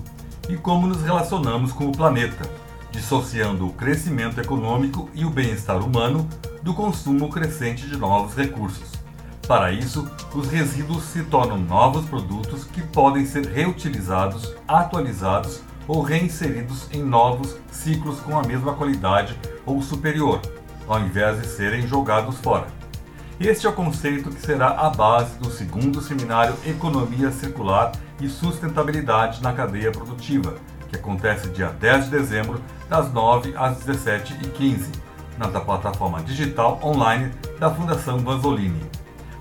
e 0.47 0.55
como 0.55 0.87
nos 0.87 1.01
relacionamos 1.03 1.73
com 1.73 1.87
o 1.87 1.91
planeta, 1.91 2.49
dissociando 2.91 3.67
o 3.67 3.73
crescimento 3.73 4.39
econômico 4.39 5.09
e 5.13 5.25
o 5.25 5.29
bem-estar 5.29 5.83
humano 5.83 6.27
do 6.63 6.73
consumo 6.73 7.29
crescente 7.29 7.87
de 7.87 7.97
novos 7.97 8.35
recursos. 8.35 8.91
Para 9.47 9.71
isso, 9.71 10.09
os 10.33 10.47
resíduos 10.49 11.03
se 11.03 11.23
tornam 11.23 11.57
novos 11.57 12.05
produtos 12.05 12.63
que 12.63 12.81
podem 12.81 13.25
ser 13.25 13.45
reutilizados, 13.47 14.55
atualizados 14.67 15.61
ou 15.91 16.01
reinseridos 16.01 16.87
em 16.93 17.03
novos 17.03 17.57
ciclos 17.69 18.21
com 18.21 18.39
a 18.39 18.43
mesma 18.43 18.73
qualidade 18.73 19.37
ou 19.65 19.81
superior, 19.81 20.41
ao 20.87 21.01
invés 21.01 21.41
de 21.41 21.47
serem 21.47 21.85
jogados 21.85 22.37
fora. 22.37 22.67
Este 23.37 23.67
é 23.67 23.69
o 23.69 23.73
conceito 23.73 24.29
que 24.29 24.39
será 24.39 24.69
a 24.69 24.89
base 24.89 25.37
do 25.37 25.51
segundo 25.51 26.01
seminário 26.01 26.55
Economia 26.65 27.29
Circular 27.29 27.91
e 28.21 28.29
Sustentabilidade 28.29 29.43
na 29.43 29.51
Cadeia 29.51 29.91
Produtiva, 29.91 30.55
que 30.87 30.95
acontece 30.95 31.49
dia 31.49 31.67
10 31.67 32.05
de 32.05 32.11
dezembro, 32.11 32.61
das 32.87 33.11
9 33.11 33.53
às 33.57 33.83
17h15, 33.83 34.85
na 35.37 35.49
plataforma 35.49 36.21
digital 36.23 36.79
online 36.81 37.33
da 37.59 37.69
Fundação 37.69 38.17
Vanzolini. 38.19 38.81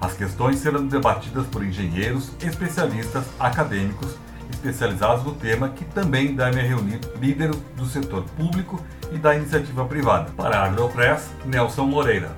As 0.00 0.14
questões 0.14 0.58
serão 0.58 0.84
debatidas 0.84 1.46
por 1.46 1.64
engenheiros, 1.64 2.32
especialistas, 2.42 3.24
acadêmicos, 3.38 4.16
especializados 4.50 5.24
no 5.24 5.32
tema, 5.32 5.68
que 5.68 5.84
também 5.84 6.34
devem 6.34 6.66
reunir 6.66 7.00
líderes 7.20 7.56
do 7.76 7.86
setor 7.86 8.24
público 8.36 8.80
e 9.12 9.18
da 9.18 9.34
iniciativa 9.34 9.84
privada. 9.84 10.30
Para 10.36 10.58
a 10.58 10.64
Agropress, 10.66 11.30
Nelson 11.44 11.86
Moreira. 11.86 12.30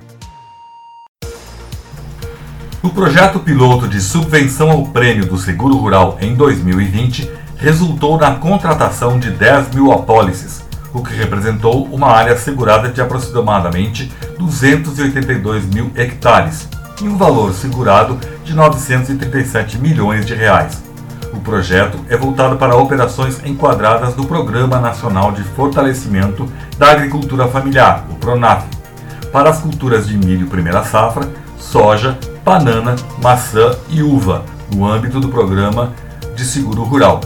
O 2.81 2.89
projeto 2.89 3.39
piloto 3.39 3.87
de 3.87 4.01
subvenção 4.01 4.69
ao 4.69 4.85
prêmio 4.87 5.25
do 5.25 5.37
Seguro 5.37 5.77
Rural 5.77 6.17
em 6.19 6.35
2020 6.35 7.31
resultou 7.55 8.17
na 8.17 8.35
contratação 8.35 9.17
de 9.17 9.31
10 9.31 9.73
mil 9.73 9.91
apólices, 9.93 10.61
o 10.93 11.01
que 11.01 11.13
representou 11.15 11.85
uma 11.85 12.07
área 12.07 12.37
segurada 12.37 12.89
de 12.89 13.01
aproximadamente 13.01 14.11
282 14.37 15.65
mil 15.67 15.89
hectares 15.95 16.67
e 17.01 17.07
um 17.07 17.15
valor 17.15 17.53
segurado 17.53 18.19
de 18.43 18.53
937 18.53 19.77
milhões 19.77 20.25
de 20.25 20.35
reais. 20.35 20.83
O 21.33 21.39
projeto 21.39 21.97
é 22.09 22.15
voltado 22.15 22.57
para 22.57 22.77
operações 22.77 23.41
enquadradas 23.43 24.15
no 24.15 24.25
Programa 24.25 24.79
Nacional 24.79 25.31
de 25.31 25.43
Fortalecimento 25.43 26.47
da 26.77 26.91
Agricultura 26.91 27.47
Familiar, 27.47 28.05
o 28.09 28.15
PRONAF, 28.15 28.67
para 29.31 29.49
as 29.49 29.59
culturas 29.59 30.07
de 30.07 30.15
milho 30.15 30.47
primeira 30.47 30.83
safra, 30.83 31.27
soja, 31.57 32.17
banana, 32.45 32.95
maçã 33.21 33.75
e 33.89 34.03
uva, 34.03 34.45
no 34.73 34.85
âmbito 34.85 35.19
do 35.19 35.29
Programa 35.29 35.91
de 36.35 36.45
Seguro 36.45 36.83
Rural. 36.83 37.19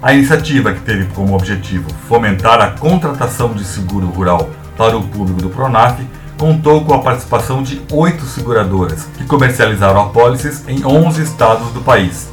A 0.00 0.14
iniciativa, 0.14 0.72
que 0.72 0.80
teve 0.80 1.06
como 1.12 1.34
objetivo 1.34 1.90
fomentar 2.08 2.60
a 2.60 2.70
contratação 2.70 3.52
de 3.52 3.64
seguro 3.64 4.06
rural 4.06 4.48
para 4.76 4.96
o 4.96 5.02
público 5.02 5.42
do 5.42 5.50
PRONAF, 5.50 6.06
contou 6.38 6.84
com 6.84 6.94
a 6.94 7.00
participação 7.00 7.62
de 7.62 7.82
oito 7.92 8.24
seguradoras, 8.24 9.06
que 9.18 9.24
comercializaram 9.24 10.00
apólices 10.00 10.64
em 10.68 10.86
11 10.86 11.22
estados 11.22 11.68
do 11.72 11.82
país. 11.82 12.30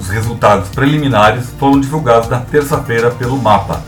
Os 0.00 0.08
resultados 0.08 0.70
preliminares 0.70 1.50
foram 1.58 1.78
divulgados 1.78 2.30
na 2.30 2.38
terça-feira 2.38 3.10
pelo 3.10 3.36
MAPA. 3.36 3.82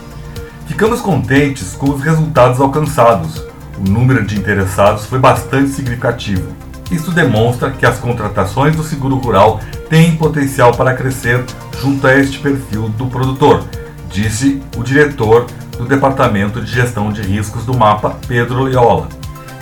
Ficamos 0.67 1.01
contentes 1.01 1.73
com 1.73 1.89
os 1.89 2.03
resultados 2.03 2.61
alcançados. 2.61 3.43
O 3.79 3.89
número 3.89 4.23
de 4.23 4.37
interessados 4.37 5.07
foi 5.07 5.17
bastante 5.17 5.71
significativo. 5.71 6.53
Isso 6.91 7.09
demonstra 7.09 7.71
que 7.71 7.83
as 7.83 7.97
contratações 7.97 8.75
do 8.75 8.83
seguro 8.83 9.15
rural 9.15 9.59
têm 9.89 10.15
potencial 10.15 10.71
para 10.77 10.93
crescer 10.93 11.43
junto 11.81 12.05
a 12.05 12.15
este 12.15 12.37
perfil 12.37 12.89
do 12.89 13.07
produtor, 13.07 13.63
disse 14.11 14.61
o 14.77 14.83
diretor 14.83 15.47
do 15.79 15.85
Departamento 15.85 16.61
de 16.61 16.71
Gestão 16.71 17.11
de 17.11 17.23
Riscos 17.23 17.65
do 17.65 17.75
MAPA, 17.75 18.11
Pedro 18.27 18.61
Leola. 18.61 19.09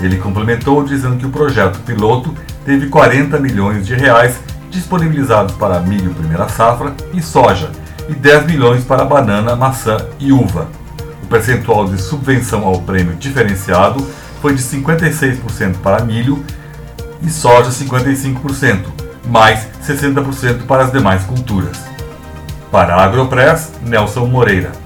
Ele 0.01 0.17
complementou 0.17 0.83
dizendo 0.83 1.15
que 1.15 1.25
o 1.25 1.31
projeto 1.31 1.79
piloto 1.79 2.35
teve 2.65 2.87
40 2.87 3.39
milhões 3.39 3.87
de 3.87 3.95
reais 3.95 4.37
disponibilizados 4.71 5.53
para 5.55 5.79
milho 5.79 6.13
primeira 6.13 6.49
safra 6.49 6.95
e 7.13 7.21
soja 7.21 7.69
e 8.09 8.15
10 8.15 8.45
milhões 8.45 8.83
para 8.83 9.05
banana, 9.05 9.55
maçã 9.55 9.97
e 10.19 10.31
uva. 10.31 10.67
O 11.23 11.27
percentual 11.27 11.85
de 11.85 12.01
subvenção 12.01 12.65
ao 12.65 12.81
prêmio 12.81 13.15
diferenciado 13.15 14.05
foi 14.41 14.55
de 14.55 14.63
56% 14.63 15.77
para 15.83 16.03
milho 16.03 16.43
e 17.21 17.29
soja 17.29 17.69
55%, 17.69 18.85
mais 19.27 19.67
60% 19.85 20.65
para 20.65 20.85
as 20.85 20.91
demais 20.91 21.23
culturas. 21.23 21.77
Para 22.71 22.95
a 22.95 23.03
Agropress, 23.03 23.73
Nelson 23.85 24.25
Moreira. 24.25 24.80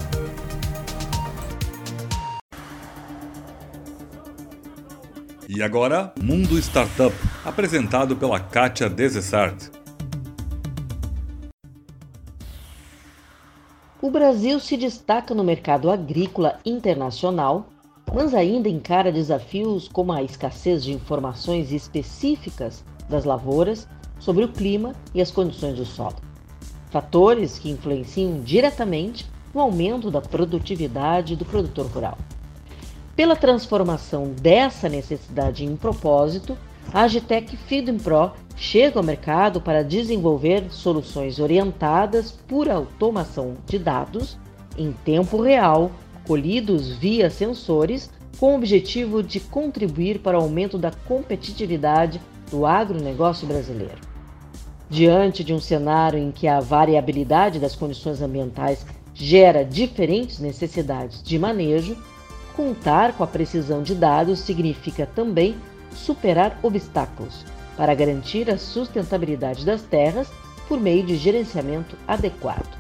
E 5.56 5.64
agora, 5.64 6.12
Mundo 6.22 6.58
Startup, 6.60 7.16
apresentado 7.46 8.14
pela 8.18 8.42
Kátia 8.42 8.90
Desessart. 8.90 9.72
O 14.02 14.12
Brasil 14.12 14.60
se 14.60 14.76
destaca 14.76 15.34
no 15.34 15.46
mercado 15.46 15.90
agrícola 15.90 16.60
internacional, 16.66 17.70
mas 18.14 18.34
ainda 18.34 18.68
encara 18.68 19.14
desafios 19.14 19.88
como 19.88 20.12
a 20.12 20.22
escassez 20.22 20.84
de 20.84 20.92
informações 20.92 21.72
específicas 21.72 22.84
das 23.10 23.24
lavouras 23.24 23.88
sobre 24.20 24.44
o 24.44 24.52
clima 24.52 24.94
e 25.14 25.22
as 25.22 25.32
condições 25.32 25.78
do 25.78 25.86
solo. 25.86 26.18
Fatores 26.92 27.58
que 27.58 27.70
influenciam 27.70 28.42
diretamente 28.42 29.26
no 29.54 29.62
aumento 29.62 30.12
da 30.12 30.20
produtividade 30.20 31.34
do 31.38 31.46
produtor 31.46 31.86
rural. 31.86 32.18
Pela 33.16 33.36
transformação 33.36 34.34
dessa 34.42 34.90
necessidade 34.90 35.64
em 35.64 35.76
propósito, 35.78 36.58
a 36.94 37.04
Agitec 37.04 37.56
Feeding 37.56 37.98
Pro 37.98 38.32
chega 38.58 39.00
ao 39.00 39.06
mercado 39.06 39.62
para 39.62 39.84
desenvolver 39.84 40.66
soluções 40.70 41.40
orientadas 41.40 42.32
por 42.32 42.70
automação 42.70 43.56
de 43.66 43.80
dados 43.80 44.38
em 44.78 44.92
tempo 44.92 45.42
real, 45.42 45.92
colhidos 46.28 46.92
via 46.98 47.30
sensores, 47.30 48.12
com 48.38 48.52
o 48.52 48.56
objetivo 48.58 49.24
de 49.24 49.40
contribuir 49.40 50.20
para 50.20 50.38
o 50.38 50.42
aumento 50.42 50.78
da 50.78 50.92
competitividade 50.92 52.20
do 52.52 52.66
agronegócio 52.66 53.48
brasileiro. 53.48 54.02
Diante 54.90 55.42
de 55.42 55.54
um 55.54 55.60
cenário 55.60 56.20
em 56.20 56.32
que 56.32 56.48
a 56.48 56.60
variabilidade 56.60 57.60
das 57.60 57.76
condições 57.78 58.22
ambientais 58.22 58.86
gera 59.14 59.64
diferentes 59.64 60.40
necessidades 60.40 61.24
de 61.24 61.40
manejo, 61.40 61.96
contar 62.56 63.14
com 63.14 63.24
a 63.24 63.28
precisão 63.28 63.84
de 63.84 63.94
dados 63.94 64.40
significa 64.40 65.06
também 65.06 65.56
superar 65.92 66.58
obstáculos 66.64 67.46
para 67.78 67.94
garantir 67.94 68.50
a 68.50 68.58
sustentabilidade 68.58 69.66
das 69.66 69.82
terras 69.82 70.32
por 70.68 70.80
meio 70.80 71.06
de 71.06 71.16
gerenciamento 71.18 71.96
adequado. 72.08 72.78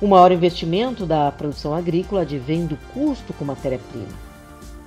O 0.00 0.06
maior 0.06 0.32
investimento 0.32 1.06
da 1.06 1.30
produção 1.32 1.74
agrícola 1.74 2.22
advém 2.22 2.66
do 2.66 2.76
custo 2.92 3.32
com 3.32 3.44
matéria-prima. 3.44 4.24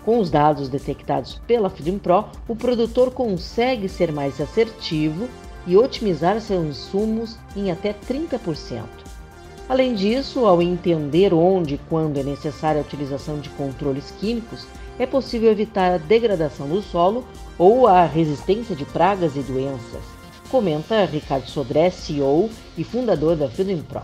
Com 0.06 0.20
os 0.20 0.30
dados 0.30 0.70
detectados 0.70 1.42
pela 1.48 1.70
Pro, 1.70 2.26
o 2.48 2.56
produtor 2.56 3.12
consegue 3.12 3.90
ser 3.90 4.12
mais 4.12 4.40
assertivo 4.40 5.28
e 5.66 5.76
otimizar 5.76 6.40
seus 6.40 6.66
insumos 6.66 7.38
em 7.56 7.72
até 7.72 7.94
30%. 7.94 9.07
Além 9.70 9.94
disso, 9.94 10.46
ao 10.46 10.62
entender 10.62 11.34
onde 11.34 11.76
e 11.76 11.80
quando 11.90 12.18
é 12.18 12.24
necessária 12.24 12.80
a 12.80 12.84
utilização 12.84 13.40
de 13.40 13.50
controles 13.50 14.14
químicos, 14.18 14.66
é 14.98 15.06
possível 15.06 15.52
evitar 15.52 15.92
a 15.92 15.98
degradação 15.98 16.70
do 16.70 16.82
solo 16.82 17.26
ou 17.58 17.86
a 17.86 18.06
resistência 18.06 18.76
de 18.76 18.86
pragas 18.86 19.36
e 19.36 19.42
doenças, 19.42 20.02
comenta 20.50 21.06
Ricardo 21.06 21.48
Sodré, 21.48 21.90
CEO 21.90 22.50
e 22.78 22.84
fundador 22.84 23.36
da 23.36 23.48
Pro. 23.48 24.02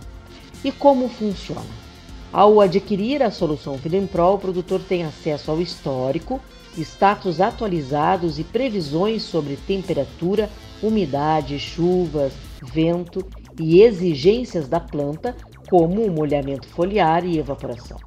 E 0.64 0.72
como 0.72 1.08
funciona? 1.08 1.84
Ao 2.32 2.60
adquirir 2.60 3.24
a 3.24 3.32
solução 3.32 3.80
Pro, 4.12 4.34
o 4.34 4.40
produtor 4.40 4.82
tem 4.82 5.04
acesso 5.04 5.50
ao 5.50 5.62
histórico, 5.62 6.42
status 6.78 7.40
atualizados 7.40 8.38
e 8.40 8.44
previsões 8.44 9.22
sobre 9.22 9.56
temperatura, 9.56 10.50
umidade, 10.82 11.60
chuvas, 11.60 12.34
vento 12.62 13.24
e 13.60 13.82
exigências 13.82 14.68
da 14.68 14.80
planta, 14.80 15.36
como 15.70 16.02
o 16.02 16.12
molhamento 16.12 16.68
foliar 16.68 17.26
e 17.26 17.38
evaporação. 17.38 17.98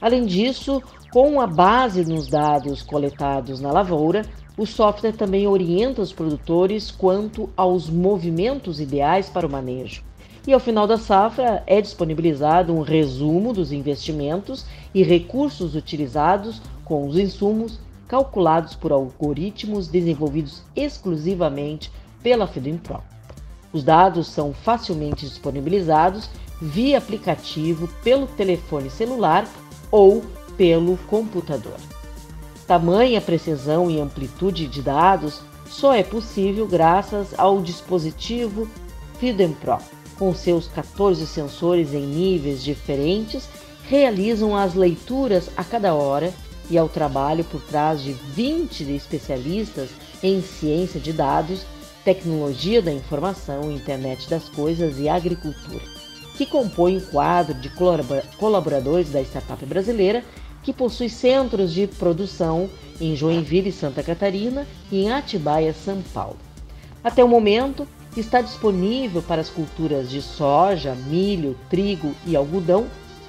Além 0.00 0.26
disso, 0.26 0.82
com 1.12 1.40
a 1.40 1.46
base 1.46 2.04
nos 2.04 2.28
dados 2.28 2.82
coletados 2.82 3.60
na 3.60 3.72
lavoura, 3.72 4.22
o 4.56 4.66
software 4.66 5.12
também 5.12 5.46
orienta 5.46 6.02
os 6.02 6.12
produtores 6.12 6.90
quanto 6.90 7.48
aos 7.56 7.88
movimentos 7.88 8.80
ideais 8.80 9.28
para 9.28 9.46
o 9.46 9.50
manejo 9.50 10.02
e 10.46 10.52
ao 10.52 10.60
final 10.60 10.86
da 10.86 10.98
safra 10.98 11.62
é 11.66 11.80
disponibilizado 11.80 12.74
um 12.74 12.82
resumo 12.82 13.52
dos 13.52 13.72
investimentos 13.72 14.66
e 14.92 15.02
recursos 15.02 15.74
utilizados 15.74 16.60
com 16.84 17.06
os 17.06 17.16
insumos 17.16 17.78
calculados 18.06 18.74
por 18.74 18.92
algoritmos 18.92 19.88
desenvolvidos 19.88 20.62
exclusivamente 20.76 21.90
pela 22.22 22.46
Pro. 22.46 23.02
Os 23.72 23.82
dados 23.82 24.28
são 24.28 24.52
facilmente 24.52 25.26
disponibilizados 25.26 26.28
via 26.60 26.98
aplicativo 26.98 27.88
pelo 28.02 28.26
telefone 28.26 28.90
celular 28.90 29.48
ou 29.90 30.22
pelo 30.56 30.96
computador. 31.08 31.76
Tamanha 32.66 33.20
precisão 33.20 33.90
e 33.90 34.00
amplitude 34.00 34.66
de 34.66 34.80
dados 34.80 35.42
só 35.66 35.92
é 35.94 36.02
possível 36.02 36.66
graças 36.66 37.34
ao 37.36 37.60
dispositivo 37.60 38.68
Pro 39.60 39.78
com 40.18 40.34
seus 40.34 40.68
14 40.68 41.26
sensores 41.26 41.92
em 41.92 42.06
níveis 42.06 42.62
diferentes, 42.62 43.48
realizam 43.88 44.56
as 44.56 44.74
leituras 44.74 45.50
a 45.56 45.64
cada 45.64 45.94
hora 45.94 46.32
e 46.70 46.78
ao 46.78 46.88
trabalho 46.88 47.44
por 47.44 47.60
trás 47.62 48.02
de 48.02 48.12
20 48.12 48.84
especialistas 48.94 49.90
em 50.22 50.40
ciência 50.40 50.98
de 51.00 51.12
dados, 51.12 51.66
tecnologia 52.04 52.80
da 52.80 52.92
informação, 52.92 53.70
internet 53.70 54.28
das 54.28 54.48
coisas 54.48 54.98
e 54.98 55.08
agricultura, 55.08 55.82
que 56.34 56.44
compõem 56.44 56.98
o 56.98 57.06
quadro 57.06 57.54
de 57.54 57.70
colaboradores 58.38 59.10
da 59.10 59.22
startup 59.22 59.64
brasileira, 59.64 60.24
que 60.62 60.72
possui 60.72 61.08
centros 61.08 61.72
de 61.72 61.86
produção 61.86 62.68
em 63.00 63.14
Joinville, 63.14 63.70
Santa 63.70 64.02
Catarina 64.02 64.66
e 64.90 65.04
em 65.04 65.12
Atibaia, 65.12 65.72
São 65.72 66.02
Paulo. 66.12 66.36
Até 67.02 67.22
o 67.22 67.28
momento, 67.28 67.86
está 68.16 68.40
disponível 68.40 69.22
para 69.22 69.40
as 69.40 69.50
culturas 69.50 70.10
de 70.10 70.22
soja, 70.22 70.94
milho, 71.06 71.56
trigo 71.68 72.14
e 72.26 72.34
algodão. 72.34 72.86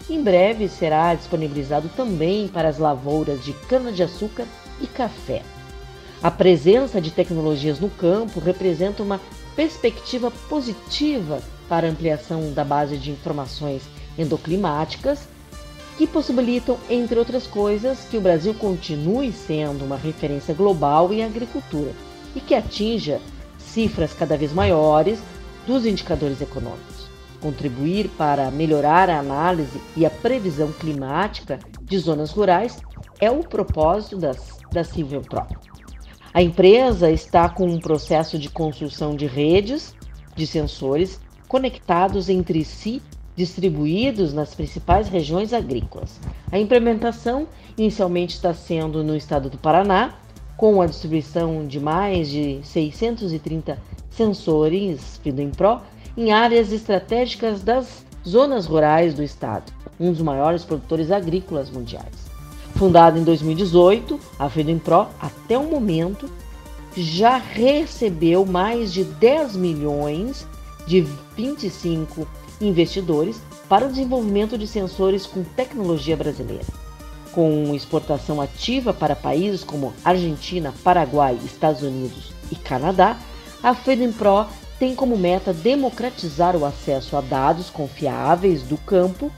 Em 0.10 0.22
breve 0.22 0.68
será 0.68 1.14
disponibilizado 1.14 1.90
também 1.96 2.48
para 2.48 2.70
as 2.70 2.78
lavouras 2.78 3.44
de 3.44 3.54
cana-de-açúcar 3.68 4.46
e 4.80 4.88
café. 4.88 5.42
A 6.22 6.32
presença 6.32 7.02
de 7.02 7.12
tecnologias 7.12 7.80
no 7.80 7.90
campo 7.90 8.40
representa 8.40 9.04
uma 9.04 9.20
perspectiva 9.56 10.32
positiva 10.48 11.42
para 11.68 11.88
ampliação 11.88 12.52
da 12.54 12.64
base 12.64 12.98
de 12.98 13.12
informações 13.12 13.84
endoclimáticas 14.18 15.28
que 15.98 16.06
possibilitam, 16.06 16.78
entre 16.90 17.18
outras 17.18 17.48
coisas, 17.48 18.06
que 18.10 18.18
o 18.18 18.22
Brasil 18.22 18.54
continue 18.54 19.32
sendo 19.32 19.86
uma 19.86 19.96
referência 19.96 20.54
global 20.54 21.14
em 21.14 21.24
agricultura 21.24 21.92
e 22.36 22.40
que 22.42 22.54
atinja 22.54 23.22
cifras 23.58 24.14
cada 24.14 24.38
vez 24.38 24.52
maiores 24.52 25.20
dos 25.66 25.86
indicadores 25.86 26.42
econômicos. 26.42 27.08
Contribuir 27.42 28.10
para 28.18 28.52
melhorar 28.52 29.10
a 29.10 29.20
análise 29.20 29.80
e 29.96 30.06
a 30.06 30.10
previsão 30.10 30.72
climática 30.72 31.60
de 31.82 31.98
zonas 31.98 32.32
rurais 32.32 32.78
é 33.20 33.32
o 33.32 33.40
propósito 33.40 34.18
das, 34.18 34.58
da 34.72 34.84
Silvio 34.84 35.22
Pro. 35.22 35.46
A 36.34 36.42
empresa 36.42 37.10
está 37.10 37.48
com 37.48 37.66
um 37.66 37.80
processo 37.80 38.38
de 38.38 38.50
construção 38.50 39.16
de 39.16 39.26
redes 39.26 39.96
de 40.36 40.46
sensores 40.46 41.20
conectados 41.56 42.28
entre 42.28 42.66
si, 42.66 43.02
distribuídos 43.34 44.34
nas 44.34 44.54
principais 44.54 45.08
regiões 45.08 45.54
agrícolas. 45.54 46.20
A 46.52 46.60
implementação 46.60 47.48
inicialmente 47.78 48.36
está 48.36 48.54
sendo 48.54 49.02
no 49.06 49.16
estado 49.16 49.50
do 49.50 49.58
Paraná, 49.58 50.16
com 50.58 50.82
a 50.82 50.86
distribuição 50.86 51.66
de 51.66 51.80
mais 51.80 52.28
de 52.28 52.60
630 52.62 53.78
sensores 54.10 55.18
FIDEM 55.24 55.52
Pro 55.52 55.80
em 56.18 56.34
áreas 56.34 56.74
estratégicas 56.74 57.64
das 57.64 58.06
zonas 58.28 58.66
rurais 58.66 59.14
do 59.14 59.24
estado, 59.24 59.72
um 59.98 60.12
dos 60.12 60.22
maiores 60.22 60.66
produtores 60.66 61.10
agrícolas 61.10 61.70
mundiais. 61.70 62.30
Fundada 62.76 63.18
em 63.18 63.24
2018, 63.24 64.20
a 64.38 64.50
FIDEM 64.50 64.80
Pro, 64.80 65.08
até 65.22 65.58
o 65.58 65.64
momento, 65.64 66.30
já 66.98 67.38
recebeu 67.38 68.46
mais 68.46 68.92
de 68.92 69.06
10 69.06 69.56
milhões 69.56 70.46
de 70.86 71.08
25 71.36 72.28
investidores 72.62 73.42
para 73.68 73.86
o 73.86 73.90
desenvolvimento 73.90 74.58
de 74.58 74.68
sensores 74.68 75.26
com 75.26 75.44
tecnologia 75.44 76.16
brasileira 76.16 76.86
com 77.36 77.76
exportação 77.76 78.40
ativa 78.40 78.94
para 78.94 79.14
países 79.14 79.62
como 79.62 79.94
Argentina, 80.06 80.74
Paraguai, 80.86 81.38
Estados 81.44 81.82
Unidos 81.84 82.32
e 82.50 82.56
Canadá, 82.56 83.18
a 83.62 83.76
FEDEMPRO 83.76 84.48
tem 84.80 84.96
como 84.96 85.18
meta 85.18 85.54
democratizar 85.54 86.56
o 86.56 86.66
acesso 86.66 87.18
a 87.18 87.22
dados 87.22 87.70
confiáveis 87.70 88.64
do 88.64 88.78
campo 88.78 89.30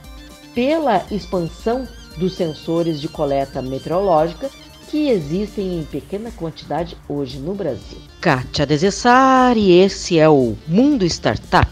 pela 0.54 1.04
expansão 1.10 1.88
dos 2.16 2.34
sensores 2.34 3.00
de 3.00 3.08
coleta 3.08 3.60
meteorológica 3.60 4.48
que 4.88 5.08
existem 5.08 5.80
em 5.80 5.84
pequena 5.84 6.30
quantidade 6.30 6.96
hoje 7.08 7.38
no 7.38 7.54
Brasil. 7.54 7.98
Kátia 8.20 8.64
Desessar 8.64 9.56
e 9.56 9.72
esse 9.72 10.18
é 10.18 10.28
o 10.28 10.56
Mundo 10.66 11.04
Startup, 11.04 11.68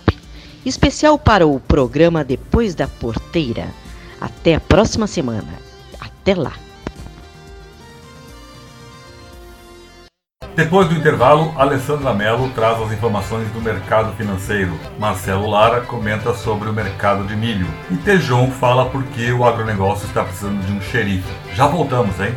especial 0.68 1.18
para 1.18 1.46
o 1.46 1.60
programa 1.60 2.24
Depois 2.24 2.74
da 2.74 2.88
Porteira. 2.88 3.68
Até 4.20 4.54
a 4.54 4.60
próxima 4.60 5.06
semana. 5.06 5.54
Até 6.00 6.34
lá! 6.34 6.52
Depois 10.56 10.88
do 10.88 10.94
intervalo, 10.94 11.52
Alessandra 11.58 12.14
Mello 12.14 12.50
traz 12.54 12.80
as 12.80 12.90
informações 12.90 13.46
do 13.50 13.60
mercado 13.60 14.16
financeiro. 14.16 14.72
Marcelo 14.98 15.46
Lara 15.50 15.82
comenta 15.82 16.32
sobre 16.32 16.70
o 16.70 16.72
mercado 16.72 17.24
de 17.24 17.36
milho. 17.36 17.68
E 17.90 17.96
Tejon 17.96 18.50
fala 18.50 18.86
por 18.86 19.04
que 19.04 19.30
o 19.32 19.44
agronegócio 19.44 20.06
está 20.06 20.24
precisando 20.24 20.64
de 20.64 20.72
um 20.72 20.80
xerife. 20.80 21.30
Já 21.54 21.66
voltamos, 21.66 22.18
hein? 22.20 22.34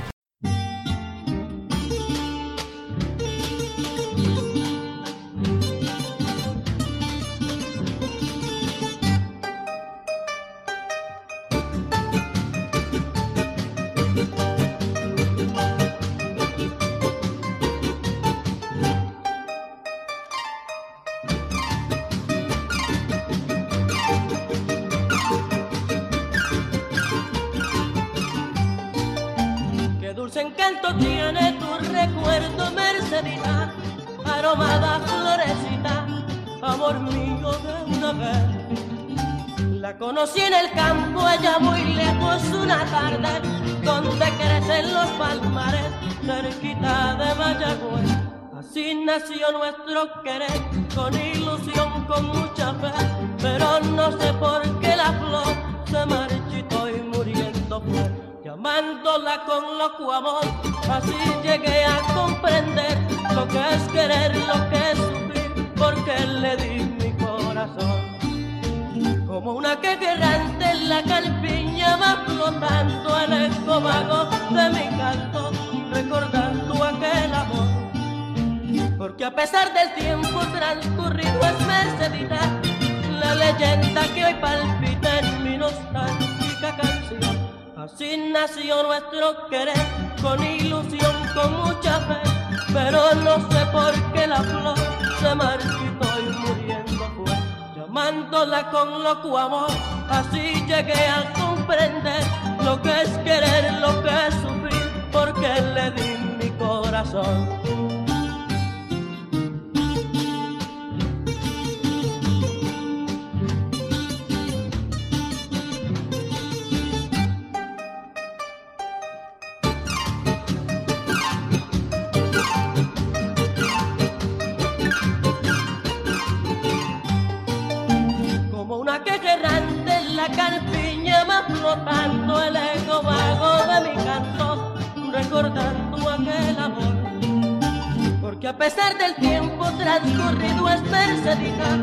Pesar 138.59 138.97
del 138.97 139.15
tiempo 139.15 139.65
transcurrido 139.77 140.67
es 140.67 140.81
Mercedita, 140.83 141.77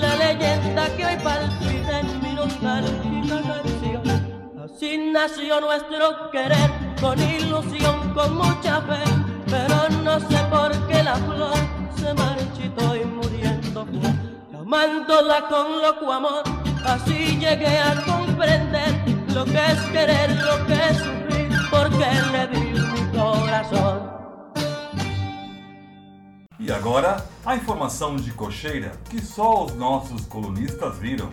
la 0.00 0.16
leyenda 0.16 0.88
que 0.96 1.04
hoy 1.04 1.16
palpita 1.22 2.00
en 2.00 2.22
mi 2.22 2.32
nostálgica 2.32 3.42
canción. 3.42 4.02
Así 4.64 5.10
nació 5.12 5.60
nuestro 5.60 6.30
querer, 6.30 6.70
con 7.02 7.20
ilusión, 7.20 8.14
con 8.14 8.34
mucha 8.34 8.80
fe, 8.80 9.04
pero 9.44 9.90
no 10.02 10.18
sé 10.18 10.38
por 10.50 10.72
qué 10.88 11.02
la 11.02 11.16
flor 11.16 11.54
se 11.96 12.14
marchitó 12.14 12.96
y 12.96 13.04
muriendo 13.04 13.84
fue 13.84 14.16
con 15.50 15.82
loco 15.82 16.12
amor, 16.12 16.42
así 16.84 17.36
llegué 17.38 17.78
a 17.78 17.94
comprender 18.04 18.94
lo 19.34 19.44
que 19.44 19.58
es 19.58 19.80
querer, 19.92 20.30
lo 20.30 20.66
que 20.66 20.74
es 20.74 20.96
sufrir, 20.96 21.48
porque 21.70 22.06
le 22.32 22.46
di 22.48 22.80
mi 22.80 23.18
corazón. 23.18 24.25
E 26.58 26.72
agora, 26.72 27.22
a 27.44 27.54
informação 27.54 28.16
de 28.16 28.30
cocheira 28.30 28.92
que 29.10 29.20
só 29.20 29.66
os 29.66 29.74
nossos 29.74 30.24
colunistas 30.24 30.96
viram. 30.98 31.30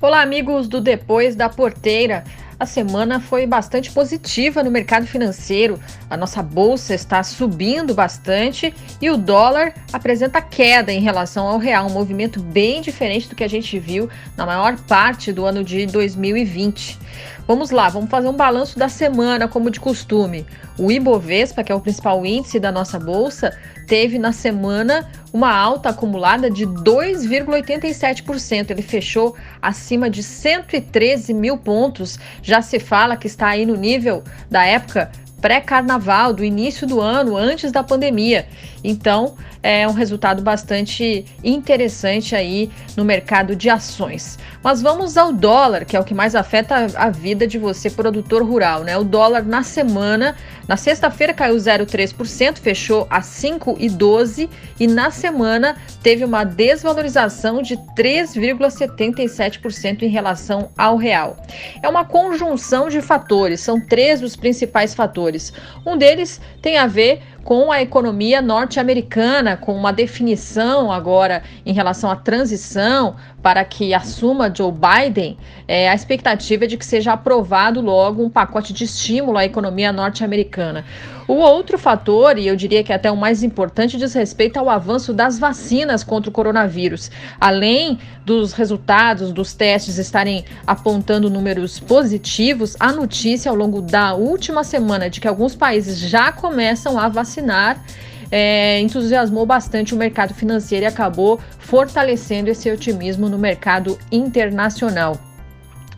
Olá, 0.00 0.20
amigos 0.20 0.66
do 0.66 0.80
Depois 0.80 1.36
da 1.36 1.48
Porteira. 1.48 2.24
A 2.58 2.66
semana 2.66 3.20
foi 3.20 3.46
bastante 3.46 3.92
positiva 3.92 4.64
no 4.64 4.70
mercado 4.70 5.06
financeiro. 5.06 5.78
A 6.10 6.16
nossa 6.16 6.42
bolsa 6.42 6.92
está 6.92 7.22
subindo 7.22 7.94
bastante 7.94 8.74
e 9.00 9.08
o 9.08 9.16
dólar 9.16 9.72
apresenta 9.92 10.40
queda 10.42 10.92
em 10.92 11.00
relação 11.00 11.46
ao 11.46 11.58
real, 11.58 11.86
um 11.86 11.92
movimento 11.92 12.40
bem 12.40 12.80
diferente 12.80 13.28
do 13.28 13.36
que 13.36 13.44
a 13.44 13.48
gente 13.48 13.78
viu 13.78 14.08
na 14.36 14.44
maior 14.44 14.76
parte 14.88 15.32
do 15.32 15.44
ano 15.44 15.62
de 15.62 15.86
2020. 15.86 16.98
Vamos 17.46 17.70
lá, 17.70 17.88
vamos 17.88 18.10
fazer 18.10 18.26
um 18.26 18.32
balanço 18.32 18.76
da 18.76 18.88
semana, 18.88 19.46
como 19.46 19.70
de 19.70 19.78
costume. 19.78 20.44
O 20.76 20.90
Ibovespa, 20.90 21.62
que 21.62 21.70
é 21.70 21.74
o 21.74 21.80
principal 21.80 22.26
índice 22.26 22.58
da 22.58 22.72
nossa 22.72 22.98
bolsa, 22.98 23.56
teve 23.86 24.18
na 24.18 24.32
semana 24.32 25.08
uma 25.32 25.54
alta 25.54 25.90
acumulada 25.90 26.50
de 26.50 26.66
2,87%. 26.66 28.70
Ele 28.70 28.82
fechou 28.82 29.36
acima 29.62 30.10
de 30.10 30.24
113 30.24 31.32
mil 31.32 31.56
pontos. 31.56 32.18
Já 32.42 32.60
se 32.60 32.80
fala 32.80 33.16
que 33.16 33.28
está 33.28 33.46
aí 33.46 33.64
no 33.64 33.76
nível 33.76 34.24
da 34.50 34.64
época 34.64 35.12
pré-carnaval, 35.40 36.32
do 36.32 36.42
início 36.42 36.84
do 36.86 37.00
ano, 37.00 37.36
antes 37.36 37.70
da 37.70 37.84
pandemia. 37.84 38.48
Então, 38.82 39.34
é 39.62 39.86
um 39.88 39.92
resultado 39.92 40.42
bastante 40.42 41.24
interessante 41.42 42.36
aí 42.36 42.70
no 42.96 43.04
mercado 43.04 43.56
de 43.56 43.68
ações. 43.68 44.38
Mas 44.62 44.82
vamos 44.82 45.16
ao 45.16 45.32
dólar, 45.32 45.84
que 45.84 45.96
é 45.96 46.00
o 46.00 46.04
que 46.04 46.14
mais 46.14 46.34
afeta 46.34 46.86
a 46.96 47.10
vida 47.10 47.46
de 47.46 47.58
você, 47.58 47.90
produtor 47.90 48.42
rural, 48.42 48.84
né? 48.84 48.96
O 48.96 49.04
dólar 49.04 49.44
na 49.44 49.62
semana, 49.62 50.36
na 50.68 50.76
sexta-feira 50.76 51.32
caiu 51.32 51.56
0,3%, 51.56 52.58
fechou 52.58 53.06
a 53.10 53.20
5,12 53.20 54.48
e 54.78 54.86
na 54.86 55.10
semana 55.10 55.76
teve 56.02 56.24
uma 56.24 56.44
desvalorização 56.44 57.62
de 57.62 57.76
3,77% 57.96 60.02
em 60.02 60.08
relação 60.08 60.70
ao 60.76 60.96
real. 60.96 61.36
É 61.82 61.88
uma 61.88 62.04
conjunção 62.04 62.88
de 62.88 63.00
fatores, 63.00 63.60
são 63.60 63.80
três 63.80 64.22
os 64.22 64.36
principais 64.36 64.94
fatores. 64.94 65.52
Um 65.84 65.96
deles 65.96 66.40
tem 66.60 66.76
a 66.76 66.86
ver 66.86 67.22
com 67.46 67.70
a 67.70 67.80
economia 67.80 68.42
norte-americana, 68.42 69.56
com 69.56 69.72
uma 69.72 69.92
definição 69.92 70.90
agora 70.90 71.44
em 71.64 71.72
relação 71.72 72.10
à 72.10 72.16
transição 72.16 73.14
para 73.40 73.64
que 73.64 73.94
assuma 73.94 74.52
Joe 74.52 74.72
Biden, 74.72 75.38
é, 75.68 75.88
a 75.88 75.94
expectativa 75.94 76.64
é 76.64 76.66
de 76.66 76.76
que 76.76 76.84
seja 76.84 77.12
aprovado 77.12 77.80
logo 77.80 78.20
um 78.20 78.28
pacote 78.28 78.72
de 78.72 78.82
estímulo 78.82 79.38
à 79.38 79.44
economia 79.44 79.92
norte-americana. 79.92 80.84
O 81.28 81.34
outro 81.34 81.76
fator, 81.76 82.38
e 82.38 82.46
eu 82.46 82.54
diria 82.54 82.84
que 82.84 82.92
até 82.92 83.10
o 83.10 83.16
mais 83.16 83.42
importante, 83.42 83.96
diz 83.96 84.14
respeito 84.14 84.58
ao 84.58 84.70
avanço 84.70 85.12
das 85.12 85.38
vacinas 85.38 86.04
contra 86.04 86.30
o 86.30 86.32
coronavírus. 86.32 87.10
Além 87.40 87.98
dos 88.24 88.52
resultados 88.52 89.32
dos 89.32 89.52
testes 89.52 89.98
estarem 89.98 90.44
apontando 90.64 91.28
números 91.28 91.80
positivos, 91.80 92.76
a 92.78 92.92
notícia 92.92 93.50
ao 93.50 93.56
longo 93.56 93.82
da 93.82 94.14
última 94.14 94.62
semana 94.62 95.10
de 95.10 95.20
que 95.20 95.26
alguns 95.26 95.56
países 95.56 95.98
já 95.98 96.30
começam 96.30 96.98
a 96.98 97.08
vacinar 97.08 97.82
é, 98.30 98.80
entusiasmou 98.80 99.46
bastante 99.46 99.94
o 99.94 99.96
mercado 99.96 100.34
financeiro 100.34 100.84
e 100.84 100.88
acabou 100.88 101.40
fortalecendo 101.58 102.50
esse 102.50 102.70
otimismo 102.70 103.28
no 103.28 103.38
mercado 103.38 103.98
internacional. 104.10 105.25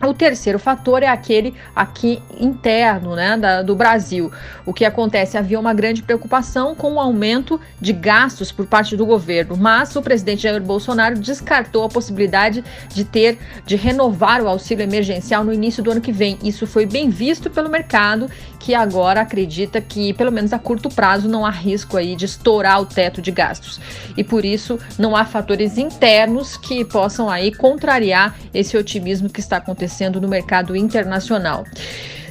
O 0.00 0.14
terceiro 0.14 0.60
fator 0.60 1.02
é 1.02 1.08
aquele 1.08 1.54
aqui 1.74 2.22
interno, 2.38 3.16
né, 3.16 3.36
da, 3.36 3.62
do 3.62 3.74
Brasil. 3.74 4.30
O 4.64 4.72
que 4.72 4.84
acontece? 4.84 5.36
Havia 5.36 5.58
uma 5.58 5.74
grande 5.74 6.04
preocupação 6.04 6.72
com 6.72 6.94
o 6.94 7.00
aumento 7.00 7.60
de 7.80 7.92
gastos 7.92 8.52
por 8.52 8.64
parte 8.64 8.96
do 8.96 9.04
governo, 9.04 9.56
mas 9.56 9.96
o 9.96 10.02
presidente 10.02 10.42
Jair 10.42 10.62
Bolsonaro 10.62 11.18
descartou 11.18 11.82
a 11.82 11.88
possibilidade 11.88 12.62
de 12.94 13.04
ter, 13.04 13.38
de 13.66 13.74
renovar 13.74 14.40
o 14.40 14.48
auxílio 14.48 14.84
emergencial 14.84 15.42
no 15.42 15.52
início 15.52 15.82
do 15.82 15.90
ano 15.90 16.00
que 16.00 16.12
vem. 16.12 16.38
Isso 16.44 16.64
foi 16.64 16.86
bem 16.86 17.10
visto 17.10 17.50
pelo 17.50 17.68
mercado, 17.68 18.30
que 18.58 18.74
agora 18.74 19.20
acredita 19.20 19.80
que, 19.80 20.12
pelo 20.12 20.32
menos 20.32 20.52
a 20.52 20.58
curto 20.58 20.88
prazo, 20.88 21.28
não 21.28 21.46
há 21.46 21.50
risco 21.50 21.96
aí 21.96 22.16
de 22.16 22.24
estourar 22.24 22.80
o 22.80 22.86
teto 22.86 23.22
de 23.22 23.30
gastos. 23.30 23.80
E 24.16 24.24
por 24.24 24.44
isso 24.44 24.78
não 24.98 25.14
há 25.14 25.24
fatores 25.24 25.78
internos 25.78 26.56
que 26.56 26.84
possam 26.84 27.30
aí 27.30 27.52
contrariar 27.52 28.36
esse 28.52 28.76
otimismo 28.76 29.28
que 29.28 29.40
está 29.40 29.58
acontecendo 29.58 30.20
no 30.20 30.28
mercado 30.28 30.76
internacional. 30.76 31.64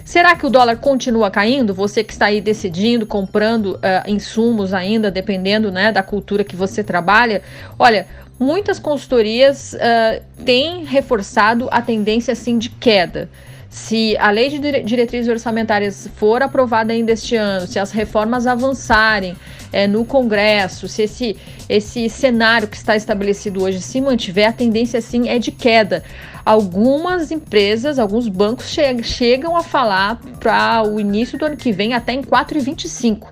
Será 0.08 0.38
que 0.38 0.46
o 0.46 0.50
dólar 0.50 0.78
continua 0.78 1.30
caindo? 1.30 1.74
Você 1.74 2.02
que 2.02 2.14
está 2.14 2.28
aí 2.28 2.40
decidindo, 2.40 3.06
comprando 3.06 3.76
uh, 3.76 3.80
insumos 4.10 4.74
ainda, 4.74 5.12
dependendo 5.12 5.70
né, 5.70 5.92
da 5.92 6.02
cultura 6.02 6.46
que 6.46 6.56
você 6.56 6.82
trabalha, 6.82 7.42
olha, 7.78 8.08
muitas 8.40 8.80
consultorias 8.80 9.74
uh, 9.74 10.24
têm 10.46 10.86
reforçado 10.86 11.68
a 11.72 11.82
tendência 11.82 12.32
assim 12.32 12.58
de 12.58 12.70
queda. 12.70 13.30
Se 13.70 14.18
a 14.18 14.32
lei 14.32 14.50
de 14.50 14.84
diretrizes 14.84 15.30
orçamentárias 15.30 16.10
for 16.16 16.42
aprovada 16.42 16.94
ainda 16.94 17.12
este 17.12 17.36
ano, 17.36 17.68
se 17.68 17.78
as 17.80 17.92
reformas 17.92 18.48
avançarem 18.48 19.36
é, 19.72 19.88
no 19.88 20.06
Congresso, 20.06 20.88
se 20.88 21.04
esse, 21.04 21.38
esse 21.68 22.10
cenário 22.10 22.68
que 22.68 22.78
está 22.78 22.96
estabelecido 22.96 23.64
hoje 23.64 23.82
se 23.82 24.00
mantiver, 24.00 24.50
a 24.50 24.54
tendência 24.54 25.02
sim 25.02 25.28
é 25.28 25.38
de 25.38 25.52
queda. 25.52 26.04
Algumas 26.46 27.30
empresas, 27.30 28.00
alguns 28.00 28.30
bancos 28.30 28.74
che 28.74 29.04
chegam 29.04 29.58
a 29.58 29.62
falar 29.62 30.22
para 30.40 30.82
o 30.88 30.98
início 30.98 31.38
do 31.38 31.46
ano 31.46 31.58
que 31.58 31.74
vem 31.74 31.94
até 31.94 32.14
em 32.14 32.22
4,25 32.22 33.28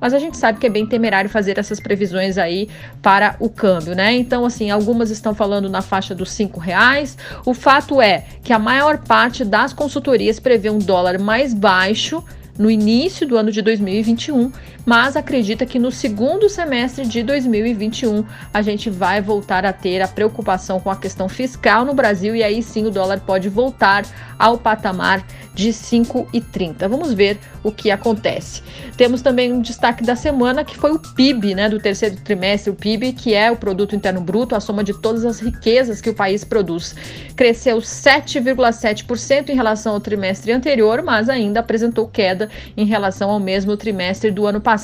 mas 0.00 0.14
a 0.14 0.18
gente 0.18 0.36
sabe 0.36 0.58
que 0.58 0.66
é 0.66 0.70
bem 0.70 0.86
temerário 0.86 1.30
fazer 1.30 1.58
essas 1.58 1.80
previsões 1.80 2.38
aí 2.38 2.68
para 3.02 3.36
o 3.40 3.48
câmbio, 3.48 3.94
né? 3.94 4.14
Então, 4.14 4.44
assim, 4.44 4.70
algumas 4.70 5.10
estão 5.10 5.34
falando 5.34 5.68
na 5.68 5.82
faixa 5.82 6.14
dos 6.14 6.30
cinco 6.30 6.60
reais. 6.60 7.16
O 7.44 7.54
fato 7.54 8.00
é 8.00 8.24
que 8.42 8.52
a 8.52 8.58
maior 8.58 8.98
parte 8.98 9.44
das 9.44 9.72
consultorias 9.72 10.38
prevê 10.40 10.70
um 10.70 10.78
dólar 10.78 11.18
mais 11.18 11.54
baixo 11.54 12.22
no 12.58 12.70
início 12.70 13.26
do 13.26 13.36
ano 13.36 13.52
de 13.52 13.62
2021, 13.62 14.52
mas 14.88 15.16
acredita 15.16 15.66
que 15.66 15.78
no 15.78 15.92
segundo 15.92 16.48
semestre 16.48 17.06
de 17.06 17.22
2021 17.22 18.24
a 18.54 18.62
gente 18.62 18.88
vai 18.88 19.20
voltar 19.20 19.66
a 19.66 19.72
ter 19.72 20.00
a 20.00 20.08
preocupação 20.08 20.80
com 20.80 20.90
a 20.90 20.96
questão 20.96 21.28
fiscal 21.28 21.84
no 21.84 21.92
Brasil 21.92 22.34
e 22.34 22.42
aí 22.42 22.62
sim 22.62 22.86
o 22.86 22.90
dólar 22.90 23.20
pode 23.20 23.50
voltar 23.50 24.06
ao 24.38 24.56
patamar 24.56 25.22
de 25.52 25.70
5,30. 25.70 26.88
Vamos 26.88 27.12
ver 27.12 27.38
o 27.64 27.72
que 27.72 27.90
acontece. 27.90 28.62
Temos 28.96 29.20
também 29.20 29.52
um 29.52 29.60
destaque 29.60 30.04
da 30.04 30.14
semana 30.14 30.64
que 30.64 30.76
foi 30.76 30.92
o 30.92 30.98
PIB, 30.98 31.54
né, 31.54 31.68
do 31.68 31.80
terceiro 31.80 32.16
trimestre, 32.16 32.70
o 32.70 32.74
PIB, 32.74 33.12
que 33.12 33.34
é 33.34 33.50
o 33.50 33.56
produto 33.56 33.96
interno 33.96 34.20
bruto, 34.20 34.54
a 34.54 34.60
soma 34.60 34.84
de 34.84 34.94
todas 34.94 35.24
as 35.24 35.40
riquezas 35.40 36.00
que 36.00 36.08
o 36.08 36.14
país 36.14 36.44
produz. 36.44 36.94
Cresceu 37.36 37.78
7,7% 37.78 39.50
em 39.50 39.54
relação 39.54 39.94
ao 39.94 40.00
trimestre 40.00 40.52
anterior, 40.52 41.02
mas 41.02 41.28
ainda 41.28 41.60
apresentou 41.60 42.06
queda 42.06 42.48
em 42.76 42.86
relação 42.86 43.28
ao 43.28 43.40
mesmo 43.40 43.76
trimestre 43.76 44.30
do 44.30 44.46
ano 44.46 44.60
passado. 44.60 44.77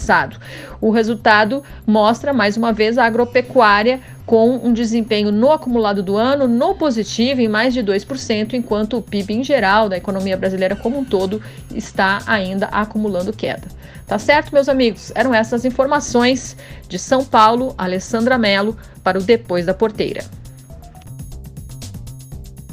O 0.80 0.90
resultado 0.90 1.62
mostra 1.86 2.32
mais 2.32 2.56
uma 2.56 2.72
vez 2.72 2.98
a 2.98 3.04
agropecuária 3.04 4.00
com 4.26 4.56
um 4.56 4.72
desempenho 4.72 5.30
no 5.30 5.52
acumulado 5.52 6.02
do 6.02 6.16
ano 6.16 6.48
no 6.48 6.74
positivo 6.74 7.40
em 7.40 7.48
mais 7.48 7.74
de 7.74 7.82
2%, 7.82 8.54
enquanto 8.54 8.96
o 8.96 9.02
PIB 9.02 9.34
em 9.34 9.44
geral 9.44 9.88
da 9.88 9.96
economia 9.96 10.36
brasileira 10.36 10.74
como 10.74 10.98
um 10.98 11.04
todo 11.04 11.42
está 11.74 12.20
ainda 12.26 12.66
acumulando 12.66 13.32
queda. 13.32 13.68
Tá 14.06 14.18
certo, 14.18 14.52
meus 14.52 14.68
amigos? 14.68 15.12
Eram 15.14 15.34
essas 15.34 15.64
informações 15.64 16.56
de 16.88 16.98
São 16.98 17.24
Paulo, 17.24 17.74
Alessandra 17.76 18.36
Mello, 18.36 18.76
para 19.02 19.18
o 19.18 19.22
Depois 19.22 19.66
da 19.66 19.74
Porteira. 19.74 20.24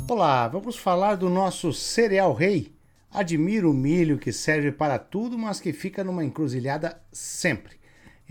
Olá, 0.10 0.48
vamos 0.48 0.76
falar 0.76 1.16
do 1.16 1.30
nosso 1.30 1.72
cereal 1.72 2.34
rei. 2.34 2.81
Admiro 3.14 3.72
o 3.72 3.74
milho 3.74 4.18
que 4.18 4.32
serve 4.32 4.72
para 4.72 4.98
tudo, 4.98 5.38
mas 5.38 5.60
que 5.60 5.74
fica 5.74 6.04
numa 6.04 6.24
encruzilhada 6.24 7.02
sempre 7.12 7.82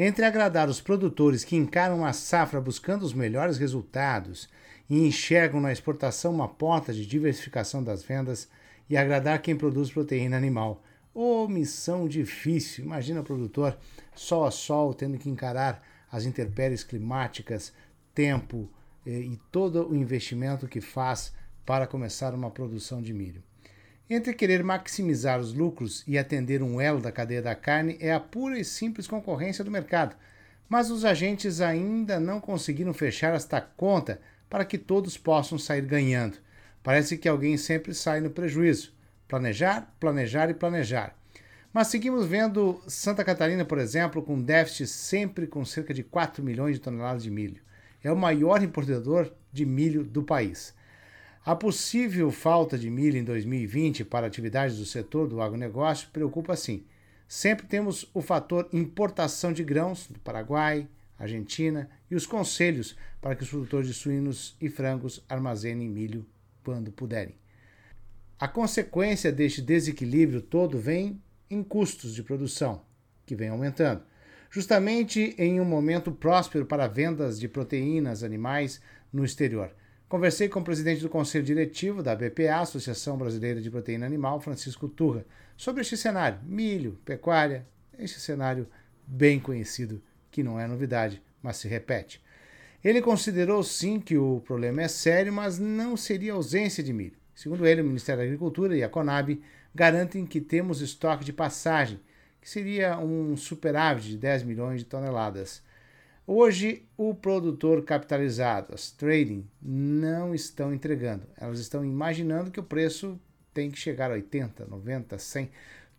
entre 0.03 0.25
agradar 0.25 0.67
os 0.71 0.81
produtores 0.81 1.45
que 1.45 1.55
encaram 1.55 2.07
a 2.07 2.15
safra 2.15 2.59
buscando 2.59 3.03
os 3.03 3.13
melhores 3.13 3.59
resultados 3.59 4.49
e 4.89 5.07
enxergam 5.07 5.61
na 5.61 5.71
exportação 5.71 6.33
uma 6.33 6.49
porta 6.49 6.91
de 6.91 7.05
diversificação 7.05 7.85
das 7.85 8.03
vendas 8.03 8.49
e 8.89 8.97
agradar 8.97 9.43
quem 9.43 9.55
produz 9.55 9.91
proteína 9.91 10.39
animal. 10.39 10.83
Ô, 11.13 11.45
oh, 11.45 11.49
missão 11.49 12.09
difícil! 12.09 12.83
Imagina 12.83 13.21
o 13.21 13.25
produtor 13.25 13.77
sol 14.15 14.47
a 14.47 14.51
sol 14.51 14.95
tendo 14.95 15.19
que 15.19 15.29
encarar 15.29 15.87
as 16.11 16.25
intempéries 16.25 16.83
climáticas, 16.83 17.71
tempo 18.15 18.71
eh, 19.07 19.11
e 19.11 19.39
todo 19.53 19.87
o 19.87 19.95
investimento 19.95 20.67
que 20.67 20.81
faz 20.81 21.31
para 21.67 21.87
começar 21.87 22.35
uma 22.35 22.51
produção 22.51 23.03
de 23.03 23.13
milho. 23.13 23.43
Entre 24.13 24.35
querer 24.35 24.65
maximizar 24.65 25.39
os 25.39 25.55
lucros 25.55 26.03
e 26.05 26.19
atender 26.19 26.65
um 26.65 26.81
elo 26.81 27.01
da 27.01 27.13
cadeia 27.13 27.41
da 27.41 27.55
carne 27.55 27.97
é 28.01 28.13
a 28.13 28.19
pura 28.19 28.59
e 28.59 28.65
simples 28.65 29.07
concorrência 29.07 29.63
do 29.63 29.71
mercado. 29.71 30.17
Mas 30.69 30.91
os 30.91 31.05
agentes 31.05 31.61
ainda 31.61 32.19
não 32.19 32.41
conseguiram 32.41 32.93
fechar 32.93 33.37
esta 33.37 33.61
conta 33.61 34.21
para 34.49 34.65
que 34.65 34.77
todos 34.77 35.17
possam 35.17 35.57
sair 35.57 35.83
ganhando. 35.83 36.39
Parece 36.83 37.17
que 37.17 37.29
alguém 37.29 37.57
sempre 37.57 37.95
sai 37.95 38.21
no 38.21 38.31
prejuízo. 38.31 38.93
Planejar, 39.29 39.95
planejar 40.01 40.51
e 40.51 40.55
planejar. 40.55 41.15
Mas 41.73 41.87
seguimos 41.87 42.27
vendo 42.27 42.83
Santa 42.89 43.23
Catarina, 43.23 43.65
por 43.65 43.79
exemplo, 43.79 44.23
com 44.23 44.43
déficit 44.43 44.89
sempre 44.89 45.47
com 45.47 45.65
cerca 45.65 45.95
de 45.95 46.03
4 46.03 46.43
milhões 46.43 46.75
de 46.75 46.81
toneladas 46.81 47.23
de 47.23 47.31
milho. 47.31 47.63
É 48.03 48.11
o 48.11 48.17
maior 48.17 48.61
importador 48.61 49.31
de 49.53 49.65
milho 49.65 50.03
do 50.03 50.25
país. 50.25 50.75
A 51.45 51.57
possível 51.57 52.31
falta 52.31 52.77
de 52.77 52.91
milho 52.91 53.17
em 53.17 53.25
2020 53.25 54.05
para 54.05 54.27
atividades 54.27 54.77
do 54.77 54.85
setor 54.85 55.27
do 55.27 55.41
agronegócio 55.41 56.11
preocupa 56.13 56.55
sim. 56.55 56.85
Sempre 57.27 57.67
temos 57.67 58.07
o 58.13 58.21
fator 58.21 58.69
importação 58.75 59.51
de 59.51 59.65
grãos 59.65 60.07
do 60.07 60.19
Paraguai, 60.19 60.87
Argentina 61.19 61.89
e 62.11 62.15
os 62.15 62.27
conselhos 62.27 62.95
para 63.23 63.35
que 63.35 63.43
os 63.43 63.49
produtores 63.49 63.89
de 63.89 63.95
suínos 63.95 64.55
e 64.61 64.69
frangos 64.69 65.25
armazenem 65.31 65.89
milho 65.89 66.27
quando 66.63 66.93
puderem. 66.93 67.35
A 68.39 68.47
consequência 68.47 69.33
deste 69.33 69.63
desequilíbrio 69.63 70.43
todo 70.43 70.79
vem 70.79 71.23
em 71.49 71.63
custos 71.63 72.15
de 72.15 72.23
produção, 72.23 72.83
que 73.25 73.35
vem 73.35 73.49
aumentando. 73.49 74.03
Justamente 74.51 75.35
em 75.39 75.59
um 75.59 75.65
momento 75.65 76.13
próspero 76.13 76.67
para 76.67 76.87
vendas 76.87 77.41
de 77.41 77.49
proteínas 77.49 78.23
animais 78.23 78.81
no 79.11 79.25
exterior. 79.25 79.75
Conversei 80.11 80.49
com 80.49 80.59
o 80.59 80.65
presidente 80.65 81.03
do 81.03 81.09
Conselho 81.09 81.45
Diretivo 81.45 82.03
da 82.03 82.17
BPA, 82.17 82.63
Associação 82.63 83.17
Brasileira 83.17 83.61
de 83.61 83.71
Proteína 83.71 84.07
Animal, 84.07 84.41
Francisco 84.41 84.89
Turra, 84.89 85.25
sobre 85.57 85.83
este 85.83 85.97
cenário: 85.97 86.41
milho, 86.43 86.99
pecuária, 87.05 87.65
este 87.97 88.19
cenário 88.19 88.67
bem 89.07 89.39
conhecido, 89.39 90.03
que 90.29 90.43
não 90.43 90.59
é 90.59 90.67
novidade, 90.67 91.23
mas 91.41 91.59
se 91.59 91.69
repete. 91.69 92.21
Ele 92.83 93.01
considerou 93.01 93.63
sim 93.63 94.01
que 94.01 94.19
o 94.19 94.43
problema 94.45 94.83
é 94.83 94.89
sério, 94.89 95.33
mas 95.33 95.61
não 95.61 95.97
seria 95.97 96.33
ausência 96.33 96.83
de 96.83 96.93
milho. 96.93 97.17
Segundo 97.33 97.65
ele, 97.65 97.81
o 97.81 97.85
Ministério 97.85 98.19
da 98.19 98.25
Agricultura 98.25 98.77
e 98.77 98.83
a 98.83 98.89
Conab 98.89 99.41
garantem 99.73 100.27
que 100.27 100.41
temos 100.41 100.81
estoque 100.81 101.25
de 101.25 101.33
passagem, 101.33 102.01
que 102.41 102.51
seria 102.51 102.99
um 102.99 103.37
superávit 103.37 104.09
de 104.09 104.17
10 104.17 104.43
milhões 104.43 104.81
de 104.81 104.87
toneladas. 104.87 105.63
Hoje, 106.33 106.87
o 106.97 107.13
produtor 107.13 107.83
capitalizado, 107.83 108.73
as 108.73 108.93
trading, 108.93 109.51
não 109.61 110.33
estão 110.33 110.73
entregando. 110.73 111.27
Elas 111.37 111.59
estão 111.59 111.85
imaginando 111.85 112.53
que 112.53 112.61
o 112.61 112.63
preço 112.63 113.21
tem 113.53 113.69
que 113.69 113.77
chegar 113.77 114.13
a 114.13 114.15
80, 114.15 114.65
90, 114.65 115.19
100. 115.19 115.51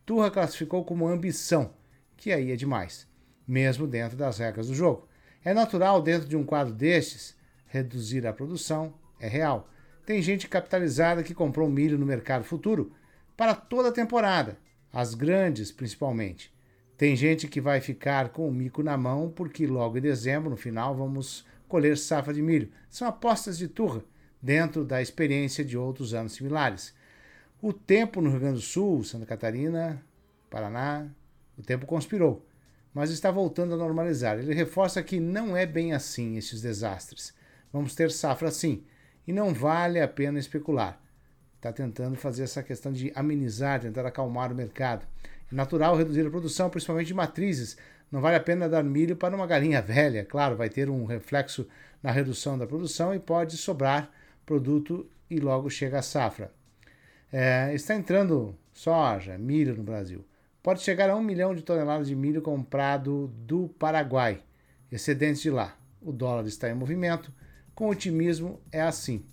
Turra 0.05 0.31
classificou 0.31 0.85
como 0.85 1.05
ambição, 1.05 1.73
que 2.15 2.31
aí 2.31 2.49
é 2.49 2.55
demais, 2.55 3.05
mesmo 3.45 3.85
dentro 3.85 4.15
das 4.15 4.37
regras 4.37 4.67
do 4.67 4.73
jogo. 4.73 5.05
É 5.43 5.53
natural, 5.53 6.01
dentro 6.01 6.29
de 6.29 6.37
um 6.37 6.45
quadro 6.45 6.73
destes, 6.73 7.35
reduzir 7.65 8.25
a 8.25 8.31
produção, 8.31 8.93
é 9.19 9.27
real. 9.27 9.69
Tem 10.05 10.21
gente 10.21 10.47
capitalizada 10.47 11.23
que 11.23 11.33
comprou 11.33 11.69
milho 11.69 11.99
no 11.99 12.05
mercado 12.05 12.45
futuro 12.45 12.93
para 13.35 13.53
toda 13.53 13.89
a 13.89 13.91
temporada, 13.91 14.57
as 14.93 15.13
grandes 15.13 15.73
principalmente. 15.73 16.53
Tem 17.01 17.15
gente 17.15 17.47
que 17.47 17.59
vai 17.59 17.81
ficar 17.81 18.29
com 18.29 18.47
o 18.47 18.53
mico 18.53 18.83
na 18.83 18.95
mão 18.95 19.27
porque 19.27 19.65
logo 19.65 19.97
em 19.97 20.01
dezembro, 20.01 20.51
no 20.51 20.55
final, 20.55 20.95
vamos 20.95 21.43
colher 21.67 21.97
safra 21.97 22.31
de 22.31 22.43
milho. 22.43 22.69
São 22.91 23.07
apostas 23.07 23.57
de 23.57 23.67
turra, 23.67 24.03
dentro 24.39 24.85
da 24.85 25.01
experiência 25.01 25.65
de 25.65 25.75
outros 25.75 26.13
anos 26.13 26.33
similares. 26.33 26.93
O 27.59 27.73
tempo 27.73 28.21
no 28.21 28.29
Rio 28.29 28.39
Grande 28.39 28.57
do 28.57 28.61
Sul, 28.61 29.03
Santa 29.03 29.25
Catarina, 29.25 29.99
Paraná, 30.47 31.07
o 31.57 31.63
tempo 31.63 31.87
conspirou, 31.87 32.45
mas 32.93 33.09
está 33.09 33.31
voltando 33.31 33.73
a 33.73 33.77
normalizar. 33.77 34.37
Ele 34.37 34.53
reforça 34.53 35.01
que 35.01 35.19
não 35.19 35.57
é 35.57 35.65
bem 35.65 35.93
assim 35.93 36.37
estes 36.37 36.61
desastres. 36.61 37.33
Vamos 37.73 37.95
ter 37.95 38.11
safra 38.11 38.51
sim, 38.51 38.83
e 39.25 39.33
não 39.33 39.55
vale 39.55 39.99
a 39.99 40.07
pena 40.07 40.37
especular. 40.37 41.01
Está 41.55 41.73
tentando 41.73 42.15
fazer 42.15 42.43
essa 42.43 42.61
questão 42.61 42.93
de 42.93 43.11
amenizar, 43.15 43.79
tentar 43.79 44.05
acalmar 44.05 44.51
o 44.51 44.55
mercado. 44.55 45.07
É 45.51 45.55
natural 45.55 45.95
reduzir 45.95 46.25
a 46.25 46.29
produção, 46.29 46.69
principalmente 46.69 47.07
de 47.07 47.13
matrizes. 47.13 47.77
Não 48.11 48.21
vale 48.21 48.35
a 48.35 48.41
pena 48.41 48.69
dar 48.69 48.83
milho 48.83 49.15
para 49.15 49.35
uma 49.35 49.47
galinha 49.47 49.81
velha. 49.81 50.25
Claro, 50.25 50.55
vai 50.55 50.69
ter 50.69 50.89
um 50.89 51.05
reflexo 51.05 51.67
na 52.01 52.11
redução 52.11 52.57
da 52.57 52.67
produção 52.67 53.13
e 53.13 53.19
pode 53.19 53.57
sobrar 53.57 54.09
produto 54.45 55.09
e 55.29 55.39
logo 55.39 55.69
chega 55.69 55.99
a 55.99 56.01
safra. 56.01 56.51
É, 57.31 57.73
está 57.73 57.95
entrando 57.95 58.55
soja, 58.73 59.37
milho 59.37 59.75
no 59.75 59.83
Brasil. 59.83 60.25
Pode 60.61 60.81
chegar 60.81 61.09
a 61.09 61.15
um 61.15 61.23
milhão 61.23 61.55
de 61.55 61.61
toneladas 61.63 62.07
de 62.07 62.15
milho 62.15 62.41
comprado 62.41 63.27
do 63.27 63.69
Paraguai, 63.79 64.43
excedentes 64.91 65.41
de 65.41 65.49
lá. 65.49 65.75
O 66.01 66.11
dólar 66.11 66.45
está 66.45 66.69
em 66.69 66.73
movimento. 66.73 67.31
Com 67.73 67.89
otimismo 67.89 68.59
é 68.71 68.81
assim. 68.81 69.23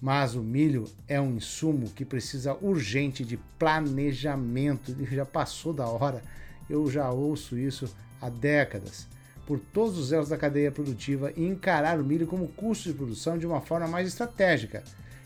Mas 0.00 0.34
o 0.34 0.42
milho 0.42 0.84
é 1.08 1.20
um 1.20 1.36
insumo 1.36 1.90
que 1.90 2.04
precisa 2.04 2.54
urgente 2.60 3.24
de 3.24 3.36
planejamento. 3.58 4.92
Ele 4.92 5.06
já 5.06 5.24
passou 5.24 5.72
da 5.72 5.86
hora. 5.86 6.22
Eu 6.68 6.90
já 6.90 7.10
ouço 7.10 7.56
isso 7.56 7.94
há 8.20 8.28
décadas. 8.28 9.06
Por 9.46 9.58
todos 9.58 9.98
os 9.98 10.12
elos 10.12 10.28
da 10.28 10.36
cadeia 10.36 10.72
produtiva 10.72 11.32
e 11.36 11.46
encarar 11.46 11.98
o 12.00 12.04
milho 12.04 12.26
como 12.26 12.48
custo 12.48 12.90
de 12.90 12.94
produção 12.94 13.38
de 13.38 13.46
uma 13.46 13.60
forma 13.60 13.86
mais 13.86 14.08
estratégica. 14.08 14.82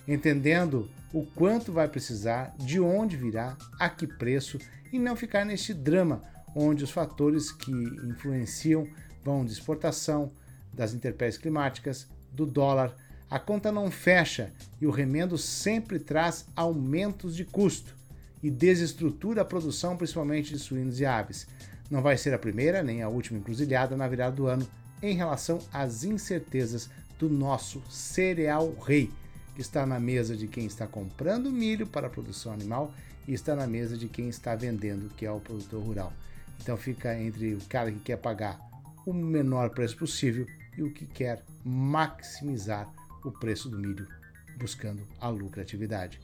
entendendo 0.06 0.88
o 1.12 1.24
quanto 1.24 1.72
vai 1.72 1.88
precisar, 1.88 2.54
de 2.58 2.80
onde 2.80 3.16
virá, 3.16 3.56
a 3.78 3.88
que 3.88 4.06
preço 4.06 4.58
e 4.92 4.98
não 4.98 5.16
ficar 5.16 5.44
neste 5.44 5.74
drama 5.74 6.22
onde 6.54 6.84
os 6.84 6.90
fatores 6.90 7.50
que 7.52 7.70
influenciam 7.70 8.86
vão 9.24 9.44
de 9.44 9.52
exportação, 9.52 10.32
das 10.72 10.94
intempéries 10.94 11.36
climáticas, 11.36 12.06
do 12.32 12.46
dólar, 12.46 12.94
a 13.30 13.38
conta 13.38 13.70
não 13.70 13.92
fecha 13.92 14.52
e 14.80 14.86
o 14.86 14.90
remendo 14.90 15.38
sempre 15.38 16.00
traz 16.00 16.46
aumentos 16.56 17.36
de 17.36 17.44
custo 17.44 17.94
e 18.42 18.50
desestrutura 18.50 19.42
a 19.42 19.44
produção, 19.44 19.96
principalmente 19.96 20.52
de 20.52 20.58
suínos 20.58 20.98
e 20.98 21.06
aves. 21.06 21.46
Não 21.88 22.02
vai 22.02 22.16
ser 22.16 22.34
a 22.34 22.38
primeira 22.38 22.82
nem 22.82 23.02
a 23.02 23.08
última 23.08 23.38
encruzilhada 23.38 23.96
na 23.96 24.08
virada 24.08 24.34
do 24.34 24.46
ano 24.46 24.66
em 25.00 25.14
relação 25.14 25.60
às 25.72 26.02
incertezas 26.02 26.90
do 27.20 27.28
nosso 27.28 27.80
cereal 27.88 28.74
rei, 28.84 29.10
que 29.54 29.60
está 29.60 29.86
na 29.86 30.00
mesa 30.00 30.36
de 30.36 30.48
quem 30.48 30.66
está 30.66 30.86
comprando 30.86 31.52
milho 31.52 31.86
para 31.86 32.08
a 32.08 32.10
produção 32.10 32.52
animal 32.52 32.92
e 33.28 33.32
está 33.32 33.54
na 33.54 33.66
mesa 33.66 33.96
de 33.96 34.08
quem 34.08 34.28
está 34.28 34.56
vendendo, 34.56 35.08
que 35.16 35.24
é 35.24 35.30
o 35.30 35.38
produtor 35.38 35.80
rural. 35.82 36.12
Então 36.60 36.76
fica 36.76 37.16
entre 37.18 37.54
o 37.54 37.60
cara 37.68 37.92
que 37.92 38.00
quer 38.00 38.16
pagar 38.16 38.58
o 39.06 39.12
menor 39.12 39.70
preço 39.70 39.96
possível 39.96 40.46
e 40.76 40.82
o 40.82 40.92
que 40.92 41.06
quer 41.06 41.42
maximizar 41.64 42.90
o 43.24 43.32
preço 43.32 43.68
do 43.68 43.78
milho, 43.78 44.08
buscando 44.56 45.06
a 45.20 45.28
lucratividade. 45.28 46.20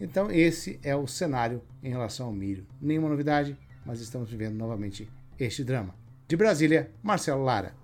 Então 0.00 0.30
esse 0.30 0.80
é 0.82 0.96
o 0.96 1.06
cenário 1.06 1.62
em 1.82 1.90
relação 1.90 2.26
ao 2.26 2.32
milho. 2.32 2.66
Nenhuma 2.80 3.08
novidade, 3.08 3.56
mas 3.84 4.00
estamos 4.00 4.30
vivendo 4.30 4.56
novamente 4.56 5.08
este 5.38 5.62
drama. 5.64 5.94
De 6.28 6.36
Brasília, 6.36 6.90
Marcelo 7.02 7.44
Lara. 7.44 7.74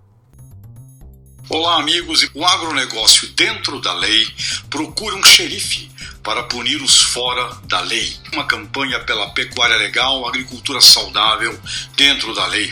Olá, 1.49 1.79
amigos. 1.79 2.29
O 2.35 2.45
agronegócio 2.45 3.27
dentro 3.29 3.81
da 3.81 3.93
lei 3.93 4.27
procura 4.69 5.15
um 5.15 5.23
xerife 5.23 5.89
para 6.23 6.43
punir 6.43 6.81
os 6.81 7.01
fora 7.01 7.55
da 7.65 7.79
lei. 7.81 8.13
Uma 8.33 8.45
campanha 8.45 8.99
pela 8.99 9.29
pecuária 9.31 9.75
legal, 9.75 10.27
agricultura 10.27 10.79
saudável 10.79 11.57
dentro 11.95 12.35
da 12.35 12.45
lei. 12.45 12.71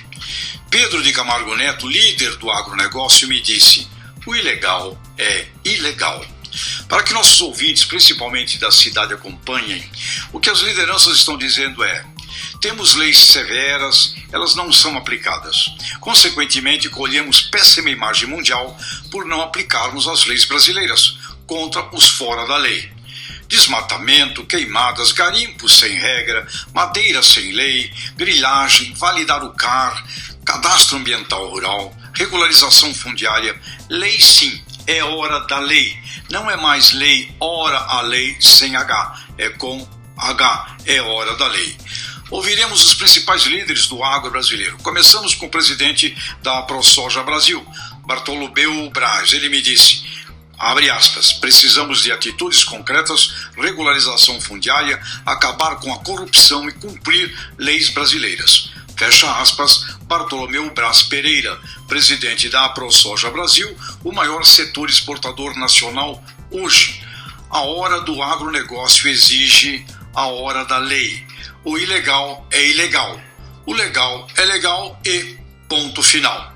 Pedro 0.69 1.01
de 1.01 1.11
Camargo 1.11 1.55
Neto, 1.55 1.87
líder 1.87 2.35
do 2.37 2.51
agronegócio, 2.51 3.27
me 3.27 3.41
disse: 3.41 3.87
o 4.27 4.35
ilegal 4.35 5.01
é 5.17 5.47
ilegal. 5.63 6.23
Para 6.89 7.03
que 7.03 7.13
nossos 7.13 7.39
ouvintes, 7.41 7.85
principalmente 7.85 8.57
da 8.57 8.71
cidade, 8.71 9.13
acompanhem, 9.13 9.89
o 10.33 10.39
que 10.39 10.49
as 10.49 10.59
lideranças 10.59 11.17
estão 11.17 11.37
dizendo 11.37 11.83
é: 11.83 12.05
temos 12.61 12.95
leis 12.95 13.17
severas, 13.17 14.15
elas 14.31 14.55
não 14.55 14.71
são 14.71 14.97
aplicadas. 14.97 15.67
Consequentemente, 16.01 16.89
colhemos 16.89 17.41
péssima 17.41 17.89
imagem 17.89 18.27
mundial 18.27 18.77
por 19.11 19.25
não 19.25 19.41
aplicarmos 19.41 20.07
as 20.07 20.25
leis 20.25 20.45
brasileiras 20.45 21.17
contra 21.45 21.87
os 21.95 22.09
fora 22.09 22.45
da 22.47 22.57
lei. 22.57 22.91
Desmatamento, 23.47 24.45
queimadas, 24.45 25.13
garimpos 25.13 25.77
sem 25.77 25.97
regra, 25.97 26.45
madeira 26.73 27.23
sem 27.23 27.53
lei, 27.53 27.93
grilhagem, 28.17 28.93
validar 28.93 29.43
o 29.43 29.53
CAR, 29.53 30.05
cadastro 30.43 30.97
ambiental 30.97 31.47
rural, 31.49 31.95
regularização 32.17 32.93
fundiária, 32.93 33.59
lei 33.89 34.19
sim, 34.19 34.61
é 34.87 35.03
hora 35.03 35.39
da 35.41 35.59
lei. 35.59 35.97
Não 36.29 36.49
é 36.49 36.57
mais 36.57 36.91
lei, 36.91 37.31
hora 37.39 37.77
a 37.77 38.01
lei 38.01 38.35
sem 38.41 38.75
H, 38.75 39.23
é 39.37 39.49
com 39.49 39.87
H, 40.17 40.77
é 40.85 41.01
hora 41.01 41.35
da 41.35 41.47
lei. 41.47 41.77
Ouviremos 42.29 42.83
os 42.83 42.93
principais 42.95 43.43
líderes 43.43 43.87
do 43.87 44.03
agro 44.03 44.31
brasileiro. 44.31 44.77
Começamos 44.79 45.33
com 45.33 45.45
o 45.45 45.49
presidente 45.49 46.17
da 46.41 46.61
ProSoja 46.63 47.23
Brasil, 47.23 47.65
Bartolomeu 48.05 48.89
Braz. 48.89 49.31
Ele 49.31 49.47
me 49.47 49.61
disse: 49.61 50.03
abre 50.57 50.89
aspas, 50.89 51.31
precisamos 51.31 52.01
de 52.01 52.11
atitudes 52.11 52.65
concretas, 52.65 53.33
regularização 53.55 54.41
fundiária, 54.41 55.01
acabar 55.25 55.75
com 55.75 55.93
a 55.93 55.99
corrupção 55.99 56.67
e 56.67 56.73
cumprir 56.73 57.33
leis 57.57 57.89
brasileiras. 57.91 58.71
Fecha 58.97 59.31
aspas, 59.39 59.85
Bartolomeu 60.07 60.73
Braz 60.73 61.03
Pereira, 61.03 61.61
presidente 61.87 62.49
da 62.49 62.67
ProSoja 62.69 63.29
Brasil, 63.29 63.77
o 64.03 64.11
maior 64.11 64.43
setor 64.43 64.89
exportador 64.89 65.55
nacional 65.55 66.23
hoje. 66.49 67.03
A 67.47 67.61
hora 67.61 68.01
do 68.01 68.23
agronegócio 68.23 69.07
exige 69.07 69.85
a 70.15 70.25
hora 70.25 70.65
da 70.65 70.79
lei. 70.79 71.23
O 71.63 71.77
ilegal 71.77 72.47
é 72.49 72.69
ilegal. 72.69 73.21
O 73.67 73.73
legal 73.73 74.27
é 74.35 74.43
legal 74.45 74.99
e 75.05 75.37
ponto 75.69 76.01
final. 76.01 76.55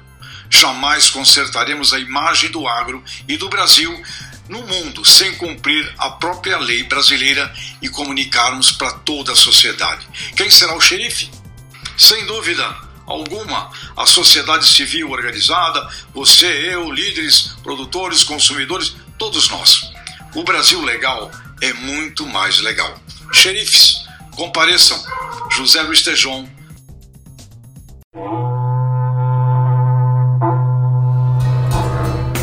Jamais 0.49 1.11
consertaremos 1.11 1.93
a 1.93 1.99
imagem 1.99 2.49
do 2.49 2.67
agro 2.67 3.03
e 3.27 3.37
do 3.37 3.49
Brasil 3.49 4.01
no 4.49 4.65
mundo 4.65 5.05
sem 5.05 5.35
cumprir 5.35 5.93
a 5.95 6.09
própria 6.09 6.57
lei 6.57 6.83
brasileira 6.83 7.53
e 7.83 7.87
comunicarmos 7.87 8.71
para 8.71 8.91
toda 8.93 9.33
a 9.33 9.35
sociedade. 9.35 10.07
Quem 10.35 10.49
será 10.49 10.75
o 10.75 10.81
xerife? 10.81 11.29
Sem 12.01 12.25
dúvida 12.25 12.75
alguma, 13.05 13.69
a 13.95 14.07
sociedade 14.07 14.65
civil 14.65 15.11
organizada, 15.11 15.87
você, 16.11 16.47
eu, 16.73 16.91
líderes, 16.91 17.53
produtores, 17.61 18.23
consumidores, 18.23 18.95
todos 19.19 19.47
nós. 19.49 19.91
O 20.33 20.43
Brasil 20.43 20.81
legal 20.81 21.29
é 21.61 21.71
muito 21.73 22.25
mais 22.25 22.59
legal. 22.61 22.99
Xerifes, 23.31 24.03
compareçam. 24.31 24.99
José 25.51 25.79
Luiz 25.83 26.01
Tejon. 26.01 26.49